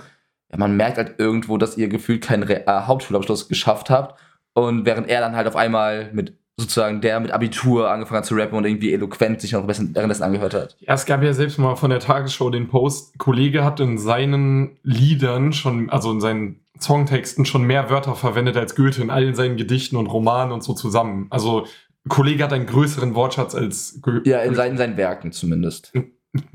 ja, 0.50 0.56
man 0.58 0.76
merkt 0.76 0.96
halt 0.98 1.16
irgendwo, 1.18 1.58
dass 1.58 1.76
ihr 1.76 1.88
gefühlt 1.88 2.22
keinen 2.22 2.44
Re 2.44 2.66
äh, 2.66 2.70
Hauptschulabschluss 2.82 3.48
geschafft 3.48 3.90
habt. 3.90 4.18
Und 4.54 4.86
während 4.86 5.08
er 5.08 5.20
dann 5.20 5.34
halt 5.34 5.48
auf 5.48 5.56
einmal 5.56 6.10
mit 6.12 6.38
sozusagen 6.56 7.00
der 7.00 7.18
mit 7.20 7.32
Abitur 7.32 7.90
angefangen 7.90 8.18
hat 8.18 8.26
zu 8.26 8.34
rappen 8.34 8.56
und 8.56 8.64
irgendwie 8.64 8.92
eloquent 8.92 9.40
sich 9.40 9.52
noch 9.52 9.66
währenddessen 9.66 10.22
angehört 10.22 10.54
hat. 10.54 10.76
Ja, 10.80 10.94
es 10.94 11.04
gab 11.04 11.22
ja 11.22 11.32
selbst 11.32 11.58
mal 11.58 11.74
von 11.74 11.90
der 11.90 12.00
Tagesschau 12.00 12.50
den 12.50 12.68
Post, 12.68 13.18
Kollege 13.18 13.64
hat 13.64 13.80
in 13.80 13.98
seinen 13.98 14.78
Liedern 14.82 15.52
schon, 15.52 15.90
also 15.90 16.12
in 16.12 16.20
seinen 16.20 16.60
Songtexten 16.80 17.44
schon 17.44 17.64
mehr 17.64 17.90
Wörter 17.90 18.14
verwendet 18.14 18.56
als 18.56 18.74
Goethe 18.74 19.02
in 19.02 19.10
allen 19.10 19.34
seinen 19.34 19.56
Gedichten 19.56 19.96
und 19.96 20.06
Romanen 20.06 20.52
und 20.52 20.62
so 20.62 20.74
zusammen. 20.74 21.26
Also 21.30 21.66
Kollege 22.08 22.44
hat 22.44 22.52
einen 22.52 22.66
größeren 22.66 23.14
Wortschatz 23.14 23.54
als 23.54 23.98
Goethe. 24.02 24.28
Ja, 24.28 24.40
in 24.40 24.54
seinen, 24.54 24.72
in 24.72 24.78
seinen 24.78 24.96
Werken 24.96 25.32
zumindest. 25.32 25.92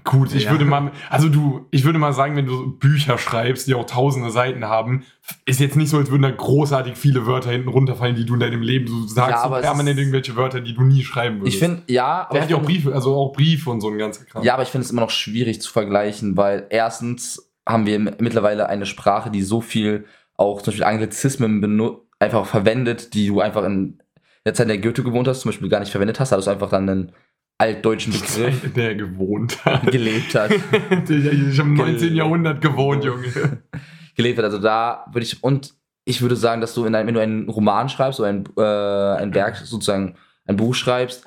Gut, 0.04 0.36
ich 0.36 0.44
Ja. 0.46 0.52
würde 0.52 0.66
mal, 0.66 0.92
also 1.10 1.30
du, 1.30 1.66
ich 1.72 1.86
würde 1.86 2.00
mal 2.00 2.12
sagen, 2.12 2.36
wenn 2.36 2.46
du 2.46 2.78
Bücher 2.78 3.18
schreibst, 3.18 3.68
die 3.68 3.76
auch 3.76 3.86
tausende 3.86 4.30
Seiten 4.30 4.66
haben, 4.66 5.04
ist 5.46 5.62
jetzt 5.62 5.78
nicht 5.78 5.90
so, 5.90 5.98
als 5.98 6.12
würden 6.12 6.24
da 6.24 6.32
großartig 6.32 6.98
viele 6.98 7.26
Wörter 7.26 7.52
hinten 7.52 7.70
runterfallen, 7.70 8.16
die 8.16 8.26
du 8.26 8.34
in 8.34 8.42
deinem 8.42 8.62
Leben, 8.62 8.88
du 8.88 9.08
sagst 9.08 9.32
Ja, 9.32 9.44
so 9.44 9.62
permanent 9.62 9.98
irgendwelche 9.98 10.36
Wörter, 10.36 10.60
die 10.60 10.74
du 10.74 10.82
nie 10.82 11.04
schreiben 11.04 11.40
würdest. 11.40 11.54
Ich 11.56 11.60
finde, 11.60 11.84
ja, 11.88 12.28
der 12.30 12.40
ich 12.40 12.44
hat 12.44 12.52
ja 12.52 12.58
auch 12.58 12.64
Briefe, 12.64 12.94
also 12.94 13.16
auch 13.16 13.32
Briefe 13.32 13.70
und 13.70 13.80
so 13.80 13.90
ein 13.90 13.98
ganzer 13.98 14.26
Kram. 14.26 14.44
Ja, 14.44 14.56
aber 14.56 14.64
ich 14.64 14.70
finde 14.70 14.84
es 14.84 14.92
immer 14.92 15.02
noch 15.02 15.12
schwierig 15.12 15.62
zu 15.62 15.72
vergleichen, 15.72 16.36
weil 16.36 16.68
erstens 16.70 17.50
haben 17.68 17.86
wir 17.86 18.00
mittlerweile 18.00 18.68
eine 18.68 18.86
Sprache, 18.86 19.30
die 19.32 19.44
so 19.44 19.62
viel 19.62 20.06
auch 20.36 20.62
zum 20.62 20.72
Beispiel 20.72 20.86
Anglizismen 20.86 21.98
einfach 22.20 22.46
verwendet, 22.46 23.14
die 23.14 23.28
du 23.28 23.40
einfach 23.40 23.64
in 23.64 24.02
der 24.46 24.54
Zeit, 24.54 24.66
in 24.66 24.70
der 24.70 24.78
Goethe 24.80 25.04
gewohnt 25.04 25.28
hast, 25.28 25.42
zum 25.42 25.50
Beispiel 25.50 25.70
gar 25.70 25.80
nicht 25.80 25.92
verwendet 25.92 26.20
hast. 26.20 26.30
Da 26.32 26.34
hattest 26.36 26.48
du 26.48 26.52
einfach 26.52 26.70
dann 26.70 26.90
einen 26.90 27.12
altdeutschen 27.60 28.14
Begriff 28.14 28.64
in 28.64 28.74
der 28.74 28.90
er 28.90 28.96
gewohnt 28.96 29.64
hat. 29.66 29.92
gelebt 29.92 30.34
hat. 30.34 30.52
ich 31.10 31.60
habe 31.60 31.70
im 31.70 31.74
19. 31.76 32.16
Jahrhundert 32.16 32.62
gewohnt, 32.62 33.04
Junge. 33.04 33.28
gelebt 34.16 34.38
hat. 34.40 34.46
Also 34.46 34.60
da 34.60 35.06
würde 35.12 35.26
ich, 35.26 35.44
und 35.44 35.74
ich 36.06 36.22
würde 36.22 36.36
sagen, 36.36 36.62
dass 36.62 36.74
du, 36.74 36.86
in 36.86 36.96
ein, 36.96 37.06
wenn 37.06 37.14
du 37.14 37.22
einen 37.22 37.50
Roman 37.50 37.90
schreibst 37.90 38.20
oder 38.20 38.30
ein, 38.30 38.46
äh, 38.58 39.22
ein 39.22 39.34
Werk, 39.36 39.58
sozusagen 39.58 40.16
ein 40.46 40.56
Buch 40.56 40.74
schreibst, 40.74 41.26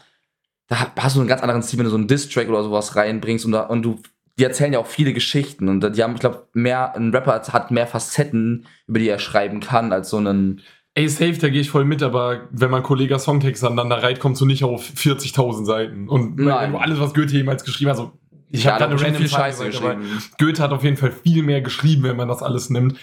da 0.69 0.91
hast 0.99 1.17
du 1.17 1.21
einen 1.21 1.29
ganz 1.29 1.43
anderen 1.43 1.63
Stil, 1.63 1.79
wenn 1.79 1.85
du 1.85 1.91
so 1.91 1.97
einen 1.97 2.09
Diss-Track 2.09 2.49
oder 2.49 2.63
sowas 2.63 2.97
reinbringst 2.97 3.45
und, 3.45 3.53
da, 3.53 3.61
und 3.63 3.83
du, 3.83 4.01
die 4.39 4.45
erzählen 4.45 4.73
ja 4.73 4.79
auch 4.79 4.87
viele 4.87 5.13
Geschichten 5.13 5.69
und 5.69 5.97
die 5.97 6.03
haben, 6.03 6.15
ich 6.15 6.21
glaube, 6.21 6.49
mehr, 6.55 6.97
ein 6.97 7.11
Rapper 7.11 7.43
hat 7.53 7.71
mehr 7.71 7.87
Facetten, 7.87 8.67
über 8.87 8.99
die 8.99 9.09
er 9.09 9.19
schreiben 9.19 9.61
kann, 9.61 9.93
als 9.93 10.09
so 10.09 10.17
einen, 10.17 10.63
Ey, 10.95 11.09
safe, 11.09 11.39
da 11.39 11.49
gehe 11.49 11.63
ich 11.63 11.71
voll 11.71 11.87
mit, 11.87 12.03
aber 12.03 12.49
wenn 12.51 12.71
man 12.71 12.83
Kollega 12.83 13.19
Songtext 13.19 13.65
aneinander 13.65 14.03
reiht, 14.03 14.21
kommst 14.21 14.43
du 14.43 14.47
nicht 14.47 14.63
auf 14.63 14.85
40.000 14.85 15.65
Seiten. 15.65 16.09
Und 16.09 16.39
Nein. 16.39 16.75
alles, 16.75 17.01
was 17.01 17.15
Goethe 17.15 17.35
jemals 17.35 17.65
geschrieben 17.65 17.91
hat, 17.91 17.99
also 17.99 18.13
ich 18.55 18.65
Ja, 18.65 18.73
habe 18.73 18.85
gerade 18.85 19.03
random 19.03 19.17
viel 19.23 19.31
Scheiße 19.31 19.65
geschrieben. 19.65 20.03
Goethe 20.39 20.63
hat 20.63 20.73
auf 20.73 20.85
jeden 20.85 20.99
Fall 20.99 21.11
viel 21.11 21.43
mehr 21.43 21.63
geschrieben, 21.63 22.03
wenn 22.03 22.19
man 22.19 22.29
das 22.29 22.43
alles 22.43 22.69
nimmt. 22.69 22.99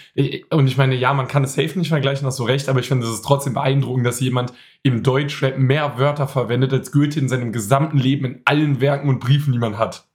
Und 0.50 0.68
ich 0.68 0.76
meine, 0.76 0.94
ja, 0.94 1.12
man 1.12 1.26
kann 1.26 1.42
es 1.42 1.54
safe 1.54 1.76
nicht 1.76 1.88
vergleichen, 1.88 2.24
hast 2.24 2.38
du 2.38 2.44
recht, 2.44 2.68
aber 2.68 2.78
ich 2.78 2.86
finde, 2.86 3.04
es 3.04 3.12
ist 3.12 3.24
trotzdem 3.24 3.54
beeindruckend, 3.54 4.06
dass 4.06 4.20
jemand 4.20 4.52
im 4.84 5.02
Deutschrap 5.02 5.58
mehr 5.58 5.98
Wörter 5.98 6.28
verwendet 6.28 6.72
als 6.72 6.92
Goethe 6.92 7.18
in 7.18 7.28
seinem 7.28 7.50
gesamten 7.50 7.98
Leben 7.98 8.24
in 8.24 8.40
allen 8.44 8.80
Werken 8.80 9.08
und 9.08 9.18
Briefen, 9.18 9.52
die 9.52 9.58
man 9.58 9.76
hat. 9.76 10.06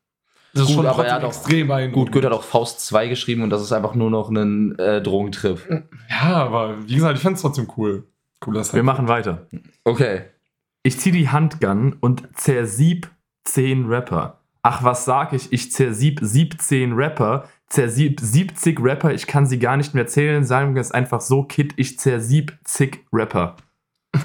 Das 0.56 0.64
ist 0.64 0.68
Gut, 0.70 0.76
schon 0.78 0.86
aber 0.88 1.06
er 1.06 1.16
hat 1.16 1.24
auch- 1.24 1.28
extrem 1.28 1.68
beeindruckend. 1.68 1.94
gut, 2.08 2.12
Goethe 2.14 2.28
hat 2.28 2.34
auch 2.34 2.44
Faust 2.44 2.80
2 2.88 3.08
geschrieben 3.10 3.44
und 3.44 3.50
das 3.52 3.62
ist 3.62 3.72
einfach 3.74 3.94
nur 3.94 4.10
noch 4.10 4.30
ein 4.30 4.78
äh, 4.80 5.02
Drogentrip. 5.02 5.84
Ja, 6.10 6.34
aber 6.38 6.76
wie 6.88 6.96
gesagt, 6.96 7.16
ich 7.18 7.22
finde 7.22 7.36
es 7.36 7.42
trotzdem 7.42 7.68
cool. 7.78 8.08
Cooler 8.40 8.60
Wir 8.60 8.64
Song. 8.64 8.82
machen 8.86 9.08
weiter. 9.08 9.48
Okay. 9.84 10.22
Ich 10.84 11.00
zieh 11.00 11.12
die 11.12 11.30
Handgun 11.30 11.94
und 12.00 12.24
zersieb 12.36 13.10
10 13.44 13.86
Rapper. 13.88 14.40
Ach, 14.64 14.82
was 14.84 15.06
sag 15.06 15.34
ich? 15.34 15.52
Ich 15.54 15.72
zersieb 15.72 16.20
17 16.24 16.94
Rapper, 16.94 17.48
zersieb 17.68 18.20
70 18.20 18.80
Rapper, 18.82 19.14
ich 19.14 19.28
kann 19.28 19.46
sie 19.46 19.60
gar 19.60 19.78
nicht 19.78 19.94
mehr 19.94 20.08
zählen, 20.08 20.44
sagen 20.44 20.74
wir 20.74 20.82
es 20.82 20.92
einfach 20.92 21.22
so, 21.22 21.44
Kid, 21.44 21.74
ich 21.76 22.00
zersieb 22.00 22.58
zig 22.64 23.06
Rapper. 23.14 23.58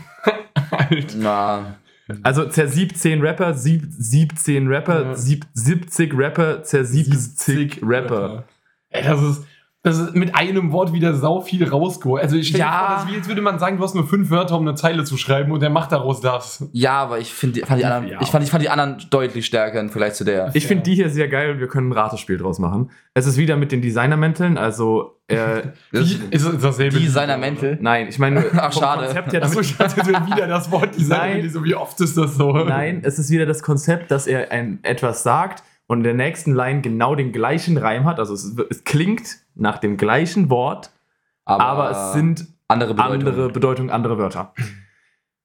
Alter. 0.71 1.17
Na, 1.19 1.75
Also 2.23 2.49
zersieb 2.49 2.97
10 2.97 3.21
Rapper, 3.21 3.55
sieb, 3.55 3.85
17 3.91 4.69
Rapper, 4.69 5.03
Ja. 5.05 5.15
sieb, 5.15 5.47
70 5.55 6.13
Rapper, 6.17 6.63
zersieb 6.63 7.07
70 7.07 7.81
Rapper. 7.83 8.45
Ey, 8.91 9.05
das 9.05 9.23
ist, 9.23 9.45
das 9.83 9.99
ist 9.99 10.15
mit 10.15 10.35
einem 10.35 10.73
Wort 10.73 10.93
wieder 10.93 11.15
sau 11.15 11.41
viel 11.41 11.67
rausgeholt. 11.67 12.23
Also 12.23 12.37
ich 12.37 12.49
stelle 12.49 12.65
Ja. 12.65 12.79
vor, 12.79 12.95
das 12.97 13.05
ist 13.05 13.11
wie, 13.13 13.17
als 13.17 13.29
würde 13.29 13.41
man 13.41 13.59
sagen, 13.59 13.79
du 13.79 13.83
hast 13.83 13.95
nur 13.95 14.07
fünf 14.07 14.29
Wörter, 14.31 14.57
um 14.59 14.69
eine 14.69 14.75
Zeile 14.75 15.05
zu 15.05 15.17
schreiben 15.17 15.53
und 15.53 15.61
der 15.61 15.71
macht 15.71 15.91
daraus 15.93 16.21
das. 16.21 16.69
ja, 16.73 16.93
aber 17.01 17.19
ich 17.19 17.33
finde, 17.33 17.61
fand 17.65 17.81
die 17.81 17.87
anderen, 17.87 18.09
Ja. 18.09 18.19
ich 18.21 18.29
fand, 18.29 18.45
ich 18.45 18.51
fand 18.51 18.63
die 18.63 18.69
anderen 18.69 18.99
deutlich 19.11 19.47
stärker 19.47 19.81
im 19.81 19.89
Vergleich 19.89 20.13
zu 20.15 20.25
der. 20.25 20.51
Ich 20.55 20.67
finde 20.67 20.83
die 20.85 20.95
hier 20.97 21.09
sehr 21.09 21.29
geil 21.29 21.53
und 21.53 21.61
wir 21.61 21.69
können 21.69 21.89
ein 21.89 21.93
Ratespiel 21.93 22.37
draus 22.37 22.59
machen. 22.59 22.91
Es 23.15 23.27
ist 23.27 23.39
wieder 23.39 23.57
mit 23.57 23.73
den 23.73 23.81
Designermänteln, 23.81 24.59
also 24.59 25.17
äh, 25.29 25.37
Das- 25.93 26.11
Wie, 26.11 26.21
ist 26.31 26.45
es 26.45 26.61
dasselbe? 26.61 26.99
Designer 27.01 27.39
Mäntel. 27.39 27.79
nein, 27.81 28.07
ich 28.09 28.19
meine 28.19 28.45
Ach, 28.59 28.73
schade. 28.73 29.07
Konzept 29.07 29.33
her, 29.33 29.43
Achso, 29.43 29.55
damit, 29.55 29.71
ich 29.71 29.79
jetzt 29.79 29.97
wäre 30.07 30.27
wieder 30.27 30.47
das 30.47 30.71
Wort 30.71 30.95
Designer. 30.95 31.25
Nein. 31.35 31.43
die 31.43 31.49
So, 31.49 31.65
wie 31.65 31.75
oft 31.75 31.99
ist 32.03 32.19
das 32.19 32.35
so? 32.35 32.53
Nein, 32.53 33.01
es 33.03 33.19
ist 33.19 33.31
wieder 33.31 33.47
das 33.47 33.63
Konzept, 33.63 34.11
dass 34.11 34.27
er 34.27 34.53
ein, 34.53 34.79
etwas 34.83 35.23
sagt 35.23 35.63
und 35.91 35.99
in 35.99 36.05
der 36.05 36.15
nächsten 36.15 36.55
Line 36.55 36.83
genau 36.83 37.17
den 37.17 37.33
gleichen 37.33 37.77
Reim 37.77 38.05
hat. 38.05 38.21
Also 38.21 38.33
es, 38.33 38.57
es 38.71 38.85
klingt 38.85 39.39
nach 39.57 39.79
dem 39.79 39.97
gleichen 39.97 40.49
Wort, 40.49 40.93
aber, 41.45 41.91
es 41.91 42.13
sind 42.13 42.47
andere 42.69 42.95
Bedeutungen. 42.95 43.27
andere 43.27 43.49
Bedeutungen, 43.51 43.91
andere 43.91 44.17
Wörter. 44.17 44.55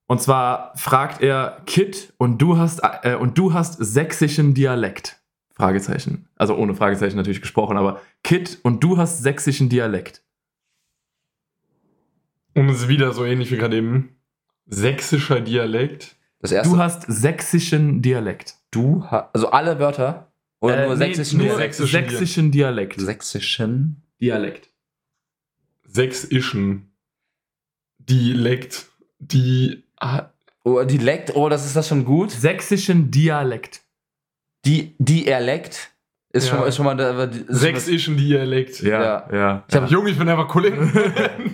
Und 0.06 0.22
zwar 0.22 0.72
fragt 0.76 1.24
er 1.24 1.64
Kid 1.66 2.14
und 2.20 2.40
du 2.44 2.60
hast 2.60 2.80
äh, 3.02 3.16
und 3.16 3.40
du 3.40 3.56
hast 3.56 3.84
sächsischen 3.84 4.54
Dialekt. 4.54 5.20
Fragezeichen. 5.56 6.28
Also 6.36 6.56
ohne 6.56 6.76
Fragezeichen 6.76 7.16
natürlich 7.18 7.42
gesprochen, 7.42 7.76
aber 7.76 8.00
Kid 8.24 8.60
und 8.62 8.84
du 8.84 8.98
hast 9.00 9.24
sächsischen 9.24 9.68
Dialekt. 9.68 10.24
Und 12.54 12.70
es 12.70 12.82
ist 12.82 12.88
wieder 12.88 13.14
so 13.14 13.26
ähnlich 13.26 13.50
wie 13.52 13.58
gerade 13.58 13.78
eben. 13.78 14.16
Sächsischer 14.68 15.42
Dialekt. 15.42 16.18
Das 16.40 16.52
erste. 16.52 16.72
Du 16.72 16.78
hast 16.78 17.02
sächsischen 17.08 18.04
Dialekt. 18.04 18.58
du 18.70 19.04
ha 19.10 19.32
also 19.34 19.50
alle 19.50 19.80
Wörter 19.80 20.32
oder 20.66 20.84
Äh, 20.84 20.86
nur 20.88 20.96
nee, 20.96 21.06
sächsischen 21.06 21.38
nur 21.40 21.48
Dialekt? 21.48 21.74
sächsischen 21.76 22.10
sächsischen 22.10 22.52
Dialekt. 22.52 23.00
sächsischen. 23.00 24.02
Dialekt. 24.22 24.70
Sächsischen. 25.88 26.92
Dialekt. 28.00 28.86
Die. 29.20 29.84
Ah, 30.00 30.30
Oh, 30.68 30.84
Dialekt, 30.84 31.36
oh, 31.36 31.48
das 31.48 31.64
ist 31.64 31.76
das 31.76 31.88
schon 31.88 32.04
gut. 32.06 32.32
Sächsischen 32.32 33.12
Dialekt. 33.12 33.84
Die 34.66 34.96
Dialekt 34.98 35.92
ist 36.34 36.46
Ja. 36.46 36.50
schon 36.50 36.60
mal 36.60 36.66
ist 36.68 36.76
schon 36.76 36.86
mal 36.86 36.96
da- 36.98 37.30
Sächsischen 37.50 38.18
Dialekt. 38.18 38.82
Ja. 38.82 39.32
ja. 39.32 39.64
Ich 39.70 39.76
hab- 39.76 39.92
Junge, 39.92 40.10
ich 40.10 40.18
bin 40.18 40.28
einfach 40.28 40.48
Kollege. 40.48 40.90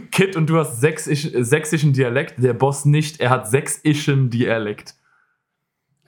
Kid 0.12 0.38
und 0.38 0.50
du 0.50 0.58
hast 0.58 0.80
sächsisch, 0.80 1.28
sächsischen 1.34 1.92
Dialekt, 1.92 2.42
der 2.42 2.54
Boss 2.54 2.86
nicht, 2.86 3.20
er 3.20 3.32
hat 3.32 3.50
sächsischen 3.50 4.30
Dialekt. 4.30 4.96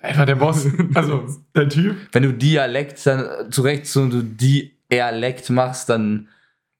Einfach 0.03 0.25
der 0.25 0.35
Boss. 0.35 0.67
Also, 0.93 1.25
der 1.55 1.69
Typ. 1.69 1.95
Wenn 2.11 2.23
du 2.23 2.33
Dialekt 2.33 3.05
dann 3.07 3.51
zurecht 3.51 3.87
so 3.87 4.05
du 4.07 4.21
Dialekt 4.21 5.49
machst, 5.49 5.89
dann 5.89 6.27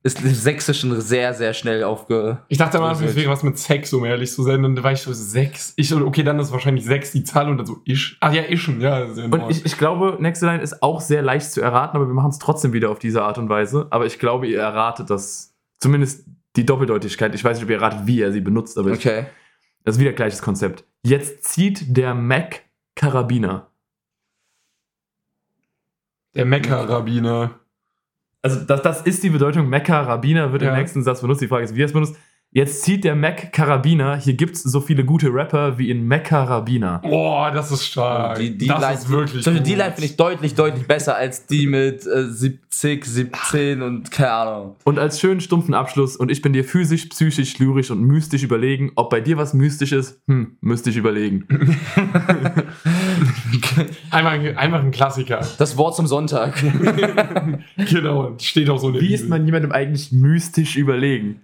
ist 0.05 0.21
das 0.23 0.43
Sächsischen 0.43 0.99
sehr, 0.99 1.33
sehr 1.33 1.53
schnell 1.53 1.85
aufge. 1.85 2.39
Ich 2.49 2.57
dachte 2.57 2.77
am 2.77 2.83
Anfang, 2.83 3.07
es 3.07 3.15
wäre 3.15 3.31
was 3.31 3.41
mit 3.41 3.57
Sex, 3.57 3.93
um 3.93 4.03
ehrlich 4.03 4.33
zu 4.33 4.43
sein. 4.43 4.63
Und 4.65 4.75
dann 4.75 4.83
war 4.83 4.91
ich 4.91 4.99
so, 4.99 5.13
sechs. 5.13 5.71
Ich 5.77 5.87
so, 5.87 6.05
okay, 6.05 6.23
dann 6.23 6.37
ist 6.39 6.51
wahrscheinlich 6.51 6.83
sechs 6.83 7.11
die 7.13 7.23
Zahl 7.23 7.49
und 7.49 7.57
dann 7.57 7.65
so, 7.65 7.77
isch. 7.85 8.17
Ach 8.19 8.33
ja, 8.33 8.43
ischen, 8.43 8.81
ja. 8.81 9.07
Sehr 9.07 9.31
Und 9.31 9.49
ich, 9.49 9.65
ich 9.65 9.77
glaube, 9.77 10.17
nächste 10.19 10.45
Line 10.45 10.61
ist 10.61 10.83
auch 10.83 10.99
sehr 10.99 11.21
leicht 11.21 11.49
zu 11.49 11.61
erraten, 11.61 11.95
aber 11.95 12.07
wir 12.07 12.13
machen 12.13 12.31
es 12.31 12.39
trotzdem 12.39 12.73
wieder 12.73 12.89
auf 12.89 12.99
diese 12.99 13.23
Art 13.23 13.37
und 13.37 13.47
Weise. 13.47 13.87
Aber 13.91 14.05
ich 14.05 14.19
glaube, 14.19 14.45
ihr 14.47 14.59
erratet 14.59 15.09
das, 15.09 15.55
zumindest 15.79 16.25
die 16.57 16.65
Doppeldeutigkeit. 16.65 17.33
Ich 17.33 17.43
weiß 17.43 17.55
nicht, 17.57 17.63
ob 17.63 17.69
ihr 17.69 17.77
erratet, 17.77 18.01
wie 18.05 18.19
er 18.21 18.33
sie 18.33 18.41
benutzt, 18.41 18.77
aber 18.77 18.91
ich, 18.91 18.97
Okay. 18.97 19.27
das 19.85 19.95
ist 19.95 20.01
wieder 20.01 20.11
gleiches 20.11 20.41
Konzept. 20.41 20.83
Jetzt 21.05 21.45
zieht 21.45 21.95
der 21.95 22.13
Mac 22.13 22.61
Karabiner. 22.95 23.69
der 26.35 26.45
Mecker-Rabbiner. 26.45 27.59
Also 28.41 28.59
das, 28.61 28.81
das 28.81 29.01
ist 29.03 29.21
die 29.23 29.29
Bedeutung 29.29 29.69
Mac-Karabiner, 29.69 30.51
wird 30.51 30.63
Ja. 30.63 30.73
im 30.73 30.79
nächsten 30.79 31.03
Satz 31.03 31.21
benutzt. 31.21 31.41
Die 31.41 31.47
Frage 31.47 31.63
ist, 31.65 31.75
wie 31.75 31.81
er 31.81 31.85
es 31.85 31.93
benutzt. 31.93 32.15
Jetzt 32.55 32.83
zieht 32.83 33.03
der 33.03 33.15
Mac-Karabiner. 33.15 34.15
Hier 34.17 34.33
gibt 34.35 34.55
es 34.55 34.63
so 34.63 34.79
viele 34.81 35.05
gute 35.05 35.33
Rapper 35.33 35.77
wie 35.79 35.89
in 35.89 36.07
Mac-Karabiner. 36.07 36.99
Boah, 37.03 37.51
das 37.51 37.71
ist 37.71 37.83
stark. 37.85 38.37
Die, 38.37 38.55
die 38.57 38.67
das 38.67 38.79
Line, 38.81 38.93
ist 38.95 39.09
wirklich 39.09 39.43
Zum 39.43 39.53
Beispiel 39.53 39.71
die. 39.71 39.75
Line 39.79 39.91
finde 39.91 40.05
ich 40.05 40.17
deutlich, 40.17 40.53
deutlich 40.55 40.87
besser 40.87 41.15
als 41.15 41.45
die 41.47 41.65
mit 41.67 42.05
äh, 42.05 42.27
70, 42.29 43.05
17 43.05 43.81
und 43.81 44.11
keine 44.11 44.31
Ahnung. 44.33 44.75
Und 44.83 44.99
als 44.99 45.19
schönen 45.19 45.41
stumpfen 45.41 45.73
Abschluss, 45.73 46.15
und 46.15 46.29
ich 46.29 46.41
bin 46.43 46.53
dir 46.53 46.63
physisch, 46.63 47.05
psychisch, 47.07 47.57
lyrisch 47.59 47.89
und 47.91 48.01
mystisch 48.03 48.43
überlegen. 48.43 48.91
Ob 48.95 49.09
bei 49.09 49.19
dir 49.21 49.37
was 49.37 49.53
mystisch 49.55 49.91
ist, 49.91 50.21
hm, 50.27 50.57
müsste 50.61 50.89
ich 50.91 50.97
überlegen. 50.97 51.47
Einfach, 54.11 54.57
einfach 54.57 54.79
ein 54.79 54.91
Klassiker. 54.91 55.41
Das 55.57 55.77
Wort 55.77 55.95
zum 55.95 56.07
Sonntag. 56.07 56.55
genau, 57.89 58.35
steht 58.39 58.69
auch 58.69 58.77
so 58.77 58.87
in 58.87 58.93
der 58.93 59.01
Wie 59.01 59.13
ist 59.13 59.27
man 59.29 59.45
jemandem 59.45 59.71
eigentlich 59.71 60.11
mystisch 60.11 60.75
überlegen? 60.75 61.41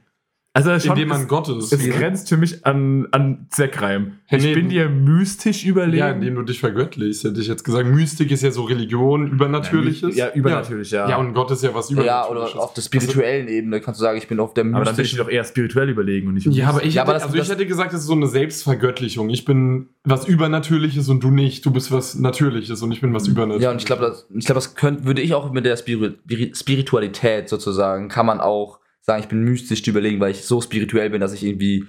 Also 0.52 0.72
das 0.72 0.84
schon, 0.84 0.94
Indem 0.96 1.10
man 1.10 1.22
es, 1.22 1.28
Gott 1.28 1.48
ist. 1.48 1.72
es 1.72 1.90
grenzt 1.90 2.28
für 2.28 2.36
mich 2.36 2.66
an, 2.66 3.08
an 3.12 3.46
Zweckreim. 3.52 4.14
Ich 4.32 4.44
Nee, 4.44 4.56
bin 4.56 4.70
dir 4.70 4.90
mystisch 4.90 5.64
überlegen. 5.64 5.98
Ja, 6.00 6.10
indem 6.10 6.36
du 6.36 6.42
dich 6.42 6.60
vergöttlichst, 6.60 7.24
hätte 7.24 7.40
ich 7.40 7.48
jetzt 7.48 7.64
gesagt. 7.64 7.88
Mystik 7.88 8.32
ist 8.32 8.42
ja 8.42 8.50
so 8.50 8.64
Religion, 8.64 9.28
Übernatürliches. 9.28 10.16
Ja, 10.16 10.34
übernatürlich, 10.34 10.90
ja. 10.90 11.08
Ja, 11.08 11.18
und 11.18 11.34
Gott 11.36 11.52
ist 11.52 11.64
ja 11.64 11.74
was 11.76 11.92
ja, 11.92 11.98
Übernatürliches. 11.98 12.54
oder 12.56 12.64
auf 12.64 12.74
der 12.74 12.82
spirituellen 12.82 13.48
Ebene 13.48 13.80
kannst 13.80 14.00
du 14.00 14.04
sagen, 14.04 14.18
ich 14.18 14.28
bin 14.28 14.40
auf 14.40 14.56
der 14.56 14.66
aber 14.66 14.72
dann 14.86 14.96
bin 14.96 15.06
ich 15.06 15.12
mystischen. 15.12 15.20
doch 15.20 15.30
eher 15.30 15.44
spirituell 15.44 15.90
überlegen 15.90 16.28
und 16.28 16.34
nicht 16.34 16.48
Ja, 16.48 16.70
aber 16.70 16.84
ich, 16.84 16.96
Ja, 16.96 17.02
hätte, 17.04 17.10
aber 17.10 17.14
das- 17.14 17.24
also 17.24 17.36
ich 17.36 17.42
das- 17.42 17.50
hätte 17.52 17.66
gesagt, 17.68 17.94
es 17.94 18.00
ist 18.02 18.08
so 18.08 18.14
eine 18.14 18.28
Selbstvergöttlichung. 18.28 19.30
Ich 19.30 19.46
bin 19.46 19.90
was 20.04 20.28
Übernatürliches 20.28 21.10
und 21.10 21.24
du 21.24 21.30
nicht. 21.30 21.64
Du 21.64 21.72
bist 21.72 21.92
was 21.92 22.16
Natürliches 22.16 22.82
und 22.82 22.92
ich 22.92 23.02
bin 23.02 23.14
was 23.14 23.28
Übernatürliches. 23.28 23.64
Ja, 23.64 23.72
und 23.72 23.78
ich 23.78 23.86
glaube, 23.86 24.02
das, 24.02 24.28
ich 24.34 24.46
glaube, 24.46 24.58
das 24.58 24.74
könnte, 24.74 25.06
würde 25.06 25.22
ich 25.22 25.36
auch 25.36 25.52
mit 25.52 25.66
der 25.66 25.78
Spiri 25.78 26.16
Spiri- 26.28 26.56
Spiritualität 26.58 27.50
sozusagen, 27.50 28.10
kann 28.10 28.26
man 28.26 28.40
auch 28.40 28.80
sagen, 29.10 29.24
ich 29.24 29.30
bin 29.30 29.44
mystisch 29.44 29.84
zu 29.84 29.90
überlegen, 29.92 30.20
weil 30.20 30.32
ich 30.32 30.44
so 30.46 30.62
spirituell 30.62 31.10
bin, 31.10 31.20
dass 31.22 31.34
ich 31.34 31.44
irgendwie 31.44 31.86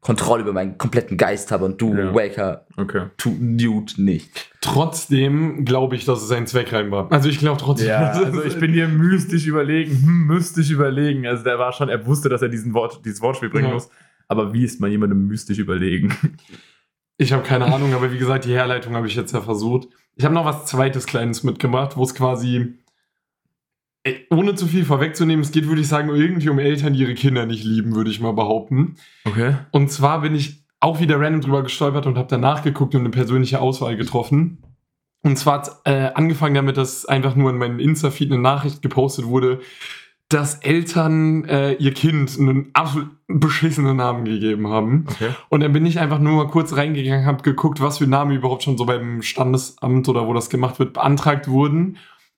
Kontrolle 0.00 0.42
über 0.42 0.52
meinen 0.52 0.76
kompletten 0.76 1.16
Geist 1.16 1.50
habe 1.50 1.64
und 1.64 1.80
du, 1.80 1.94
Ja. 1.94 2.14
Waker, 2.14 2.66
Okay. 2.76 3.06
tu, 3.16 3.34
Dude, 3.40 3.92
nicht. 4.02 4.50
Trotzdem 4.60 5.64
glaube 5.64 5.96
ich, 5.96 6.04
dass 6.04 6.22
es 6.22 6.30
ein 6.30 6.46
Zweckreim 6.46 6.90
war. 6.90 7.10
Also 7.10 7.28
ich 7.30 7.38
glaube 7.38 7.58
trotzdem. 7.60 7.88
Ja, 7.88 8.10
also 8.10 8.42
ich 8.44 8.58
bin 8.58 8.72
dir 8.74 8.86
mystisch 8.86 9.46
überlegen, 9.46 9.92
hm, 9.92 10.26
mystisch 10.26 10.70
überlegen. 10.70 11.26
Also 11.26 11.42
der 11.44 11.58
war 11.58 11.72
schon, 11.72 11.88
er 11.88 12.04
wusste, 12.06 12.28
dass 12.28 12.42
er 12.42 12.48
diesen 12.50 12.74
Wort, 12.74 13.00
dieses 13.04 13.20
Wortspiel 13.22 13.48
bringen 13.48 13.68
Ja. 13.68 13.74
muss. 13.74 13.88
Aber 14.28 14.52
wie 14.52 14.64
ist 14.64 14.80
man 14.80 14.90
jemandem 14.90 15.26
mystisch 15.26 15.58
überlegen? 15.58 16.14
Ich 17.16 17.32
habe 17.32 17.42
keine 17.42 17.66
Ahnung, 17.72 17.94
aber 17.94 18.12
wie 18.12 18.18
gesagt, 18.18 18.44
die 18.44 18.52
Herleitung 18.52 18.94
habe 18.96 19.06
ich 19.06 19.14
jetzt 19.14 19.32
ja 19.32 19.40
versucht. 19.40 19.88
Ich 20.16 20.24
habe 20.24 20.34
noch 20.34 20.44
was 20.44 20.66
zweites 20.66 21.06
Kleines 21.06 21.44
mitgemacht, 21.44 21.96
wo 21.96 22.02
es 22.02 22.14
quasi, 22.14 22.74
ohne 24.30 24.54
zu 24.54 24.66
viel 24.66 24.84
vorwegzunehmen, 24.84 25.42
es 25.42 25.52
geht, 25.52 25.66
würde 25.66 25.80
ich 25.80 25.88
sagen, 25.88 26.10
irgendwie 26.10 26.48
um 26.50 26.58
Eltern, 26.58 26.92
die 26.92 27.00
ihre 27.00 27.14
Kinder 27.14 27.46
nicht 27.46 27.64
lieben, 27.64 27.94
würde 27.94 28.10
ich 28.10 28.20
mal 28.20 28.32
behaupten. 28.32 28.96
Okay. 29.24 29.56
Und 29.70 29.90
zwar 29.90 30.20
bin 30.20 30.34
ich 30.34 30.64
auch 30.80 31.00
wieder 31.00 31.18
random 31.18 31.40
drüber 31.40 31.62
gestolpert 31.62 32.06
und 32.06 32.18
habe 32.18 32.28
danach 32.28 32.62
geguckt 32.62 32.94
und 32.94 33.00
eine 33.00 33.10
persönliche 33.10 33.60
Auswahl 33.60 33.96
getroffen. 33.96 34.62
Und 35.22 35.38
zwar 35.38 35.60
hat 35.60 35.70
äh, 35.84 36.10
angefangen 36.14 36.54
damit, 36.54 36.76
dass 36.76 37.06
einfach 37.06 37.34
nur 37.34 37.48
in 37.48 37.56
meinen 37.56 37.80
Insta-Feed 37.80 38.30
eine 38.30 38.42
Nachricht 38.42 38.82
gepostet 38.82 39.24
wurde, 39.24 39.60
dass 40.28 40.56
Eltern 40.56 41.44
äh, 41.44 41.72
ihr 41.74 41.94
Kind 41.94 42.38
einen 42.38 42.70
absolut 42.74 43.08
beschissenen 43.28 43.96
Namen 43.96 44.26
gegeben 44.26 44.68
haben. 44.68 45.06
Okay. 45.08 45.30
Und 45.48 45.60
dann 45.60 45.72
bin 45.72 45.86
ich 45.86 45.98
einfach 45.98 46.18
nur 46.18 46.44
mal 46.44 46.50
kurz 46.50 46.76
reingegangen, 46.76 47.24
habe 47.24 47.42
geguckt, 47.42 47.80
was 47.80 47.98
für 47.98 48.06
Namen 48.06 48.32
überhaupt 48.32 48.64
schon 48.64 48.76
so 48.76 48.84
beim 48.84 49.22
Standesamt 49.22 50.08
oder 50.08 50.26
wo 50.26 50.34
das 50.34 50.50
gemacht 50.50 50.78
wird, 50.78 50.92
beantragt 50.92 51.48
wurden 51.48 51.96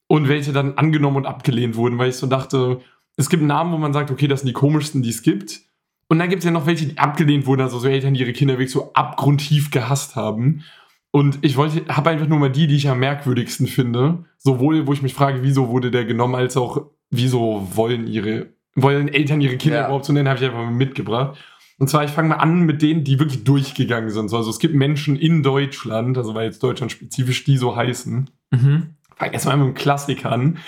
und 0.08 0.28
welche 0.28 0.52
dann 0.52 0.74
angenommen 0.78 1.16
und 1.16 1.26
abgelehnt 1.26 1.76
wurden, 1.76 1.98
weil 1.98 2.10
ich 2.10 2.16
so 2.16 2.26
dachte, 2.26 2.80
es 3.16 3.28
gibt 3.28 3.42
Namen, 3.42 3.72
wo 3.72 3.78
man 3.78 3.92
sagt, 3.92 4.10
okay, 4.10 4.28
das 4.28 4.40
sind 4.40 4.48
die 4.48 4.52
komischsten, 4.52 5.02
die 5.02 5.10
es 5.10 5.22
gibt. 5.22 5.60
Und 6.08 6.18
dann 6.18 6.28
gibt 6.28 6.40
es 6.40 6.44
ja 6.44 6.52
noch 6.52 6.66
welche, 6.66 6.86
die 6.86 6.98
abgelehnt 6.98 7.46
wurden, 7.46 7.62
also 7.62 7.78
so 7.78 7.88
Eltern, 7.88 8.14
die 8.14 8.20
ihre 8.20 8.32
Kinder 8.32 8.54
wirklich 8.54 8.70
so 8.70 8.92
abgrundtief 8.92 9.70
gehasst 9.70 10.14
haben. 10.14 10.62
Und 11.10 11.38
ich 11.42 11.56
wollte, 11.56 11.82
habe 11.88 12.10
einfach 12.10 12.28
nur 12.28 12.38
mal 12.38 12.50
die, 12.50 12.66
die 12.66 12.76
ich 12.76 12.88
am 12.88 13.00
merkwürdigsten 13.00 13.66
finde. 13.66 14.24
Sowohl, 14.38 14.86
wo 14.86 14.92
ich 14.92 15.02
mich 15.02 15.14
frage, 15.14 15.42
wieso 15.42 15.68
wurde 15.68 15.90
der 15.90 16.04
genommen, 16.04 16.34
als 16.34 16.56
auch, 16.56 16.90
wieso 17.10 17.66
wollen 17.74 18.06
ihre, 18.06 18.48
wollen 18.74 19.08
Eltern 19.08 19.40
ihre 19.40 19.56
Kinder 19.56 19.78
Ja. 19.78 19.84
überhaupt 19.86 20.04
so 20.04 20.12
nennen, 20.12 20.28
habe 20.28 20.38
ich 20.38 20.44
einfach 20.44 20.58
mal 20.62 20.70
mitgebracht. 20.70 21.38
Und 21.78 21.88
zwar, 21.88 22.04
ich 22.04 22.10
fange 22.10 22.28
mal 22.28 22.36
an 22.36 22.60
mit 22.60 22.82
denen, 22.82 23.02
die 23.04 23.18
wirklich 23.18 23.44
durchgegangen 23.44 24.10
sind. 24.10 24.28
So, 24.28 24.36
Also 24.36 24.50
es 24.50 24.58
gibt 24.58 24.74
Menschen 24.74 25.16
in 25.16 25.42
Deutschland, 25.42 26.16
also 26.18 26.34
weil 26.34 26.46
jetzt 26.46 26.62
Deutschland 26.62 26.92
spezifisch 26.92 27.44
die 27.44 27.56
so 27.56 27.74
heißen. 27.74 28.30
Mhm. 28.50 28.95
Fangen 29.16 29.32
erstmal 29.32 29.56
mit 29.56 29.64
einem 29.66 29.74
Klassiker 29.74 30.30
an. 30.32 30.58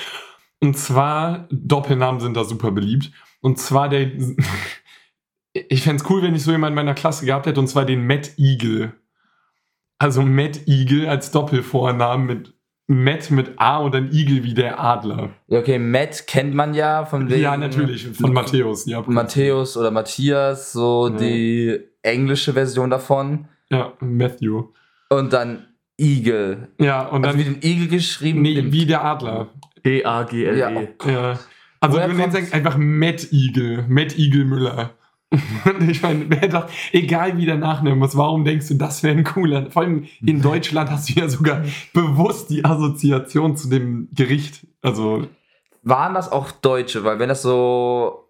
Und 0.60 0.76
zwar, 0.76 1.46
Doppelnamen 1.50 2.20
sind 2.20 2.36
da 2.36 2.44
super 2.44 2.70
beliebt. 2.72 3.12
Und 3.40 3.58
zwar 3.58 3.88
der, 3.88 4.10
ich 5.52 5.82
fände 5.82 6.02
es 6.02 6.10
cool, 6.10 6.22
wenn 6.22 6.34
ich 6.34 6.42
so 6.42 6.50
jemanden 6.50 6.78
in 6.78 6.84
meiner 6.84 6.94
Klasse 6.94 7.26
gehabt 7.26 7.46
hätte, 7.46 7.60
und 7.60 7.68
zwar 7.68 7.84
den 7.84 8.06
Matt 8.06 8.32
Eagle. 8.38 8.92
Also 9.98 10.22
Matt 10.22 10.66
Eagle 10.66 11.08
als 11.08 11.30
Doppelvornamen 11.30 12.26
mit 12.26 12.54
Matt 12.90 13.30
mit 13.30 13.52
A 13.60 13.78
und 13.78 13.92
dann 13.94 14.10
Eagle 14.12 14.44
wie 14.44 14.54
der 14.54 14.80
Adler. 14.82 15.30
Ja, 15.48 15.58
okay, 15.58 15.78
Matt 15.78 16.26
kennt 16.26 16.54
man 16.54 16.72
ja 16.72 17.04
von 17.04 17.28
wegen 17.28 17.42
Ja, 17.42 17.56
natürlich, 17.56 18.08
von 18.08 18.32
Matthäus. 18.32 18.86
Ja, 18.86 19.02
Matthäus 19.06 19.76
oder 19.76 19.90
Matthias, 19.90 20.72
so 20.72 21.08
Ja. 21.08 21.16
die 21.16 21.80
englische 22.02 22.54
Version 22.54 22.88
davon. 22.88 23.48
ja, 23.70 23.92
Matthew. 24.00 24.68
Und 25.10 25.32
dann 25.34 25.66
Eagle. 25.98 26.68
Ja, 26.78 27.06
und 27.06 27.24
Also 27.26 27.36
dann 27.38 27.46
wie 27.46 27.50
den 27.54 27.62
Eagle 27.62 27.88
geschrieben. 27.88 28.42
nee, 28.42 28.64
wie 28.72 28.86
der 28.86 29.04
Adler. 29.04 29.48
E-A-G-L-E. 29.84 30.58
Ja, 30.58 30.70
oh 30.74 31.08
Ja. 31.08 31.38
Also 31.80 31.96
Woher 31.96 32.08
du 32.08 32.14
nennst 32.14 32.36
kommt's? 32.36 32.52
einfach 32.52 32.76
Matt 32.76 33.28
Eagle, 33.32 33.84
Matt 33.88 34.18
Eagle 34.18 34.44
Müller. 34.44 34.90
Und 35.30 35.88
ich 35.90 36.02
meine, 36.02 36.24
wer 36.28 36.48
dachte, 36.48 36.72
egal 36.92 37.36
wie 37.36 37.46
der 37.46 37.56
Nachname 37.58 38.04
ist, 38.04 38.16
warum 38.16 38.44
denkst 38.44 38.66
du, 38.68 38.74
das 38.74 39.02
wäre 39.02 39.16
ein 39.16 39.24
cooler? 39.24 39.70
Vor 39.70 39.82
allem 39.82 40.06
in 40.24 40.40
Deutschland 40.42 40.90
hast 40.90 41.08
du 41.10 41.20
ja 41.20 41.28
sogar 41.28 41.62
bewusst 41.92 42.50
die 42.50 42.64
Assoziation 42.64 43.56
zu 43.56 43.68
dem 43.68 44.08
Gericht. 44.14 44.66
Also, 44.82 45.26
Waren 45.82 46.14
das 46.14 46.32
auch 46.32 46.50
Deutsche? 46.50 47.04
Weil 47.04 47.18
wenn 47.20 47.28
das 47.28 47.42
so, 47.42 48.27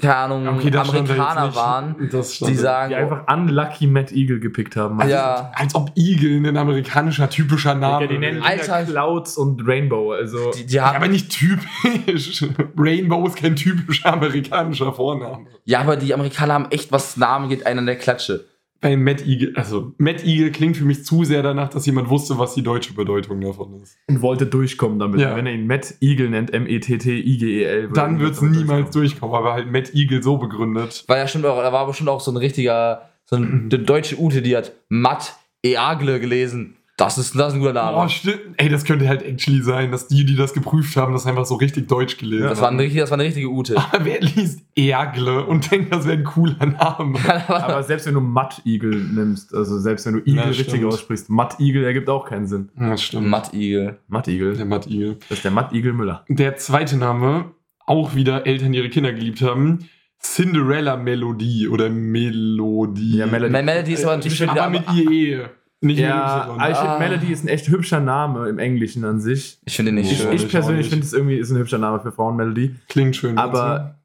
keine 0.00 0.16
Ahnung, 0.16 0.48
okay, 0.48 0.76
Amerikaner 0.76 1.46
nicht. 1.46 1.56
waren, 1.56 1.96
die 1.98 2.54
sagen, 2.54 2.90
Die 2.90 2.94
einfach 2.96 3.26
Unlucky 3.32 3.86
Matt 3.86 4.12
Eagle 4.12 4.40
gepickt 4.40 4.76
haben. 4.76 5.00
also, 5.00 5.12
ja. 5.14 5.50
als 5.54 5.74
ob 5.74 5.90
Eagle 5.96 6.46
ein 6.46 6.56
amerikanischer 6.56 7.30
typischer 7.30 7.74
Name 7.74 8.04
Ja, 8.04 8.10
die 8.10 8.18
nennen 8.18 8.38
ist. 8.38 8.68
Alter. 8.68 8.84
Clouds 8.84 9.36
und 9.36 9.66
Rainbow. 9.66 10.12
Also 10.12 10.50
die, 10.50 10.66
die 10.66 10.74
Ja, 10.74 10.86
haben, 10.86 10.96
aber 10.96 11.08
nicht 11.08 11.30
typisch. 11.30 12.44
Rainbow 12.76 13.26
ist 13.26 13.36
kein 13.36 13.56
typischer 13.56 14.12
amerikanischer 14.12 14.92
Vorname. 14.92 15.46
ja, 15.64 15.80
aber 15.80 15.96
die 15.96 16.12
Amerikaner 16.12 16.54
haben 16.54 16.70
echt 16.70 16.92
was 16.92 17.16
Namen 17.16 17.48
geht 17.48 17.66
einer 17.66 17.80
in 17.80 17.86
der 17.86 17.96
Klatsche. 17.96 18.44
Bei 18.80 18.96
Matt 18.96 19.26
Eagle, 19.26 19.52
also 19.56 19.92
Matt 19.98 20.24
Eagle 20.24 20.50
klingt 20.50 20.76
für 20.76 20.84
mich 20.84 21.04
zu 21.04 21.24
sehr 21.24 21.42
danach, 21.42 21.68
dass 21.68 21.86
jemand 21.86 22.08
wusste, 22.10 22.38
was 22.38 22.54
die 22.54 22.62
deutsche 22.62 22.92
Bedeutung 22.94 23.40
davon 23.40 23.80
ist. 23.82 23.96
und 24.08 24.22
wollte 24.22 24.46
durchkommen 24.46 24.98
damit. 24.98 25.20
Ja. 25.20 25.34
Wenn 25.36 25.46
er 25.46 25.54
ihn 25.54 25.66
Matt 25.66 25.94
Eagle 26.00 26.30
nennt, 26.30 26.52
M-E-T-T-I-G-E-L. 26.52 27.90
Dann 27.94 28.20
wird 28.20 28.34
es 28.34 28.42
niemals 28.42 28.90
durchkommen, 28.90 29.34
aber 29.34 29.54
halt 29.54 29.70
Matt 29.70 29.94
Eagle 29.94 30.22
so 30.22 30.36
begründet. 30.36 31.04
Weil 31.06 31.18
ja 31.18 31.28
stimmt 31.28 31.46
auch, 31.46 31.58
da 31.58 31.72
war 31.72 31.86
bestimmt 31.86 32.08
auch 32.08 32.20
so 32.20 32.30
ein 32.30 32.36
richtiger, 32.36 33.10
so 33.24 33.36
ein, 33.36 33.68
eine 33.72 33.78
deutsche 33.84 34.20
Ute, 34.20 34.42
die 34.42 34.56
hat 34.56 34.72
Matt 34.88 35.34
Eagle 35.62 36.20
gelesen. 36.20 36.75
Das 36.98 37.18
ist, 37.18 37.34
das 37.38 37.48
ist 37.48 37.54
ein 37.54 37.60
guter 37.60 37.74
Name. 37.74 37.98
Oh, 37.98 38.08
stimmt. 38.08 38.38
Ey, 38.56 38.70
das 38.70 38.84
könnte 38.84 39.06
halt 39.06 39.20
actually 39.22 39.60
sein, 39.60 39.90
dass 39.90 40.08
die, 40.08 40.24
die 40.24 40.34
das 40.34 40.54
geprüft 40.54 40.96
haben, 40.96 41.12
das 41.12 41.26
einfach 41.26 41.44
so 41.44 41.56
richtig 41.56 41.88
deutsch 41.88 42.16
gelesen 42.16 42.44
das, 42.44 42.58
war 42.62 42.68
haben. 42.68 42.76
ein, 42.76 42.80
richtig- 42.80 43.00
das 43.00 43.10
war 43.10 43.16
eine 43.18 43.24
richtige 43.28 43.50
Ute. 43.50 43.76
Aber 43.92 44.02
wer 44.06 44.18
liest 44.22 44.60
Ergle 44.74 45.44
und 45.44 45.70
denkt, 45.70 45.92
das 45.94 46.06
wäre 46.06 46.16
ein 46.16 46.24
cooler 46.24 46.56
Name? 46.64 47.18
Aber 47.48 47.82
selbst 47.82 48.06
wenn 48.06 48.14
du 48.14 48.22
Matt 48.22 48.62
Eagle 48.64 48.94
nimmst, 48.96 49.54
also 49.54 49.78
selbst 49.78 50.06
wenn 50.06 50.14
du 50.14 50.18
Eagle 50.20 50.36
Ja, 50.36 50.42
richtig 50.44 50.68
stimmt. 50.70 50.84
aussprichst, 50.86 51.28
Matt 51.28 51.60
Eagle 51.60 51.84
ergibt 51.84 52.08
auch 52.08 52.24
keinen 52.26 52.46
Sinn. 52.46 52.70
Ja, 52.80 52.88
das 52.88 53.02
stimmt. 53.02 53.26
Matt 53.28 53.52
Eagle. 53.52 53.98
Matt 54.08 54.28
Eagle. 54.28 54.56
Der 54.56 54.64
Matt 54.64 54.86
Eagle. 54.86 55.16
Das 55.28 55.38
ist 55.38 55.44
der 55.44 55.50
Matt 55.50 55.74
Eagle 55.74 55.92
Müller. 55.92 56.24
Der 56.30 56.56
zweite 56.56 56.96
Name, 56.96 57.50
auch 57.84 58.14
wieder 58.14 58.46
Eltern, 58.46 58.72
die 58.72 58.78
ihre 58.78 58.88
Kinder 58.88 59.12
geliebt 59.12 59.42
haben. 59.42 59.80
Cinderella 60.18 60.96
Melodie 60.96 61.68
oder 61.68 61.90
Melodie. 61.90 63.18
Ja, 63.18 63.26
Melody. 63.26 63.52
Mel- 63.52 63.62
Melody 63.64 63.92
ist 63.92 64.04
aber 64.04 64.16
natürlich 64.16 64.38
schon 64.38 64.48
aber 64.48 64.70
mit 64.70 64.82
IE. 64.94 65.40
Nicht 65.82 65.98
Ja, 66.00 66.44
aber 66.56 66.70
ich 66.70 66.76
Ah. 66.76 66.98
Melody 66.98 67.32
ist 67.32 67.44
ein 67.44 67.48
echt 67.48 67.68
hübscher 67.68 68.00
Name 68.00 68.48
im 68.48 68.58
Englischen 68.58 69.04
an 69.04 69.20
sich. 69.20 69.58
Ich 69.66 69.76
finde 69.76 69.90
den 69.92 69.96
nicht 69.96 70.10
Ich, 70.12 70.18
schön. 70.18 70.32
ich 70.32 70.48
persönlich 70.48 70.88
finde 70.88 71.04
es 71.04 71.12
irgendwie 71.12 71.36
ist 71.36 71.50
ein 71.50 71.58
hübscher 71.58 71.78
Name 71.78 72.00
für 72.00 72.12
Frauen 72.12 72.36
Melody. 72.36 72.74
Klingt 72.88 73.14
schön. 73.14 73.36
Aber, 73.36 73.98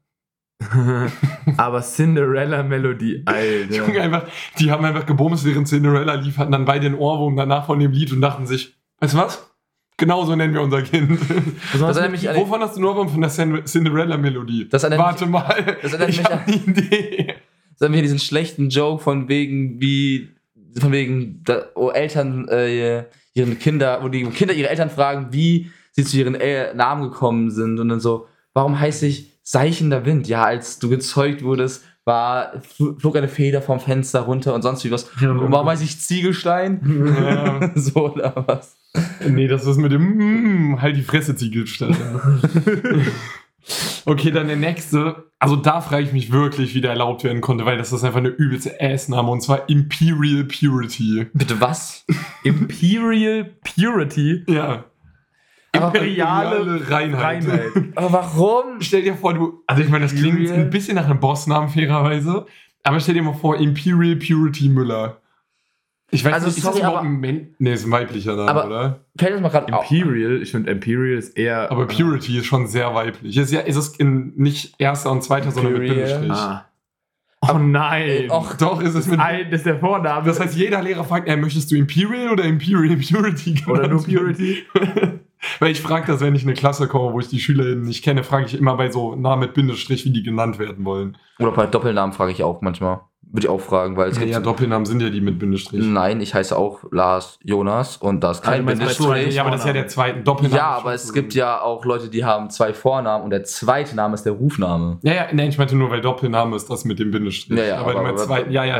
aber 1.56 1.80
Cinderella 1.82 2.62
Melody, 2.62 3.24
Junge, 3.70 3.86
Alter. 3.86 4.02
einfach, 4.02 4.22
die 4.58 4.70
haben 4.70 4.84
einfach 4.84 5.06
gebumst, 5.06 5.44
während 5.44 5.66
Cinderella 5.68 6.14
lief, 6.14 6.38
hatten 6.38 6.52
dann 6.52 6.64
beide 6.64 6.88
den 6.90 6.94
Ohrwurm 6.98 7.36
danach 7.36 7.66
von 7.66 7.78
dem 7.78 7.90
Lied 7.92 8.12
und 8.12 8.20
dachten 8.20 8.46
sich, 8.46 8.74
weißt 9.00 9.14
du 9.14 9.18
was? 9.18 9.48
Genau 9.98 10.24
so 10.24 10.34
nennen 10.36 10.54
wir 10.54 10.62
unser 10.62 10.82
Kind. 10.82 11.18
Das 11.72 11.96
erinnert 11.96 12.12
mich 12.12 12.28
Wovon 12.34 12.60
hast 12.60 12.76
du 12.76 12.80
nur 12.80 12.94
von 13.08 13.20
der 13.20 13.30
Cin- 13.30 13.64
Cinderella-Melodie? 13.64 14.68
Das 14.68 14.82
erinnert 14.84 15.00
Warte 15.06 15.26
mal, 15.26 15.76
das 15.82 15.92
erinnert 15.92 16.10
ich 16.10 16.18
mich 16.18 16.26
habe 16.26 16.42
eine 16.46 16.54
Idee. 16.56 17.26
das 17.72 17.80
erinnert 17.80 17.90
mich 17.90 17.98
an 17.98 18.02
diesen 18.02 18.18
schlechten 18.18 18.68
Joke 18.68 19.02
von 19.02 19.28
wegen, 19.28 19.80
wie, 19.80 20.30
von 20.78 20.92
wegen, 20.92 21.42
da, 21.44 21.66
wo 21.74 21.90
Eltern 21.90 22.48
äh, 22.48 23.04
ihren 23.34 23.58
Kinder, 23.58 24.00
wo 24.02 24.08
die 24.08 24.24
Kinder 24.26 24.54
ihre 24.54 24.68
Eltern 24.70 24.90
fragen, 24.90 25.28
wie 25.30 25.70
sie 25.92 26.04
zu 26.04 26.16
ihren 26.16 26.34
äh, 26.34 26.74
Namen 26.74 27.02
gekommen 27.04 27.50
sind 27.50 27.78
und 27.78 27.88
dann 27.88 28.00
so, 28.00 28.26
warum 28.54 28.78
heiße 28.78 29.06
ich 29.06 29.30
Seichender 29.42 30.06
Wind? 30.06 30.28
Ja, 30.28 30.44
als 30.44 30.78
du 30.78 30.88
gezeugt 30.88 31.42
wurdest, 31.42 31.84
war, 32.04 32.54
fl- 32.78 32.98
flog 33.00 33.16
eine 33.16 33.28
Feder 33.28 33.60
vom 33.62 33.80
Fenster 33.80 34.20
runter 34.20 34.54
und 34.54 34.62
sonst 34.62 34.84
wie 34.84 34.90
was. 34.90 35.04
Und 35.20 35.52
warum 35.52 35.68
heiße 35.68 35.84
ich 35.84 36.00
Ziegelstein? 36.00 36.80
Ja. 37.16 37.70
so 37.74 38.10
oder 38.12 38.44
was? 38.46 38.76
Nee, 39.26 39.48
das 39.48 39.66
ist 39.66 39.78
mit 39.78 39.90
dem 39.92 40.72
mm, 40.72 40.80
halt 40.82 40.96
die 40.96 41.02
Fresse 41.02 41.34
Ziegelstein. 41.34 41.96
okay, 44.06 44.30
dann 44.30 44.46
der 44.48 44.56
nächste. 44.56 45.30
Also 45.38 45.56
da 45.56 45.80
frage 45.80 46.04
ich 46.04 46.12
mich 46.12 46.30
wirklich, 46.32 46.74
wie 46.74 46.80
der 46.80 46.90
erlaubt 46.92 47.24
werden 47.24 47.40
konnte, 47.40 47.64
weil 47.64 47.76
das 47.78 47.92
ist 47.92 48.04
einfach 48.04 48.18
eine 48.18 48.28
übelste 48.28 48.80
Ass-Name 48.80 49.30
und 49.30 49.40
zwar 49.42 49.68
Imperial 49.68 50.44
Purity. 50.44 51.26
Bitte 51.32 51.60
was? 51.60 52.04
Imperial 52.44 53.44
Purity. 53.74 54.44
Ja. 54.48 54.84
Aber- 55.74 55.86
Imperiale 55.98 56.90
Reinheit. 56.90 57.22
Reinheit. 57.48 57.70
Aber 57.96 58.12
warum? 58.12 58.80
Stell 58.80 59.02
dir 59.02 59.14
vor, 59.14 59.34
du. 59.34 59.62
Also 59.66 59.82
ich 59.82 59.88
meine, 59.88 60.04
das 60.04 60.14
klingt 60.14 60.38
Imperial? 60.38 60.58
ein 60.64 60.70
bisschen 60.70 60.94
nach 60.96 61.06
einem 61.06 61.18
Bossnamen 61.20 61.68
fairerweise. 61.70 62.46
Aber 62.84 63.00
stell 63.00 63.14
dir 63.14 63.22
mal 63.22 63.32
vor, 63.32 63.56
Imperial 63.56 64.16
Purity 64.16 64.68
Müller. 64.68 65.21
Ich 66.14 66.24
weiß 66.24 66.34
Also, 66.34 66.46
nicht, 66.48 66.58
ist 66.58 66.62
sorry, 66.62 66.74
das 66.74 66.80
überhaupt 66.80 66.98
aber- 66.98 67.06
ein 67.08 67.20
Men 67.20 67.54
Nee, 67.58 67.72
ist 67.72 67.86
ein 67.86 67.90
weiblicher 67.90 68.36
Name, 68.36 68.50
Aber- 68.50 68.66
oder? 68.66 69.00
Fällt 69.18 69.32
das 69.34 69.40
mal 69.40 69.48
gerade 69.48 69.72
auf? 69.72 69.90
Imperial, 69.90 70.42
ich 70.42 70.50
finde 70.50 70.70
Imperial 70.70 71.16
ist 71.18 71.36
eher. 71.38 71.70
Aber 71.70 71.86
Purity 71.86 72.38
ist 72.38 72.46
schon 72.46 72.66
sehr 72.66 72.94
weiblich. 72.94 73.36
Ist 73.36 73.50
ja, 73.50 73.60
ist 73.60 73.76
es 73.76 73.96
in 73.96 74.34
nicht 74.36 74.74
erster 74.78 75.10
und 75.10 75.22
zweiter, 75.22 75.50
sondern 75.50 75.72
mit 75.72 75.82
Imperial. 75.88 76.20
Bindestrich. 76.20 76.32
Ah. 76.32 76.66
Oh 77.50 77.58
nein. 77.58 78.30
Och, 78.30 78.54
Doch, 78.56 78.80
ist 78.82 78.94
es 78.94 79.08
mit. 79.08 79.18
Ein, 79.18 79.50
das 79.50 79.60
ist 79.60 79.66
der 79.66 79.80
Vorname. 79.80 80.24
Das 80.24 80.38
heißt, 80.38 80.54
jeder 80.56 80.80
Lehrer 80.82 81.02
fragt, 81.02 81.26
äh, 81.28 81.36
möchtest 81.36 81.72
du 81.72 81.76
Imperial 81.76 82.30
oder 82.30 82.44
Imperial 82.44 82.96
Purity 82.96 83.64
Oder 83.66 83.88
nur? 83.88 84.04
Purity. 84.04 84.62
Weil 85.58 85.72
ich 85.72 85.80
frage 85.80 86.06
das, 86.06 86.20
wenn 86.20 86.36
ich 86.36 86.42
in 86.44 86.48
eine 86.50 86.56
Klasse 86.56 86.86
komme, 86.86 87.12
wo 87.12 87.18
ich 87.18 87.26
die 87.26 87.40
SchülerInnen 87.40 87.82
nicht 87.82 88.04
kenne, 88.04 88.22
frage 88.22 88.46
ich 88.46 88.56
immer 88.56 88.76
bei 88.76 88.90
so 88.92 89.16
Namen 89.16 89.40
mit 89.40 89.54
Bindestrich, 89.54 90.04
wie 90.04 90.10
die 90.10 90.22
genannt 90.22 90.60
werden 90.60 90.84
wollen. 90.84 91.16
Oder 91.40 91.50
bei 91.50 91.66
Doppelnamen 91.66 92.12
frage 92.12 92.30
ich 92.30 92.44
auch 92.44 92.60
manchmal. 92.62 93.00
Würde 93.34 93.46
ich 93.46 93.48
auch 93.48 93.62
fragen, 93.62 93.96
weil 93.96 94.10
es 94.10 94.16
Ja, 94.16 94.24
gibt. 94.24 94.32
ja, 94.34 94.40
Doppelnamen 94.40 94.84
sind 94.84 95.00
ja 95.00 95.08
die 95.08 95.22
mit 95.22 95.38
Bindestrich. 95.38 95.82
Nein, 95.82 96.20
ich 96.20 96.34
heiße 96.34 96.54
auch 96.54 96.80
Lars 96.92 97.38
Jonas 97.42 97.96
und 97.96 98.20
das 98.22 98.38
ist 98.40 98.44
Ah, 98.46 98.50
kein 98.50 98.66
bei 98.66 98.72
Bindestrich. 98.74 99.06
zwei- 99.06 99.24
ja, 99.24 99.40
aber 99.42 99.52
das 99.52 99.60
ist 99.62 99.66
ja 99.66 99.72
der 99.72 99.86
zweite 99.88 100.20
Doppelname. 100.20 100.56
Ja, 100.56 100.66
aber 100.72 100.92
es 100.92 101.12
gibt 101.14 101.32
ja 101.32 101.60
auch 101.62 101.82
Leute, 101.86 102.10
die 102.10 102.26
haben 102.26 102.50
zwei 102.50 102.74
Vornamen 102.74 103.24
und 103.24 103.30
der 103.30 103.44
zweite 103.44 103.96
Name 103.96 104.14
ist 104.14 104.24
der 104.24 104.34
Rufname. 104.34 104.98
Ja, 105.02 105.14
ja, 105.14 105.26
nein, 105.32 105.48
ich 105.48 105.56
meinte 105.56 105.74
nur, 105.76 105.90
weil 105.90 106.02
Doppelname 106.02 106.54
ist 106.56 106.68
das 106.68 106.84
mit 106.84 106.98
dem 106.98 107.10
Bindestrich. 107.10 107.58
Ja, 107.58 107.64
ja, 107.64 107.78
aber, 107.78 107.96
aber, 107.96 108.16
zweiten, 108.16 108.50
ja, 108.52 108.64
ja. 108.64 108.76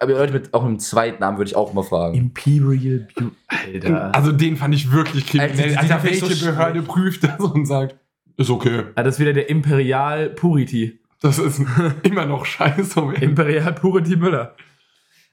Aber 0.00 0.12
Leute 0.12 0.32
mit 0.32 0.54
auch 0.54 0.64
einem 0.64 0.78
zweiten 0.78 1.20
Namen 1.20 1.36
würde 1.36 1.50
ich 1.50 1.56
auch 1.56 1.70
immer 1.72 1.82
fragen. 1.82 2.14
Imperial 2.16 3.06
Purity. 3.14 3.36
Alter. 3.48 4.14
Also 4.14 4.32
den 4.32 4.56
fand 4.56 4.74
ich 4.74 4.90
wirklich 4.92 5.26
kriminell. 5.26 5.50
Finde 5.54 5.70
ich 5.84 6.02
welche 6.22 6.34
so 6.34 6.46
Behörde 6.46 6.82
prüft 6.82 7.24
das 7.24 7.38
und 7.40 7.66
sagt, 7.66 7.96
ist 8.38 8.48
okay. 8.48 8.84
Ah, 8.94 9.02
das 9.02 9.16
ist 9.16 9.20
wieder 9.20 9.34
der 9.34 9.50
Imperial 9.50 10.30
Purity. 10.30 10.99
Das 11.20 11.38
ist 11.38 11.60
immer 12.02 12.26
noch 12.26 12.44
scheiße. 12.44 13.00
man. 13.00 13.14
Imperial 13.16 13.72
Purity 13.74 14.16
Müller. 14.16 14.56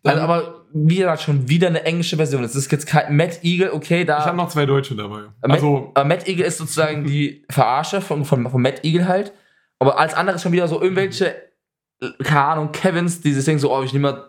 Also, 0.03 0.21
aber 0.21 0.65
wie 0.73 0.97
gesagt, 0.97 1.21
schon 1.23 1.49
wieder 1.49 1.67
eine 1.67 1.83
englische 1.83 2.17
Version. 2.17 2.43
Es 2.43 2.55
ist 2.55 2.71
jetzt 2.71 2.87
kein 2.87 3.15
Matt 3.15 3.43
Eagle, 3.43 3.73
okay, 3.73 4.05
da. 4.05 4.19
ich 4.19 4.25
habe 4.25 4.37
noch 4.37 4.49
zwei 4.49 4.65
Deutsche 4.65 4.95
dabei. 4.95 5.21
Matt, 5.41 5.51
Also, 5.51 5.91
aber 5.95 6.05
Matt 6.05 6.27
Eagle 6.27 6.45
ist 6.45 6.57
sozusagen 6.57 7.05
die 7.05 7.45
Verarsche 7.49 8.01
von, 8.01 8.25
von, 8.25 8.49
von 8.49 8.61
Matt 8.61 8.83
Eagle 8.83 9.07
halt. 9.07 9.33
Aber 9.79 9.99
als 9.99 10.13
anderes 10.13 10.41
schon 10.41 10.51
wieder 10.51 10.67
so 10.67 10.81
irgendwelche, 10.81 11.35
äh, 12.01 12.09
keine 12.23 12.43
Ahnung, 12.43 12.71
Kevins, 12.71 13.21
die 13.21 13.33
sich 13.33 13.45
denken 13.45 13.59
so, 13.59 13.75
oh, 13.75 13.83
ich 13.83 13.93
nehme 13.93 14.11
mal 14.11 14.17
äh, 14.19 14.23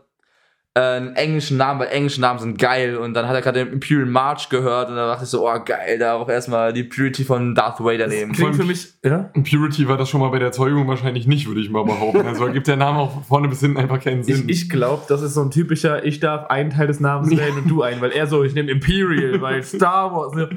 einen 0.75 1.17
englischen 1.17 1.57
Namen, 1.57 1.81
weil 1.81 1.89
englische 1.89 2.21
Namen 2.21 2.39
sind 2.39 2.59
geil. 2.59 2.97
Und 2.97 3.15
dann 3.15 3.27
hat 3.27 3.35
er 3.35 3.43
gerade 3.43 3.65
den 3.65 3.73
Imperial 3.73 4.07
March 4.07 4.49
gehört 4.49 4.89
und 4.89 4.97
dann 4.97 5.09
dachte 5.09 5.25
ich 5.25 5.31
so, 5.31 5.49
oh 5.49 5.59
geil, 5.65 5.99
darauf 5.99 6.29
erstmal 6.29 6.73
die 6.73 6.85
Purity 6.85 7.25
von 7.25 7.55
Darth 7.55 7.81
Vader 7.81 8.07
nehmen. 8.07 8.33
Klingt 8.33 8.57
für 8.57 8.65
mich, 8.65 8.95
ja? 9.05 9.31
Purity 9.35 9.89
war 9.89 9.97
das 9.97 10.09
schon 10.09 10.21
mal 10.21 10.29
bei 10.29 10.39
der 10.39 10.53
Zeugung 10.53 10.87
wahrscheinlich 10.87 11.27
nicht, 11.27 11.49
würde 11.49 11.61
ich 11.61 11.71
mal 11.71 11.85
behaupten. 11.85 12.27
Also 12.27 12.47
ergibt 12.47 12.69
der 12.69 12.77
Name 12.77 12.99
auch 12.99 13.25
vorne 13.25 13.49
bis 13.49 13.61
hinten 13.61 13.79
einfach 13.79 14.01
keinen 14.01 14.23
Sinn. 14.23 14.49
Ich, 14.49 14.63
ich 14.63 14.71
glaube, 14.71 15.03
das 15.09 15.23
ist 15.23 15.35
so 15.35 15.43
ein 15.43 15.51
typischer, 15.51 16.05
ich 16.05 16.21
darf 16.21 16.47
einen 16.51 16.71
Teil 16.71 16.87
des 16.87 17.01
Namens 17.01 17.31
wählen 17.31 17.57
und 17.57 17.69
du 17.69 17.83
einen, 17.83 18.01
weil 18.01 18.13
er 18.13 18.27
so, 18.27 18.45
ich 18.45 18.55
nehme 18.55 18.71
Imperial, 18.71 19.41
weil 19.41 19.63
Star 19.63 20.15
Wars. 20.15 20.35
ne? 20.35 20.49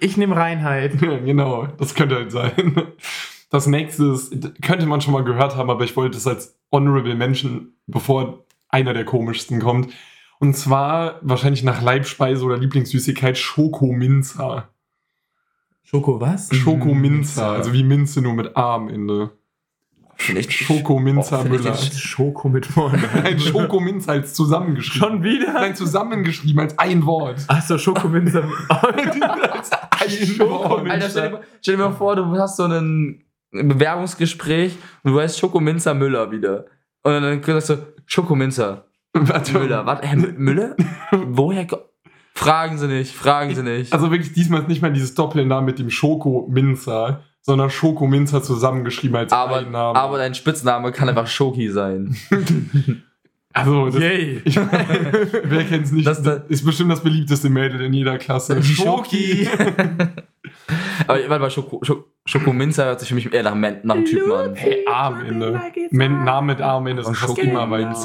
Ich 0.00 0.16
nehme 0.16 0.36
Reinheit. 0.36 1.00
Ja, 1.00 1.18
genau, 1.18 1.68
das 1.78 1.94
könnte 1.94 2.16
halt 2.16 2.32
sein. 2.32 2.82
Das 3.50 3.68
nächste 3.68 4.06
ist, 4.06 4.34
könnte 4.60 4.86
man 4.86 5.00
schon 5.00 5.12
mal 5.12 5.22
gehört 5.22 5.56
haben, 5.56 5.70
aber 5.70 5.84
ich 5.84 5.96
wollte 5.96 6.18
es 6.18 6.26
als 6.26 6.58
Honorable 6.72 7.14
Mention, 7.14 7.74
bevor 7.86 8.45
einer 8.76 8.92
der 8.92 9.04
komischsten 9.06 9.58
kommt. 9.58 9.92
Und 10.38 10.54
zwar 10.54 11.18
wahrscheinlich 11.22 11.62
nach 11.62 11.80
Leibspeise 11.80 12.44
oder 12.44 12.58
Lieblingssüßigkeit 12.58 13.38
Schokominzer. 13.38 14.68
Schoko 15.82 16.20
was? 16.20 16.54
Schokominzer, 16.54 17.52
also 17.52 17.72
wie 17.72 17.84
Minze 17.84 18.20
nur 18.20 18.34
mit 18.34 18.54
A 18.56 18.74
am 18.74 18.88
Ende. 18.88 19.30
Oh, 20.02 20.12
finde 20.16 20.40
ich 20.42 20.70
Müller. 21.48 21.74
Schoko 21.74 22.48
mit 22.48 22.66
vorne. 22.66 22.98
Ein 23.24 23.38
Schokominzer 23.38 24.12
als 24.12 24.34
zusammengeschrieben. 24.34 25.08
Schon 25.08 25.22
wieder? 25.22 25.52
Nein, 25.54 25.74
zusammengeschrieben 25.74 26.60
als 26.60 26.78
ein 26.78 27.06
Wort. 27.06 27.44
Achso, 27.48 27.78
Schokominzer. 27.78 28.44
als 28.68 29.70
ein 29.70 30.38
Wort. 30.40 30.90
Alter, 30.90 31.08
stell 31.08 31.22
dir, 31.22 31.30
mal- 31.30 31.42
stell 31.62 31.76
dir 31.76 31.82
mal 31.82 31.92
vor, 31.92 32.16
du 32.16 32.24
hast 32.36 32.56
so 32.56 32.64
ein 32.64 33.24
Bewerbungsgespräch 33.52 34.76
und 35.02 35.12
du 35.12 35.20
heißt 35.20 35.38
Schokominzer 35.38 35.94
Müller 35.94 36.30
wieder. 36.30 36.66
Und 37.02 37.12
dann 37.22 37.42
sagst 37.42 37.70
du, 37.70 37.95
Schokominzer. 38.06 38.84
Müller. 39.52 39.86
Was? 39.86 40.00
M- 40.00 40.34
Müller? 40.38 40.76
Woher? 41.12 41.66
Fragen 42.34 42.76
Sie 42.78 42.86
nicht, 42.86 43.14
fragen 43.14 43.54
Sie 43.54 43.62
nicht. 43.62 43.92
Also 43.92 44.10
wirklich 44.10 44.32
diesmal 44.34 44.60
ist 44.62 44.68
nicht 44.68 44.82
mal 44.82 44.92
dieses 44.92 45.14
Doppelnamen 45.14 45.64
mit 45.64 45.78
dem 45.78 45.88
Schokominzer, 45.88 47.22
sondern 47.40 47.70
Schokominzer 47.70 48.42
zusammengeschrieben 48.42 49.16
als 49.16 49.32
aber, 49.32 49.58
ein 49.58 49.70
Name. 49.70 49.98
aber 49.98 50.18
dein 50.18 50.34
Spitzname 50.34 50.92
kann 50.92 51.08
einfach 51.08 51.26
Schoki 51.28 51.70
sein. 51.70 52.14
also 53.54 53.86
das, 53.86 54.00
Yay. 54.02 54.42
ich, 54.44 54.56
wer 54.56 55.64
kennt's 55.64 55.92
nicht? 55.92 56.06
Das- 56.06 56.22
Das, 56.22 56.42
ist 56.48 56.64
bestimmt 56.64 56.92
das 56.92 57.02
beliebteste 57.02 57.48
Mädel 57.48 57.80
in 57.80 57.94
jeder 57.94 58.18
Klasse. 58.18 58.62
Schoki. 58.62 59.48
Aber 61.06 61.28
warte 61.28 61.40
mal, 61.40 61.50
Schoko, 61.50 61.80
Schoko, 61.82 62.04
Schokominzer 62.24 62.86
hört 62.86 63.00
sich 63.00 63.08
für 63.08 63.14
mich 63.14 63.32
eher 63.32 63.42
nach, 63.42 63.54
nach 63.54 63.94
einem 63.94 64.04
Typen 64.04 64.32
an. 64.32 64.54
Hey, 64.54 64.84
A 64.86 65.08
am 65.08 65.20
Ende. 65.24 65.60
Men, 65.90 66.24
Name 66.24 66.54
mit 66.54 66.60
A 66.60 66.76
am 66.76 66.86
Ende 66.86 67.04
sind 67.04 67.16
fast 67.16 67.38
immer 67.38 67.70
weiblich. 67.70 67.98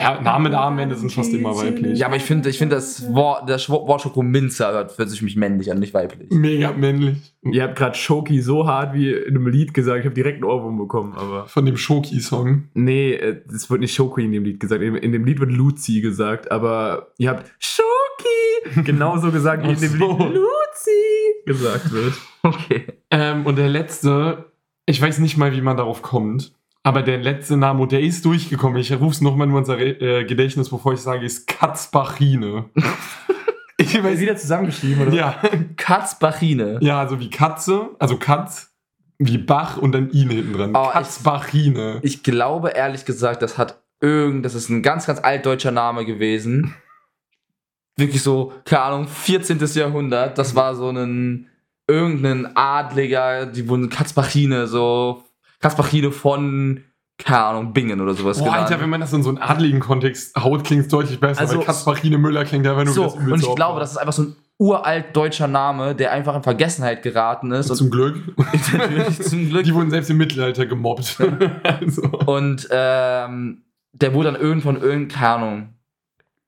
Ja, 0.00 0.18
Name 0.18 0.48
mit 0.48 0.58
A 0.58 0.68
am 0.68 0.78
Ende 0.78 0.96
sind 0.96 1.12
fast 1.12 1.32
immer 1.34 1.54
weiblich. 1.54 1.98
Ja, 1.98 2.06
aber 2.06 2.16
ich 2.16 2.22
finde, 2.22 2.48
ich 2.48 2.56
finde 2.56 2.76
das 2.76 3.12
Wort, 3.12 3.48
das 3.50 3.68
Wort 3.68 4.00
Schokominzer 4.00 4.72
hört, 4.72 4.96
hört 4.96 5.10
sich 5.10 5.18
für 5.18 5.26
mich 5.26 5.36
männlich 5.36 5.70
an, 5.70 5.78
nicht 5.78 5.92
weiblich. 5.92 6.30
Mega 6.30 6.72
männlich. 6.72 7.34
Ihr 7.42 7.64
habt 7.64 7.76
gerade 7.76 7.94
Schoki 7.94 8.40
so 8.40 8.66
hart 8.66 8.94
wie 8.94 9.12
in 9.12 9.36
einem 9.36 9.46
Lied 9.48 9.74
gesagt, 9.74 10.00
ich 10.00 10.06
habe 10.06 10.14
direkt 10.14 10.36
einen 10.36 10.44
Ohrwurm 10.44 10.78
bekommen, 10.78 11.12
aber. 11.16 11.46
Von 11.48 11.66
dem 11.66 11.76
Schoki-Song. 11.76 12.68
Nee, 12.72 13.12
äh, 13.12 13.42
es 13.54 13.68
wird 13.68 13.80
nicht 13.80 13.94
Schoki 13.94 14.24
in 14.24 14.32
dem 14.32 14.44
Lied 14.44 14.58
gesagt. 14.58 14.80
In, 14.82 14.94
in 14.96 15.12
dem 15.12 15.24
Lied 15.26 15.38
wird 15.38 15.52
Luzi 15.52 16.00
gesagt, 16.00 16.50
aber 16.50 17.08
ihr 17.18 17.28
habt 17.28 17.52
Schoki 17.58 18.82
genauso 18.84 19.30
gesagt, 19.30 19.64
wie 19.64 19.72
in 19.72 19.80
dem 19.80 19.98
so. 19.98 20.18
Lied 20.18 20.34
Luzi 20.34 21.34
gesagt 21.44 21.92
wird. 21.92 22.14
Okay. 22.42 22.86
Ähm, 23.10 23.44
und 23.44 23.58
der 23.58 23.68
letzte, 23.68 24.46
ich 24.86 25.00
weiß 25.00 25.18
nicht 25.18 25.36
mal, 25.36 25.52
wie 25.52 25.60
man 25.60 25.76
darauf 25.76 26.00
kommt, 26.00 26.54
aber 26.82 27.02
der 27.02 27.18
letzte 27.18 27.56
Name, 27.56 27.82
und 27.82 27.92
der 27.92 28.00
ist 28.00 28.24
durchgekommen. 28.24 28.78
Ich 28.80 28.92
rufe 28.92 29.14
es 29.14 29.20
nochmal 29.20 29.46
nur 29.46 29.58
unser 29.58 29.78
äh, 29.78 30.24
Gedächtnis, 30.24 30.70
bevor 30.70 30.94
ich 30.94 31.00
sage, 31.00 31.26
ist 31.26 31.46
Katzbachine. 31.46 32.70
ich 33.76 34.02
weiß 34.02 34.18
wieder 34.20 34.36
zusammengeschrieben, 34.36 35.06
oder? 35.06 35.14
Ja, 35.16 35.42
Katzbachine. 35.76 36.78
ja, 36.80 37.00
also 37.00 37.20
wie 37.20 37.28
Katze, 37.30 37.90
also 37.98 38.16
Katz, 38.16 38.72
wie 39.18 39.36
Bach 39.38 39.76
und 39.76 39.92
dann 39.92 40.10
Ine 40.10 40.34
hinten 40.34 40.52
dran. 40.54 40.70
Oh, 40.74 40.86
ich- 40.86 40.92
Katzbachine. 40.92 41.98
Ich 42.02 42.22
glaube 42.22 42.70
ehrlich 42.70 43.04
gesagt, 43.04 43.42
das 43.42 43.58
hat 43.58 43.82
irgend, 44.00 44.44
das 44.46 44.54
ist 44.54 44.70
ein 44.70 44.82
ganz, 44.82 45.06
ganz 45.06 45.20
altdeutscher 45.20 45.72
Name 45.72 46.06
gewesen. 46.06 46.74
Wirklich 47.98 48.22
so, 48.22 48.54
keine 48.64 48.82
Ahnung, 48.82 49.08
14. 49.08 49.58
Jahrhundert. 49.74 50.38
Das 50.38 50.54
war 50.54 50.74
so 50.74 50.88
ein, 50.88 51.48
irgendein 51.86 52.56
Adliger, 52.56 53.44
die 53.44 53.68
wurden 53.68 53.90
Katzbachine, 53.90 54.66
so, 54.66 55.22
Katzbachine 55.60 56.10
von, 56.10 56.84
keine 57.18 57.38
Ahnung, 57.44 57.72
Bingen 57.72 58.00
oder 58.00 58.14
sowas 58.14 58.38
Boah. 58.38 58.52
Alter, 58.54 58.80
wenn 58.80 58.90
man 58.90 59.00
das 59.00 59.12
in 59.12 59.22
so 59.22 59.28
einen 59.28 59.38
adligen 59.38 59.80
Kontext 59.80 60.34
haut, 60.36 60.64
klingt 60.64 60.82
es 60.82 60.88
deutlich 60.88 61.20
besser, 61.20 61.40
Also- 61.40 61.58
weil 61.58 61.64
Katzbachine 61.64 62.18
Müller 62.18 62.44
klingt 62.44 62.66
einfach 62.66 62.84
nur 62.84 62.94
so, 62.94 63.04
das 63.04 63.14
und 63.14 63.34
ich 63.40 63.54
glaube, 63.54 63.72
Opfer. 63.74 63.80
das 63.80 63.92
ist 63.92 63.96
einfach 63.98 64.12
so 64.14 64.22
ein 64.22 64.36
uralt 64.58 65.16
deutscher 65.16 65.46
Name, 65.48 65.94
der 65.94 66.12
einfach 66.12 66.34
in 66.36 66.42
Vergessenheit 66.42 67.02
geraten 67.02 67.50
ist. 67.52 67.74
Zum 67.74 67.90
Glück. 67.90 68.16
und 68.36 69.24
zum 69.24 69.48
Glück 69.48 69.64
Die 69.64 69.74
wurden 69.74 69.90
selbst 69.90 70.10
im 70.10 70.18
Mittelalter 70.18 70.66
gemobbt. 70.66 71.16
also. 71.62 72.02
Und 72.26 72.68
ähm, 72.70 73.62
der 73.92 74.12
wurde 74.14 74.32
dann 74.32 74.40
irgendwann, 74.40 74.76
irgend, 74.80 75.12
keine 75.12 75.28
Ahnung, 75.28 75.68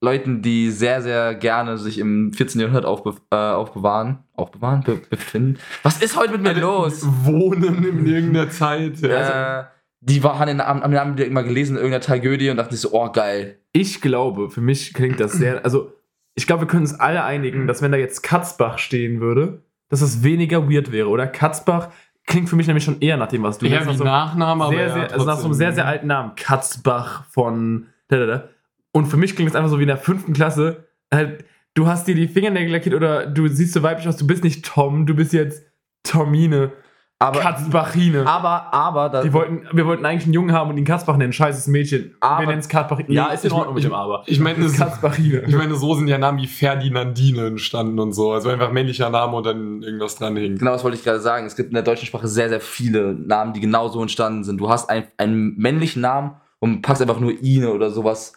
Leuten, 0.02 0.42
die 0.42 0.70
sehr, 0.70 1.00
sehr 1.00 1.34
gerne 1.36 1.78
sich 1.78 1.98
im 1.98 2.32
14. 2.32 2.60
Jahrhundert 2.60 2.84
aufbe 2.84 3.14
äh, 3.30 3.36
aufbewahren, 3.36 4.18
aufbewahren, 4.34 4.82
be 4.82 5.00
befinden. 5.08 5.58
Was 5.84 6.02
ist 6.02 6.16
heute 6.16 6.32
mit 6.32 6.42
mir 6.42 6.54
los? 6.54 7.06
Wohnen 7.24 7.84
in 7.84 8.06
irgendeiner 8.06 8.50
Zeit. 8.50 8.98
Ja. 9.00 9.16
Also, 9.16 9.32
Äh, 9.32 9.64
die 10.00 10.24
war, 10.24 10.40
haben 10.40 10.48
den 10.48 10.56
Namen, 10.56 10.82
haben 10.82 10.90
den 10.90 10.96
Namen 10.96 11.18
immer 11.18 11.44
gelesen 11.44 11.76
in 11.76 11.82
irgendeiner 11.82 12.02
Tragödie 12.02 12.50
und 12.50 12.56
dachten 12.56 12.72
sich 12.72 12.80
so, 12.80 12.92
oh 12.92 13.12
geil. 13.12 13.60
Ich 13.72 14.00
glaube, 14.00 14.50
für 14.50 14.60
mich 14.60 14.92
klingt 14.92 15.20
das 15.20 15.32
sehr. 15.32 15.64
Also, 15.64 15.92
ich 16.34 16.48
glaube, 16.48 16.62
wir 16.62 16.66
können 16.66 16.82
uns 16.82 16.98
alle 16.98 17.22
einigen, 17.22 17.68
dass 17.68 17.80
wenn 17.80 17.92
da 17.92 17.98
jetzt 17.98 18.22
Katzbach 18.22 18.78
stehen 18.78 19.20
würde, 19.20 19.62
dass 19.88 20.00
das 20.00 20.24
weniger 20.24 20.68
weird 20.68 20.90
wäre, 20.90 21.08
oder? 21.08 21.28
Katzbach 21.28 21.90
klingt 22.26 22.48
für 22.48 22.56
mich 22.56 22.66
nämlich 22.66 22.82
schon 22.82 23.00
eher 23.00 23.16
nach 23.16 23.28
dem, 23.28 23.44
was 23.44 23.58
du 23.58 23.66
ja, 23.66 23.74
jetzt 23.74 23.84
wie 23.84 23.90
nach 23.90 23.96
so, 23.98 24.04
Nachname, 24.04 24.64
aber 24.64 24.74
sehr, 24.74 24.86
ja, 24.86 24.92
sehr, 24.94 25.12
also 25.12 25.26
nach 25.26 25.38
so 25.38 25.44
einem 25.44 25.54
sehr, 25.54 25.72
sehr 25.72 25.86
alten 25.86 26.08
Namen. 26.08 26.32
Katzbach 26.34 27.24
von. 27.26 27.86
Da, 28.08 28.18
da, 28.18 28.26
da. 28.26 28.48
Und 28.92 29.06
für 29.06 29.16
mich 29.16 29.34
klingt 29.34 29.50
es 29.50 29.56
einfach 29.56 29.70
so 29.70 29.78
wie 29.78 29.82
in 29.82 29.88
der 29.88 29.96
fünften 29.96 30.32
Klasse. 30.32 30.86
Halt, 31.12 31.44
du 31.74 31.86
hast 31.86 32.06
dir 32.06 32.14
die 32.14 32.28
Fingernägel 32.28 32.72
lackiert 32.72 32.94
oder 32.94 33.26
du 33.26 33.48
siehst 33.48 33.72
so 33.72 33.82
weiblich 33.82 34.06
aus, 34.08 34.16
du 34.16 34.26
bist 34.26 34.44
nicht 34.44 34.64
Tom, 34.64 35.06
du 35.06 35.14
bist 35.14 35.32
jetzt 35.32 35.62
Tomine. 36.02 36.72
Aber, 37.18 37.38
Katzbachine. 37.38 38.26
aber, 38.26 38.74
aber, 38.74 39.08
da, 39.08 39.22
Die 39.22 39.32
wollten, 39.32 39.62
wir 39.72 39.86
wollten 39.86 40.04
eigentlich 40.04 40.24
einen 40.24 40.32
Jungen 40.34 40.50
haben 40.52 40.70
und 40.70 40.76
ihn 40.76 40.84
Katzbach 40.84 41.16
nennen. 41.16 41.32
Scheißes 41.32 41.68
Mädchen. 41.68 42.16
Aber- 42.18 42.40
wir 42.40 42.46
nennen 42.48 42.58
es 42.58 42.68
Katzbachine. 42.68 43.08
Ja, 43.14 43.26
ist 43.28 43.44
in 43.44 43.52
ich- 43.52 43.52
Ordnung 43.56 43.76
mit 43.76 43.84
dem 43.84 43.92
Aber. 43.94 44.24
Ich 44.26 44.40
meine, 44.40 44.60
Das 44.64 44.76
Katzbachine. 44.76 45.44
ich 45.46 45.54
meine, 45.54 45.76
so 45.76 45.94
sind 45.94 46.08
ja 46.08 46.18
Namen 46.18 46.38
wie 46.38 46.48
Ferdinandine 46.48 47.46
entstanden 47.46 48.00
und 48.00 48.12
so. 48.12 48.32
Also 48.32 48.48
einfach 48.48 48.72
männlicher 48.72 49.08
Name 49.08 49.36
und 49.36 49.46
dann 49.46 49.82
irgendwas 49.84 50.16
dranhängen. 50.16 50.58
genau 50.58 50.72
das 50.72 50.82
wollte 50.82 50.96
ich 50.96 51.04
gerade 51.04 51.20
sagen. 51.20 51.46
Es 51.46 51.54
gibt 51.54 51.68
in 51.68 51.74
der 51.74 51.84
deutschen 51.84 52.06
Sprache 52.06 52.26
sehr, 52.26 52.48
sehr 52.48 52.60
viele 52.60 53.14
Namen, 53.14 53.52
die 53.52 53.60
genau 53.60 53.86
so 53.86 54.02
entstanden 54.02 54.42
sind. 54.42 54.58
Du 54.60 54.68
hast 54.68 54.90
ein, 54.90 55.04
einen 55.16 55.56
männlichen 55.56 56.02
Namen 56.02 56.32
und 56.58 56.82
packst 56.82 57.02
einfach 57.02 57.20
nur 57.20 57.40
Ine 57.40 57.70
oder 57.72 57.90
sowas 57.90 58.32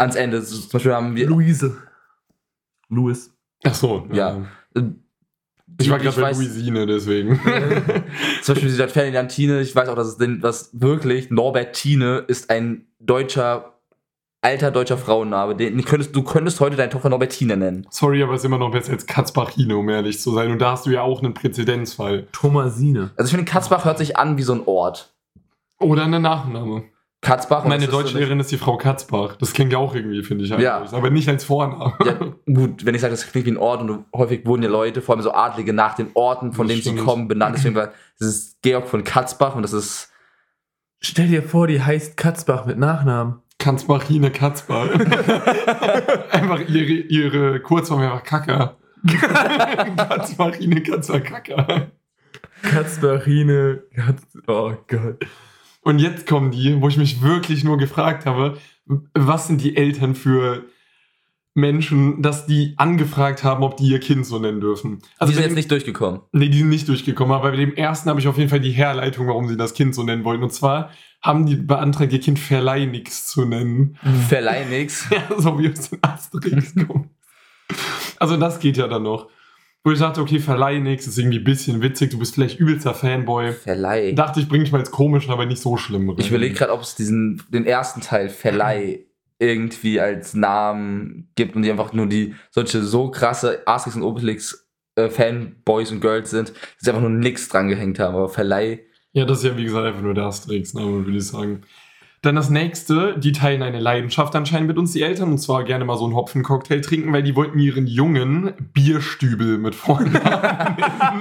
ans 0.00 0.16
Ende. 0.16 0.42
So, 0.42 0.60
Zum 0.60 0.70
Beispiel 0.72 0.94
haben 0.94 1.14
wir. 1.14 1.26
Luise. 1.28 1.76
Louis. 2.88 3.32
Ach 3.64 3.74
so. 3.74 4.06
Ja. 4.12 4.46
äh, 4.74 4.82
Ich 5.80 5.90
war 5.90 5.98
gerade 5.98 6.20
bei 6.20 6.32
Louisine, 6.32 6.86
deswegen. 6.86 7.36
Zum 8.42 8.54
Beispiel 8.54 8.68
dieser 8.70 8.88
Ferdinandine, 8.88 9.60
ich 9.60 9.74
weiß 9.76 9.88
auch, 9.88 9.94
dass 9.94 10.08
es 10.08 10.16
denn, 10.16 10.42
was 10.42 10.70
wirklich, 10.72 11.30
Norbertine 11.30 12.24
ist 12.26 12.50
ein 12.50 12.86
deutscher, 12.98 13.74
alter 14.42 14.70
deutscher 14.70 14.98
Frauenname. 14.98 15.54
Den 15.54 15.84
könntest, 15.84 16.16
du 16.16 16.22
könntest 16.22 16.58
heute 16.60 16.74
deine 16.76 16.90
Tochter 16.90 17.10
Norbertine 17.10 17.56
nennen. 17.56 17.86
Sorry, 17.90 18.22
aber 18.22 18.32
es 18.34 18.40
ist 18.40 18.46
immer 18.46 18.58
noch 18.58 18.72
besser 18.72 18.92
als 18.92 19.06
Katzbachine, 19.06 19.76
um 19.76 19.88
ehrlich 19.88 20.20
zu 20.20 20.32
sein. 20.32 20.50
Und 20.50 20.58
da 20.60 20.72
hast 20.72 20.86
du 20.86 20.90
ja 20.90 21.02
auch 21.02 21.22
einen 21.22 21.34
Präzedenzfall. 21.34 22.26
Thomasine. 22.32 23.10
Also 23.16 23.28
ich 23.28 23.36
finde, 23.36 23.50
Katzbach 23.50 23.84
hört 23.84 23.98
sich 23.98 24.16
an 24.16 24.36
wie 24.38 24.42
so 24.42 24.54
ein 24.54 24.62
Ort. 24.66 25.14
Oder 25.78 26.04
eine 26.04 26.20
Nachname. 26.20 26.84
Katzbach. 27.22 27.64
Meine 27.64 27.84
so 27.84 27.90
Deutschlehrerin 27.90 28.40
ist 28.40 28.50
die 28.50 28.56
Frau 28.56 28.78
Katzbach. 28.78 29.36
Das 29.36 29.52
klingt 29.52 29.72
ja 29.72 29.78
auch 29.78 29.94
irgendwie, 29.94 30.22
finde 30.22 30.44
ich. 30.44 30.50
Ja. 30.50 30.82
Aber 30.90 31.10
nicht 31.10 31.28
als 31.28 31.44
Vorname. 31.44 31.92
Ja, 32.04 32.18
gut, 32.52 32.86
wenn 32.86 32.94
ich 32.94 33.02
sage, 33.02 33.12
das 33.12 33.30
klingt 33.30 33.46
wie 33.46 33.50
ein 33.50 33.58
Ort 33.58 33.82
und 33.82 34.06
häufig 34.14 34.46
wurden 34.46 34.62
ja 34.62 34.70
Leute, 34.70 35.02
vor 35.02 35.14
allem 35.14 35.22
so 35.22 35.32
Adlige, 35.32 35.72
nach 35.74 35.94
den 35.94 36.08
Orten, 36.14 36.52
von 36.52 36.66
Das 36.66 36.80
denen 36.80 36.96
sie 36.96 37.02
kommen, 37.02 37.28
benannt. 37.28 37.56
Deswegen 37.56 37.74
war 37.74 37.92
das 38.18 38.28
ist 38.28 38.62
Georg 38.62 38.88
von 38.88 39.04
Katzbach 39.04 39.54
und 39.54 39.62
das 39.62 39.72
ist 39.72 40.10
Stell 41.02 41.28
dir 41.28 41.42
vor, 41.42 41.66
die 41.66 41.82
heißt 41.82 42.18
Katzbach 42.18 42.66
mit 42.66 42.78
Nachnamen. 42.78 43.36
Katzbachine 43.58 44.30
Katzbach. 44.30 44.88
einfach 46.30 46.60
ihre, 46.68 46.92
ihre 46.92 47.60
Kurzform 47.60 48.00
einfach 48.00 48.22
Kacker. 48.22 48.76
Katzbachine 49.96 50.82
Katzbach 50.82 51.22
Kacker. 51.22 51.90
Katzbachine. 52.62 53.82
Katz 53.94 54.22
oh 54.46 54.74
Gott. 54.86 55.26
Und 55.82 55.98
jetzt 55.98 56.26
kommen 56.26 56.50
die, 56.50 56.80
wo 56.80 56.88
ich 56.88 56.96
mich 56.96 57.22
wirklich 57.22 57.64
nur 57.64 57.78
gefragt 57.78 58.26
habe, 58.26 58.58
was 59.14 59.46
sind 59.46 59.62
die 59.62 59.76
Eltern 59.76 60.14
für 60.14 60.64
Menschen, 61.54 62.22
dass 62.22 62.46
die 62.46 62.74
angefragt 62.76 63.42
haben, 63.42 63.64
ob 63.64 63.76
die 63.76 63.88
ihr 63.88 63.98
Kind 63.98 64.24
so 64.24 64.38
nennen 64.38 64.60
dürfen. 64.60 65.00
Also 65.18 65.32
die 65.32 65.34
sind 65.34 65.36
bei 65.36 65.42
jetzt 65.42 65.50
dem- 65.50 65.54
nicht 65.56 65.70
durchgekommen. 65.70 66.20
Nee, 66.32 66.48
die 66.48 66.58
sind 66.58 66.68
nicht 66.68 66.86
durchgekommen, 66.88 67.32
aber 67.34 67.50
bei 67.50 67.56
dem 67.56 67.74
ersten 67.74 68.08
habe 68.08 68.20
ich 68.20 68.28
auf 68.28 68.38
jeden 68.38 68.48
Fall 68.50 68.60
die 68.60 68.70
Herleitung, 68.70 69.26
warum 69.26 69.48
sie 69.48 69.56
das 69.56 69.74
Kind 69.74 69.94
so 69.94 70.02
nennen 70.04 70.24
wollen. 70.24 70.42
Und 70.42 70.52
zwar 70.52 70.90
haben 71.22 71.46
die 71.46 71.56
beantragt, 71.56 72.12
ihr 72.12 72.20
Kind 72.20 72.38
Verleih 72.38 72.86
zu 73.08 73.44
nennen. 73.44 73.98
Verleih 74.28 74.64
nix. 74.66 75.06
Ja, 75.10 75.24
so 75.40 75.58
wie 75.58 75.70
aus 75.70 75.90
den 75.90 75.98
Asterix 76.02 76.74
kommt. 76.86 77.08
Also 78.18 78.36
das 78.36 78.60
geht 78.60 78.76
ja 78.76 78.86
dann 78.86 79.02
noch. 79.02 79.28
Wo 79.82 79.90
ich 79.92 79.98
dachte, 79.98 80.20
okay, 80.20 80.38
Verleih 80.40 80.78
ist 80.94 81.18
irgendwie 81.18 81.38
ein 81.38 81.44
bisschen 81.44 81.80
witzig, 81.80 82.10
du 82.10 82.18
bist 82.18 82.34
vielleicht 82.34 82.60
übelster 82.60 82.92
Fanboy. 82.92 83.52
Verleih. 83.52 84.12
Dachte 84.12 84.40
ich, 84.40 84.48
bringe 84.48 84.64
ich 84.64 84.72
mal 84.72 84.78
als 84.78 84.90
komischen, 84.90 85.32
aber 85.32 85.46
nicht 85.46 85.62
so 85.62 85.78
schlimm. 85.78 86.10
rein. 86.10 86.18
Ich 86.18 86.28
überlege 86.28 86.54
gerade, 86.54 86.72
ob 86.72 86.82
es 86.82 86.96
diesen, 86.96 87.42
den 87.48 87.64
ersten 87.64 88.02
Teil 88.02 88.28
Verleih 88.28 89.06
irgendwie 89.38 89.98
als 89.98 90.34
Namen 90.34 91.30
gibt 91.34 91.56
und 91.56 91.62
die 91.62 91.70
einfach 91.70 91.94
nur 91.94 92.06
die 92.06 92.34
solche 92.50 92.82
so 92.82 93.10
krasse 93.10 93.66
Asterix 93.66 93.96
und 93.96 94.02
Obelix 94.02 94.68
äh, 94.96 95.08
Fanboys 95.08 95.90
und 95.92 96.00
Girls 96.00 96.30
sind, 96.30 96.52
die 96.84 96.88
einfach 96.88 97.00
nur 97.00 97.10
nix 97.10 97.48
dran 97.48 97.68
gehängt 97.68 97.98
haben. 97.98 98.14
Aber 98.16 98.28
Verleih, 98.28 98.80
Ja, 99.12 99.24
das 99.24 99.38
ist 99.38 99.44
ja 99.44 99.56
wie 99.56 99.64
gesagt 99.64 99.86
einfach 99.86 100.02
nur 100.02 100.12
der 100.12 100.24
Asterix-Name, 100.24 101.06
würde 101.06 101.16
ich 101.16 101.26
sagen. 101.26 101.62
Dann 102.22 102.34
das 102.34 102.50
nächste, 102.50 103.18
die 103.18 103.32
teilen 103.32 103.62
eine 103.62 103.80
Leidenschaft 103.80 104.36
anscheinend 104.36 104.68
mit 104.68 104.76
uns, 104.76 104.92
die 104.92 105.00
Eltern, 105.00 105.30
und 105.30 105.38
zwar 105.38 105.64
gerne 105.64 105.86
mal 105.86 105.96
so 105.96 106.04
einen 106.04 106.14
Hopfencocktail 106.14 106.82
trinken, 106.82 107.14
weil 107.14 107.22
die 107.22 107.34
wollten 107.34 107.58
ihren 107.58 107.86
Jungen 107.86 108.52
Bierstübel 108.74 109.56
mit 109.56 109.74
Vornamen. 109.74 110.76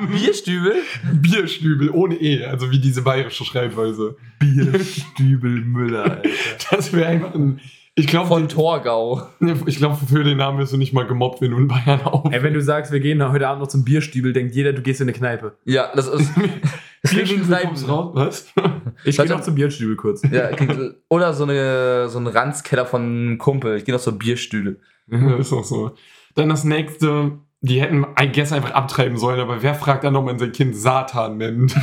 Bierstübel? 0.12 0.76
Bierstübel, 1.14 1.90
ohne 1.92 2.16
E, 2.16 2.44
also 2.44 2.70
wie 2.72 2.80
diese 2.80 3.04
bayerische 3.04 3.46
Schreibweise. 3.46 4.18
Bierstübel 4.40 5.62
Müller, 5.62 6.04
Alter. 6.04 6.30
Das 6.70 6.92
wäre 6.92 7.08
einfach 7.08 7.34
ein. 7.34 7.62
Ich 8.00 8.08
glaube, 8.08 8.28
Von 8.28 8.48
Torgau. 8.48 9.28
ich 9.66 9.78
glaube, 9.78 9.98
für 9.98 10.24
den 10.24 10.38
Namen 10.38 10.58
wirst 10.58 10.72
du 10.72 10.78
nicht 10.78 10.94
mal 10.94 11.06
gemobbt, 11.06 11.42
wenn 11.42 11.52
du 11.52 11.58
in 11.58 11.68
Bayern 11.68 12.02
auf. 12.04 12.32
Ey, 12.32 12.42
wenn 12.42 12.54
du 12.54 12.62
sagst, 12.62 12.94
wir 12.94 13.02
gehen 13.02 13.22
heute 13.30 13.48
Abend 13.48 13.62
noch 13.62 13.68
zum 13.68 13.84
Bierstübel, 13.84 14.32
denkt 14.32 14.56
jeder, 14.56 14.72
du 14.72 14.82
gehst 14.82 15.02
in 15.02 15.10
eine 15.10 15.18
Kneipe. 15.18 15.58
Ja, 15.66 15.92
das 15.94 16.08
ist. 16.08 16.32
Kommst 17.64 17.88
raus. 17.88 18.12
Was? 18.14 18.54
Ich 19.06 19.18
gehe 19.18 19.28
noch 19.28 19.42
zum 19.42 19.56
Bierstübel 19.56 19.96
kurz. 19.96 20.22
Ja, 20.30 20.50
oder 21.08 21.34
so, 21.34 21.46
eine, 21.46 22.10
so 22.10 22.20
ein 22.20 22.28
Ranzkeller 22.28 22.86
von 22.86 23.02
einem 23.02 23.38
Kumpel. 23.38 23.78
Ich 23.78 23.86
gehe 23.86 23.96
noch 23.96 24.02
zur 24.02 24.20
Bierstühle. 24.20 24.78
Ja, 25.10 25.38
ist 25.38 25.54
auch 25.54 25.64
so. 25.64 25.92
Dann 26.36 26.50
das 26.50 26.66
nächste, 26.66 27.32
die 27.62 27.82
hätten 27.82 28.06
I 28.22 28.30
guess 28.30 28.52
einfach 28.52 28.72
abtreiben 28.72 29.18
sollen, 29.18 29.40
aber 29.40 29.62
wer 29.62 29.74
fragt 29.74 30.04
dann, 30.04 30.18
ob 30.18 30.26
man 30.26 30.38
sein 30.38 30.52
Kind 30.52 30.76
Satan 30.76 31.38
nennt? 31.38 31.76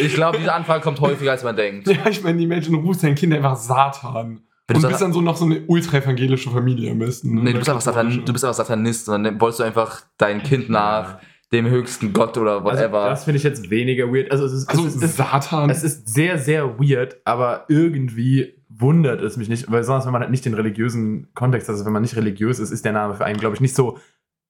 Ich 0.00 0.14
glaube, 0.14 0.38
diese 0.38 0.52
Anfrage 0.52 0.82
kommt 0.82 1.00
häufiger, 1.00 1.32
als 1.32 1.42
man 1.42 1.56
denkt. 1.56 1.88
ja, 1.88 2.08
ich 2.08 2.22
meine, 2.22 2.38
die 2.38 2.46
Menschen 2.46 2.76
rufen 2.76 3.00
sein 3.00 3.14
Kind 3.16 3.34
einfach 3.34 3.56
Satan. 3.56 4.42
Wenn 4.68 4.76
Und 4.76 4.82
du 4.84 4.88
bist 4.88 5.00
dann 5.02 5.12
so 5.12 5.20
noch 5.20 5.36
so 5.36 5.44
eine 5.44 5.62
ultra-evangelische 5.66 6.50
Familie 6.50 6.92
am 6.92 6.98
besten. 7.00 7.34
ne? 7.34 7.42
Nee, 7.42 7.52
du 7.52 7.58
bist, 7.58 7.68
einfach 7.68 7.82
Satan, 7.82 8.22
du 8.24 8.32
bist 8.32 8.44
einfach 8.44 8.56
Satanist 8.56 9.08
und 9.08 9.24
dann 9.24 9.40
wolltest 9.40 9.60
du 9.60 9.64
einfach 9.64 10.02
dein 10.18 10.42
Kind 10.42 10.68
nach 10.70 11.18
dem 11.52 11.66
höchsten 11.68 12.12
Gott 12.12 12.38
oder 12.38 12.52
Also, 12.64 12.64
whatever. 12.64 13.08
das 13.10 13.24
finde 13.24 13.36
ich 13.38 13.42
jetzt 13.42 13.68
weniger 13.70 14.06
weird. 14.12 14.30
Also, 14.30 14.44
es 14.46 14.52
ist, 14.52 14.70
Also 14.70 14.86
es, 14.86 14.96
ist, 14.96 15.16
Satan. 15.16 15.68
es 15.68 15.82
ist 15.82 16.08
sehr, 16.08 16.38
sehr 16.38 16.78
weird, 16.78 17.16
aber 17.24 17.64
irgendwie 17.68 18.54
wundert 18.70 19.20
es 19.20 19.36
mich 19.36 19.48
nicht, 19.50 19.70
weil 19.70 19.80
besonders 19.80 20.06
wenn 20.06 20.12
man 20.12 20.22
halt 20.22 20.30
nicht 20.30 20.44
den 20.46 20.54
religiösen 20.54 21.28
Kontext 21.34 21.68
hat, 21.68 21.74
also 21.74 21.84
wenn 21.84 21.92
man 21.92 22.00
nicht 22.02 22.16
religiös 22.16 22.58
ist, 22.58 22.70
ist 22.70 22.84
der 22.86 22.92
Name 22.92 23.14
für 23.14 23.24
einen, 23.26 23.38
glaube 23.38 23.54
ich, 23.54 23.60
nicht 23.60 23.74
so 23.74 23.98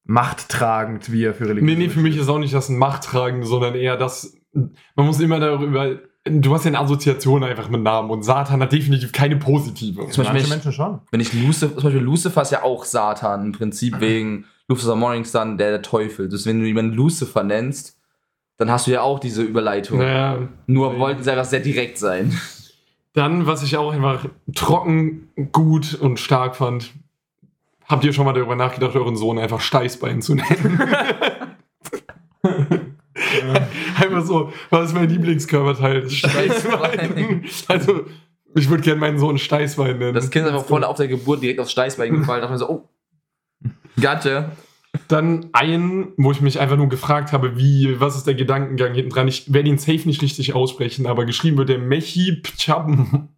machttragend, 0.05 1.11
wie 1.11 1.25
er 1.25 1.35
für 1.35 1.49
religiös 1.49 1.65
Nee, 1.65 1.75
nee, 1.77 1.89
für 1.89 2.01
mich 2.01 2.17
ist 2.17 2.29
auch 2.29 2.39
nicht 2.39 2.55
das 2.55 2.69
ein 2.69 2.79
Machttragende, 2.79 3.47
sondern 3.47 3.75
eher 3.75 3.97
das, 3.97 4.37
man 4.53 5.07
muss 5.07 5.21
immer 5.21 5.41
darüber, 5.41 5.99
du 6.25 6.55
hast 6.55 6.65
ja 6.65 6.69
eine 6.69 6.79
Assoziation 6.81 7.43
einfach 7.45 7.69
mit 7.69 7.83
Namen 7.83 8.11
und 8.11 8.23
Satan 8.23 8.61
hat 8.63 8.73
definitiv 8.73 9.13
keine 9.13 9.37
positive. 9.37 10.09
Zum 10.09 10.25
Beispiel, 10.25 10.25
Manche 10.25 10.35
wenn 10.35 10.43
ich- 10.45 10.49
Menschen 10.51 10.73
schon. 10.73 11.01
Wenn 11.11 11.21
ich 11.21 11.33
Lucifer, 11.33 11.75
zum 11.75 11.83
Beispiel 11.85 12.01
Lucifer 12.03 12.43
ist 12.43 12.53
ja 12.53 12.63
auch 12.63 12.85
Satan 12.85 13.47
im 13.47 13.53
Prinzip 13.53 14.01
wegen 14.01 14.45
Lucifer 14.69 14.95
Morningstar, 14.97 15.45
der 15.57 15.71
der 15.71 15.83
Teufel. 15.83 16.29
Das 16.29 16.47
wenn 16.47 16.61
du 16.61 16.67
jemanden 16.67 16.93
Lucifer 16.95 17.43
nennst, 17.43 17.99
dann 18.59 18.71
hast 18.71 18.87
du 18.87 18.93
ja 18.93 19.01
auch 19.03 19.19
diese 19.19 19.43
Überleitung. 19.43 19.99
Naja, 19.99 20.39
Nur 20.67 20.93
Nee. 20.93 20.99
wollten 21.01 21.23
sie 21.25 21.31
einfach 21.31 21.45
sehr 21.45 21.61
direkt 21.61 21.99
sein. 21.99 22.39
dann, 23.15 23.47
was 23.47 23.63
ich 23.63 23.77
auch 23.77 23.93
einfach 23.93 24.25
trocken, 24.55 25.29
gut 25.53 25.95
und 25.95 26.19
stark 26.21 26.55
fand, 26.57 26.93
habt 27.87 28.05
ihr 28.05 28.13
schon 28.13 28.25
mal 28.25 28.33
darüber 28.33 28.55
nachgedacht, 28.57 28.95
euren 28.95 29.17
Sohn 29.17 29.39
einfach 29.39 29.61
Steißbein 29.61 30.23
zu 30.23 30.35
nennen? 30.37 30.81
einfach 34.03 34.25
so, 34.25 34.53
was 34.71 34.89
ist 34.89 34.95
mein 34.95 35.09
Lieblingskörperteil? 35.09 36.03
Das 36.03 36.13
Steißbein. 36.15 37.45
also, 37.69 38.07
ich 38.55 38.69
würde 38.69 38.83
gerne 38.83 39.01
meinen 39.01 39.19
Sohn 39.19 39.39
Steißbein 39.39 39.99
nennen. 39.99 40.15
Das 40.15 40.31
Kind 40.31 40.47
ist 40.47 40.53
einfach 40.53 40.67
voll 40.67 40.85
auf 40.85 40.97
der 40.97 41.09
Geburt 41.09 41.43
direkt 41.43 41.61
aufs 41.61 41.73
Steißbein 41.73 42.13
gefallen. 42.19 42.43
Da 42.43 42.49
dachte 42.49 42.53
mir 42.53 42.59
so, 42.59 42.69
oh, 42.69 42.89
gotcha. 44.01 44.53
Dann 45.09 45.49
ein, 45.55 46.09
wo 46.19 46.33
ich 46.33 46.43
mich 46.43 46.61
einfach 46.61 46.77
nur 46.77 46.91
gefragt 46.91 47.33
habe, 47.33 47.57
wie, 47.57 47.99
was 47.99 48.15
ist 48.17 48.27
der 48.27 48.35
Gedankengang 48.35 48.93
hinten 48.93 49.11
dran? 49.11 49.27
Ich 49.27 49.51
werde 49.53 49.71
ihn 49.71 49.79
safe 49.79 50.07
nicht 50.07 50.21
richtig 50.21 50.55
aussprechen, 50.55 51.07
aber 51.07 51.25
geschrieben 51.25 51.57
wird 51.57 51.71
der 51.71 51.79
Mechi 51.79 52.43
Pcham. 52.43 53.31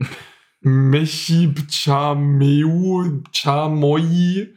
Mechi 0.60 1.48
Pchameu 1.48 3.20
Chamoi. 3.32 4.48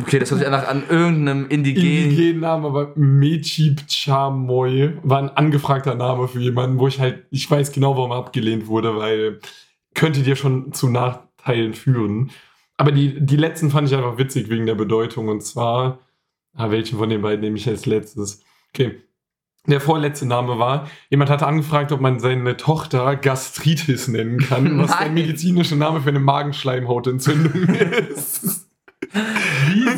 Okay, 0.00 0.18
das 0.18 0.30
hört 0.30 0.40
sich 0.40 0.46
einfach 0.46 0.68
an 0.68 0.84
irgendeinem 0.88 1.48
indigenen. 1.48 2.10
Indigenen 2.10 2.40
Namen, 2.40 2.66
aber 2.66 2.92
Mechi 2.96 3.74
Pchamoi 3.74 4.92
war 5.02 5.18
ein 5.18 5.30
angefragter 5.30 5.94
Name 5.94 6.28
für 6.28 6.40
jemanden, 6.40 6.78
wo 6.78 6.86
ich 6.86 7.00
halt, 7.00 7.24
ich 7.30 7.50
weiß 7.50 7.72
genau, 7.72 7.96
warum 7.96 8.10
er 8.10 8.18
abgelehnt 8.18 8.66
wurde, 8.66 8.96
weil 8.96 9.40
könnte 9.94 10.22
dir 10.22 10.36
schon 10.36 10.72
zu 10.72 10.88
Nachteilen 10.90 11.74
führen. 11.74 12.30
Aber 12.76 12.92
die, 12.92 13.24
die 13.24 13.36
letzten 13.36 13.70
fand 13.70 13.88
ich 13.88 13.96
einfach 13.96 14.18
witzig 14.18 14.50
wegen 14.50 14.66
der 14.66 14.74
Bedeutung. 14.74 15.28
Und 15.28 15.42
zwar, 15.42 16.00
ah, 16.54 16.70
welchen 16.70 16.98
von 16.98 17.08
den 17.08 17.22
beiden 17.22 17.40
nehme 17.40 17.56
ich 17.56 17.66
als 17.66 17.86
letztes? 17.86 18.42
Okay. 18.74 19.00
Der 19.66 19.80
vorletzte 19.80 20.26
Name 20.26 20.60
war, 20.60 20.88
jemand 21.10 21.28
hatte 21.28 21.46
angefragt, 21.46 21.90
ob 21.90 22.00
man 22.00 22.20
seine 22.20 22.56
Tochter 22.56 23.16
Gastritis 23.16 24.06
nennen 24.06 24.38
kann, 24.38 24.78
was 24.78 24.90
der 24.90 25.00
Nein. 25.06 25.14
medizinische 25.14 25.74
Name 25.74 26.02
für 26.02 26.10
eine 26.10 26.20
Magenschleimhautentzündung 26.20 27.64
ist. 27.74 28.68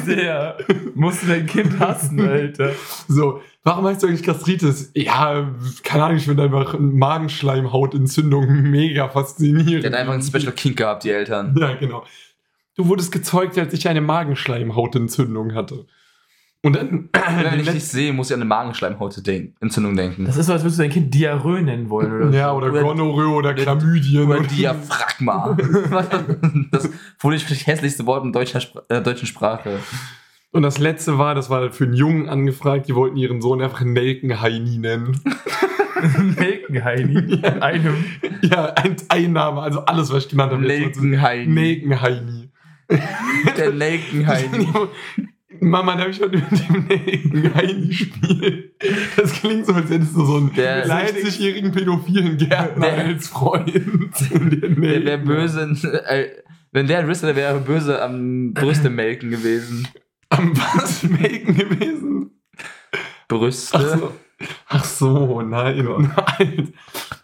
Sehr 0.09 0.57
musst 0.95 1.23
du 1.23 1.29
dein 1.29 1.47
Kind 1.47 1.79
hassen, 1.79 2.21
Alter? 2.21 2.73
So, 3.09 3.41
warum 3.63 3.87
heißt 3.87 4.03
du 4.03 4.07
eigentlich 4.07 4.23
Gastritis? 4.23 4.91
Ja, 4.95 5.55
keine 5.83 6.05
Ahnung, 6.05 6.17
ich 6.17 6.25
finde 6.25 6.43
einfach 6.43 6.79
Magenschleimhautentzündung 6.79 8.63
mega 8.63 9.09
faszinierend. 9.09 9.85
Der 9.85 9.93
hat 9.93 9.99
einfach 9.99 10.15
einen 10.15 10.23
Special 10.23 10.53
Kink 10.53 10.77
gehabt, 10.77 11.05
die 11.05 11.11
Eltern. 11.11 11.55
Ja, 11.59 11.75
genau. 11.75 12.05
Du 12.75 12.87
wurdest 12.87 13.11
gezeugt, 13.11 13.59
als 13.59 13.75
ich 13.75 13.89
eine 13.89 14.01
Magenschleimhautentzündung 14.01 15.55
hatte. 15.55 15.87
Und 16.63 16.75
dann, 16.75 17.09
Wenn 17.51 17.61
ich 17.61 17.71
dich 17.71 17.85
sehe, 17.85 18.13
muss 18.13 18.31
ich 18.31 18.35
an 18.35 18.41
eine 18.41 18.49
Magenschleimhautentzündung 18.49 19.95
denken. 19.97 20.25
Das 20.25 20.37
ist 20.37 20.47
so, 20.47 20.53
als 20.53 20.63
würdest 20.63 20.79
du 20.79 20.83
dein 20.83 20.91
Kind 20.91 21.15
Diarrhoe 21.15 21.63
nennen 21.63 21.89
wollen, 21.89 22.13
oder? 22.13 22.31
ja, 22.37 22.51
so. 22.51 22.57
oder 22.57 22.71
Oder- 22.71 22.83
Gonorrhoe 22.83 23.35
oder 23.35 23.55
Chlamydien. 23.55 24.25
Über 24.25 24.39
oder- 24.39 24.49
Diaphragma. 24.49 25.57
das 26.73 26.91
wurde 27.21 27.37
ich 27.37 27.47
das 27.47 27.67
hässlichste 27.67 28.07
Wort 28.07 28.25
in 28.25 28.33
deutscher, 28.33 28.61
Spr 28.61 28.83
äh, 28.89 29.01
deutschen 29.01 29.27
Sprache. 29.27 29.79
Und 30.51 30.63
das 30.63 30.79
letzte 30.79 31.19
war, 31.19 31.35
das 31.35 31.49
war 31.51 31.71
für 31.71 31.85
einen 31.85 31.95
Jungen 31.95 32.29
angefragt, 32.29 32.89
die 32.89 32.95
wollten 32.95 33.17
ihren 33.17 33.41
Sohn 33.41 33.63
einfach 33.63 33.83
Nelkenheini 33.83 34.79
nennen. 34.79 35.21
Nelkenheini. 36.39 37.35
In 37.35 37.45
einem. 37.45 38.05
ja, 38.43 38.73
ein, 38.75 38.97
ein 39.09 39.33
Name, 39.33 39.61
also 39.61 39.85
alles, 39.85 40.11
was 40.11 40.25
ich 40.25 40.31
genannt 40.31 40.53
habe. 40.53 40.63
Nelkenheini. 40.63 41.53
Nelkenheini. 41.53 42.51
Der 43.57 43.73
Nelkenheini. 43.73 44.69
Mama, 45.61 45.97
darf 45.97 46.09
ich 46.09 46.21
heute 46.21 46.37
mit 46.39 46.69
dem 46.69 46.87
Nelkenheini 46.87 47.93
spielen? 47.93 48.65
Das 49.17 49.33
klingt 49.33 49.65
so, 49.67 49.73
als 49.73 49.89
hättest 49.91 50.15
du 50.15 50.25
so 50.25 50.37
einen 50.37 50.53
Der- 50.55 50.87
60-jährigen 50.87 51.73
pädophilen 51.73 52.37
Gärtner 52.37 52.87
Der- 52.91 53.05
als 53.07 53.29
Freund. 53.29 53.73
Der 53.75 54.77
wäre 55.05 55.19
böse. 55.19 55.63
Äh, 56.07 56.27
wenn 56.73 56.87
der 56.87 57.09
Riss 57.09 57.23
wäre, 57.23 57.35
wäre 57.37 57.61
böse 57.61 58.03
am 58.03 58.53
Brüste 58.53 58.91
melken 58.91 59.31
gewesen. 59.31 59.89
Am 60.29 60.55
was 60.57 61.03
melken 61.05 61.57
gewesen? 61.57 62.31
Brüste. 63.27 63.79
Ach 63.79 63.99
so, 63.99 64.13
Ach 64.69 64.85
so 64.85 65.41
nein. 65.43 65.83
nein. 66.39 66.75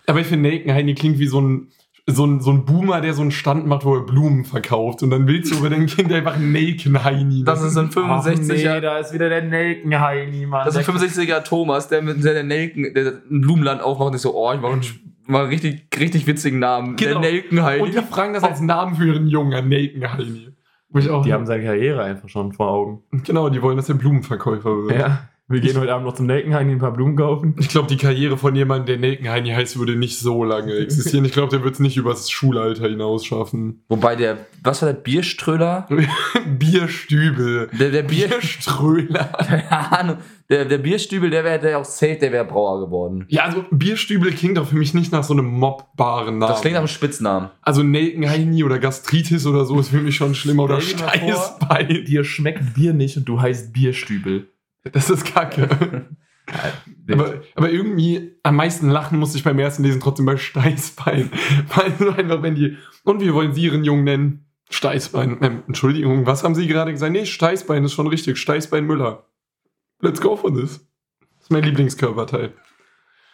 Aber 0.06 0.20
ich 0.20 0.26
finde, 0.26 0.48
Nelkenheini 0.48 0.94
klingt 0.94 1.18
wie 1.18 1.26
so 1.26 1.40
ein, 1.42 1.68
so, 2.06 2.26
ein, 2.26 2.40
so 2.40 2.50
ein 2.50 2.64
Boomer, 2.66 3.00
der 3.00 3.14
so 3.14 3.22
einen 3.22 3.30
Stand 3.30 3.66
macht, 3.66 3.84
wo 3.84 3.94
er 3.96 4.02
Blumen 4.02 4.44
verkauft. 4.44 5.02
Und 5.02 5.10
dann 5.10 5.26
willst 5.26 5.52
du 5.52 5.58
über 5.58 5.70
dein 5.70 5.86
Kind 5.86 6.12
einfach 6.12 6.36
Nelkenheini. 6.36 7.44
Das 7.44 7.62
ist 7.62 7.76
ein 7.78 7.88
Ach 7.94 8.24
65er. 8.24 8.74
nee, 8.74 8.80
da 8.80 8.98
ist 8.98 9.14
wieder 9.14 9.30
der 9.30 9.42
Nelkenheini, 9.42 10.46
Mann. 10.46 10.66
Das 10.66 10.76
ist 10.76 10.88
ein 10.88 10.96
65er 10.96 11.42
Thomas, 11.44 11.88
der 11.88 12.02
mit 12.02 12.22
der, 12.22 12.34
der 12.34 12.42
Nelken, 12.42 12.92
der 12.92 13.20
ein 13.30 13.40
Blumenland 13.40 13.80
aufmacht 13.80 14.08
und 14.08 14.14
ist 14.14 14.22
so, 14.22 14.34
oh, 14.34 14.52
ich 14.52 14.60
mache 14.60 14.74
einen, 14.74 14.82
mal 15.26 15.46
richtig, 15.46 15.86
richtig 15.98 16.26
witzigen 16.26 16.58
Namen. 16.58 16.96
Genau. 16.96 17.20
Der 17.20 17.32
Nelkenheini. 17.32 17.82
Und 17.82 17.94
die 17.94 17.98
fragen 17.98 18.34
das 18.34 18.44
als 18.44 18.60
Namen 18.60 18.96
für 18.96 19.06
ihren 19.06 19.26
Jungen, 19.26 19.72
ich 19.72 21.10
auch, 21.10 21.24
Die 21.24 21.32
haben 21.32 21.46
seine 21.46 21.64
Karriere 21.64 22.04
einfach 22.04 22.28
schon 22.28 22.52
vor 22.52 22.68
Augen. 22.68 23.02
genau, 23.24 23.48
die 23.48 23.60
wollen, 23.62 23.76
dass 23.76 23.88
er 23.88 23.96
Blumenverkäufer 23.96 24.84
wird. 24.84 25.00
Ja. 25.00 25.28
Wir 25.46 25.60
gehen 25.60 25.78
heute 25.78 25.92
Abend 25.92 26.06
noch 26.06 26.14
zum 26.14 26.24
Nelkenhain, 26.24 26.70
ein 26.70 26.78
paar 26.78 26.94
Blumen 26.94 27.16
kaufen. 27.16 27.54
Ich 27.58 27.68
glaube, 27.68 27.86
die 27.86 27.98
Karriere 27.98 28.38
von 28.38 28.56
jemandem, 28.56 28.86
der 28.86 28.96
Nelkenheini 28.96 29.50
heißt, 29.50 29.78
würde 29.78 29.94
nicht 29.94 30.18
so 30.18 30.42
lange 30.42 30.72
existieren. 30.78 31.26
Ich 31.26 31.32
glaube, 31.32 31.50
der 31.50 31.62
wird 31.62 31.74
es 31.74 31.80
nicht 31.80 31.98
übers 31.98 32.30
Schulalter 32.30 32.88
hinaus 32.88 33.26
schaffen. 33.26 33.84
Wobei 33.88 34.16
der, 34.16 34.38
was 34.62 34.80
war 34.80 34.90
der 34.90 34.98
Bierströler? 34.98 35.86
Bierstübel. 36.58 37.68
Der, 37.78 37.90
der 37.90 38.04
Bier, 38.04 38.28
Bierströler. 38.28 39.24
keine 39.46 39.70
Ahnung. 39.70 40.16
Der, 40.48 40.64
der 40.64 40.78
Bierstübel, 40.78 41.28
der 41.28 41.44
wäre 41.44 41.58
der 41.58 41.78
auch 41.78 41.84
safe, 41.84 42.16
der 42.18 42.32
wäre 42.32 42.46
Brauer 42.46 42.80
geworden. 42.80 43.26
Ja, 43.28 43.44
also 43.44 43.66
Bierstübel 43.70 44.32
klingt 44.32 44.56
doch 44.56 44.68
für 44.68 44.76
mich 44.76 44.94
nicht 44.94 45.12
nach 45.12 45.24
so 45.24 45.34
einem 45.34 45.46
mobbaren 45.46 46.38
Namen. 46.38 46.52
Das 46.52 46.62
klingt 46.62 46.74
nach 46.74 46.80
einem 46.80 46.88
Spitznamen. 46.88 47.50
also 47.60 47.82
Nelkenheini 47.82 48.64
oder 48.64 48.78
Gastritis 48.78 49.46
oder 49.46 49.66
so 49.66 49.78
ist 49.78 49.90
für 49.90 50.00
mich 50.00 50.16
schon 50.16 50.34
schlimmer. 50.34 50.64
Oder 50.64 50.80
Steißbein. 50.80 52.06
Dir 52.06 52.24
schmeckt 52.24 52.72
Bier 52.72 52.94
nicht 52.94 53.18
und 53.18 53.26
du 53.26 53.42
heißt 53.42 53.74
Bierstübel. 53.74 54.48
Das 54.92 55.10
ist 55.10 55.24
kacke. 55.24 56.06
Aber, 57.10 57.40
aber 57.54 57.70
irgendwie 57.70 58.38
am 58.42 58.56
meisten 58.56 58.90
lachen 58.90 59.18
musste 59.18 59.38
ich 59.38 59.44
beim 59.44 59.58
ersten 59.58 59.82
Lesen 59.82 60.00
trotzdem 60.00 60.26
bei 60.26 60.36
Steißbein. 60.36 61.30
Weil 61.74 61.92
so 61.98 62.10
einfach, 62.10 62.42
wenn 62.42 62.54
die. 62.54 62.76
Und 63.02 63.20
wie 63.20 63.32
wollen 63.32 63.54
Sie 63.54 63.64
Ihren 63.64 63.84
Jungen 63.84 64.04
nennen? 64.04 64.46
Steißbein. 64.70 65.38
Ähm, 65.42 65.62
Entschuldigung, 65.66 66.26
was 66.26 66.44
haben 66.44 66.54
Sie 66.54 66.66
gerade 66.66 66.92
gesagt? 66.92 67.12
Nee, 67.12 67.26
Steißbein 67.26 67.84
ist 67.84 67.92
schon 67.92 68.06
richtig. 68.06 68.38
Steißbein 68.38 68.84
Müller. 68.86 69.26
Let's 70.00 70.20
go 70.20 70.36
for 70.36 70.54
this. 70.54 70.86
Das 71.20 71.44
ist 71.44 71.50
mein 71.50 71.64
Lieblingskörperteil. 71.64 72.52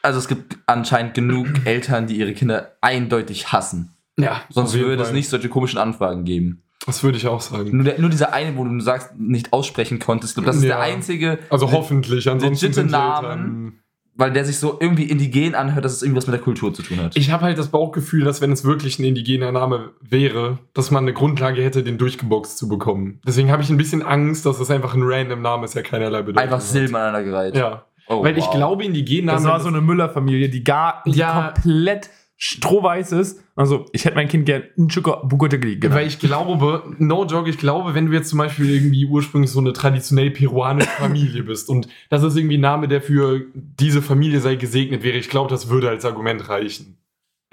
Also 0.03 0.19
es 0.19 0.29
gibt 0.29 0.59
anscheinend 0.67 1.15
genug 1.15 1.47
Eltern, 1.65 2.07
die 2.07 2.17
ihre 2.17 2.33
Kinder 2.33 2.77
eindeutig 2.81 3.53
hassen. 3.53 3.97
Ja, 4.19 4.43
Sonst 4.51 4.75
würde 4.75 5.03
es 5.03 5.13
nicht 5.13 5.29
solche 5.29 5.49
komischen 5.49 5.79
Anfragen 5.79 6.25
geben. 6.25 6.63
Das 6.87 7.03
würde 7.03 7.19
ich 7.19 7.27
auch 7.27 7.41
sagen. 7.41 7.77
Nur, 7.77 7.85
der, 7.85 8.01
nur 8.01 8.11
dieser 8.11 8.33
eine, 8.33 8.57
wo 8.57 8.65
du 8.65 8.81
sagst, 8.81 9.19
nicht 9.19 9.53
aussprechen 9.53 9.99
konntest. 9.99 10.31
Ich 10.33 10.35
glaube, 10.37 10.47
das 10.47 10.57
ist 10.57 10.63
Ja. 10.63 10.77
der 10.77 10.81
einzige, 10.81 11.39
Also 11.51 11.71
hoffentlich. 11.73 12.29
Ansonsten 12.29 12.73
sind 12.73 12.89
die 12.89 12.93
Namen. 12.93 13.25
Eltern- 13.27 13.73
weil 14.17 14.33
der 14.33 14.45
sich 14.45 14.59
so 14.59 14.77
irgendwie 14.81 15.05
indigen 15.05 15.55
anhört, 15.55 15.83
dass 15.83 15.93
es 15.95 16.03
irgendwas 16.03 16.27
mit 16.27 16.35
der 16.35 16.43
Kultur 16.43 16.75
zu 16.75 16.83
tun 16.83 17.01
hat. 17.01 17.17
Ich 17.17 17.31
habe 17.31 17.45
halt 17.45 17.57
das 17.57 17.69
Bauchgefühl, 17.69 18.23
dass 18.23 18.43
wenn 18.43 18.53
es 18.53 18.65
wirklich 18.65 18.99
ein 18.99 19.05
indigener 19.05 19.51
Name 19.51 19.93
wäre, 20.03 20.59
dass 20.75 20.91
man 20.91 21.05
eine 21.05 21.15
Grundlage 21.15 21.63
hätte, 21.63 21.83
den 21.83 21.97
durchgeboxt 21.97 22.59
zu 22.59 22.69
bekommen. 22.69 23.21
Deswegen 23.27 23.51
habe 23.51 23.63
ich 23.63 23.71
ein 23.71 23.79
bisschen 23.79 24.03
Angst, 24.03 24.45
dass 24.45 24.59
das 24.59 24.71
einfach 24.71 24.93
ein 24.95 25.03
random 25.05 25.41
Name 25.41 25.65
ist, 25.65 25.75
der 25.75 25.85
keinerlei 25.85 26.21
Bedeutung 26.21 26.43
Einfach 26.43 26.57
hat. 26.59 26.63
Silben 26.65 26.97
aneinandergereiht. 26.97 27.57
Ja. 27.57 27.87
Oh, 28.09 28.23
Weil 28.23 28.37
ich 28.37 28.45
wow. 28.45 28.55
glaube, 28.55 28.85
indigenen 28.85 29.29
Das 29.29 29.43
Namen. 29.43 29.53
war 29.55 29.61
so 29.61 29.69
eine 29.69 29.81
Müller-Familie, 29.81 30.51
die 30.51 30.65
gar 30.65 31.03
die 31.07 31.13
Ja. 31.13 31.55
komplett 31.55 32.11
strohweiß 32.37 33.13
ist. 33.13 33.41
Also, 33.61 33.85
ich 33.93 34.07
hätte 34.07 34.15
mein 34.15 34.27
Kind 34.27 34.47
gern 34.47 34.63
Nchuka 34.77 35.17
Bugotegli 35.17 35.77
genannt. 35.77 36.01
Weil 36.01 36.07
ich 36.07 36.19
glaube, 36.19 36.83
no 36.97 37.27
joke, 37.27 37.51
ich 37.51 37.59
glaube, 37.59 37.95
wenn 37.95 38.07
du 38.07 38.13
jetzt 38.15 38.31
zum 38.31 38.39
Beispiel 38.39 38.71
irgendwie 38.71 39.05
ursprünglich 39.05 39.51
so 39.51 39.59
eine 39.59 39.75
traditionell 39.75 40.31
peruanische 40.31 40.89
Familie 40.99 41.43
bist 41.43 41.69
und 41.69 41.87
das 42.09 42.23
ist 42.23 42.39
irgendwie 42.39 42.57
ein 42.57 42.63
Name, 42.63 42.89
der 42.89 43.03
für 43.03 43.43
diese 43.55 44.01
Familie 44.01 44.41
sei 44.41 44.55
gesegnet 44.55 45.03
wäre, 45.03 45.19
ich 45.19 45.29
glaube, 45.29 45.51
das 45.51 45.69
würde 45.69 45.91
als 45.91 46.07
Argument 46.07 46.49
reichen. 46.49 46.97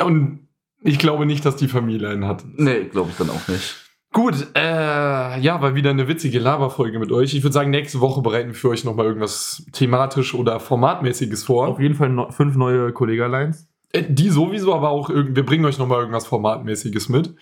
Und 0.01 0.47
ich 0.81 0.97
glaube 0.97 1.25
nicht, 1.25 1.43
dass 1.43 1.57
die 1.57 1.67
Familie 1.67 2.07
einen 2.07 2.25
hat. 2.25 2.45
Nee, 2.55 2.85
glaube 2.85 3.09
ich 3.11 3.17
dann 3.17 3.29
auch 3.29 3.45
nicht. 3.49 3.75
Gut, 4.13 4.47
äh, 4.55 5.39
ja, 5.41 5.61
war 5.61 5.75
wieder 5.75 5.89
eine 5.89 6.07
witzige 6.07 6.39
Laberfolge 6.39 6.99
mit 6.99 7.11
euch. 7.11 7.33
Ich 7.33 7.43
würde 7.43 7.53
sagen, 7.53 7.69
nächste 7.69 7.99
Woche 7.99 8.21
bereiten 8.21 8.47
wir 8.47 8.55
für 8.55 8.69
euch 8.69 8.85
nochmal 8.85 9.07
irgendwas 9.07 9.65
thematisch 9.73 10.33
oder 10.33 10.61
formatmäßiges 10.61 11.43
vor. 11.43 11.67
Auf 11.67 11.81
jeden 11.81 11.95
Fall 11.95 12.07
no 12.07 12.31
fünf 12.31 12.55
neue 12.55 12.93
Kollegerlines. 12.93 13.67
Äh, 13.91 14.03
Die 14.09 14.29
sowieso, 14.29 14.73
aber 14.73 14.89
auch 14.89 15.09
irgend, 15.09 15.35
wir 15.35 15.45
bringen 15.45 15.65
euch 15.65 15.77
nochmal 15.77 15.99
irgendwas 15.99 16.27
Formatmäßiges 16.27 17.09
mit. 17.09 17.35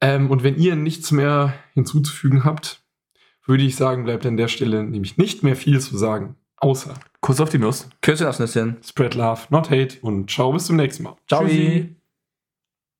Ähm, 0.00 0.30
und 0.30 0.42
wenn 0.42 0.56
ihr 0.56 0.76
nichts 0.76 1.12
mehr 1.12 1.54
hinzuzufügen 1.74 2.44
habt, 2.44 2.82
würde 3.46 3.64
ich 3.64 3.76
sagen, 3.76 4.04
bleibt 4.04 4.26
an 4.26 4.36
der 4.36 4.48
Stelle 4.48 4.84
nämlich 4.84 5.16
nicht 5.16 5.42
mehr 5.42 5.56
viel 5.56 5.80
zu 5.80 5.96
sagen. 5.96 6.36
Außer 6.56 6.94
Kuss 7.20 7.40
auf 7.40 7.50
die 7.50 7.58
Nuss. 7.58 7.88
Küsschen 8.02 8.26
aufs 8.26 8.38
Nüsschen. 8.38 8.78
Spread 8.84 9.14
Love, 9.14 9.42
not 9.50 9.70
Hate 9.70 9.98
und 10.00 10.30
ciao, 10.30 10.52
bis 10.52 10.66
zum 10.66 10.76
nächsten 10.76 11.04
Mal. 11.04 11.16
Ciao. 11.28 11.44
Tschüssi. 11.44 12.01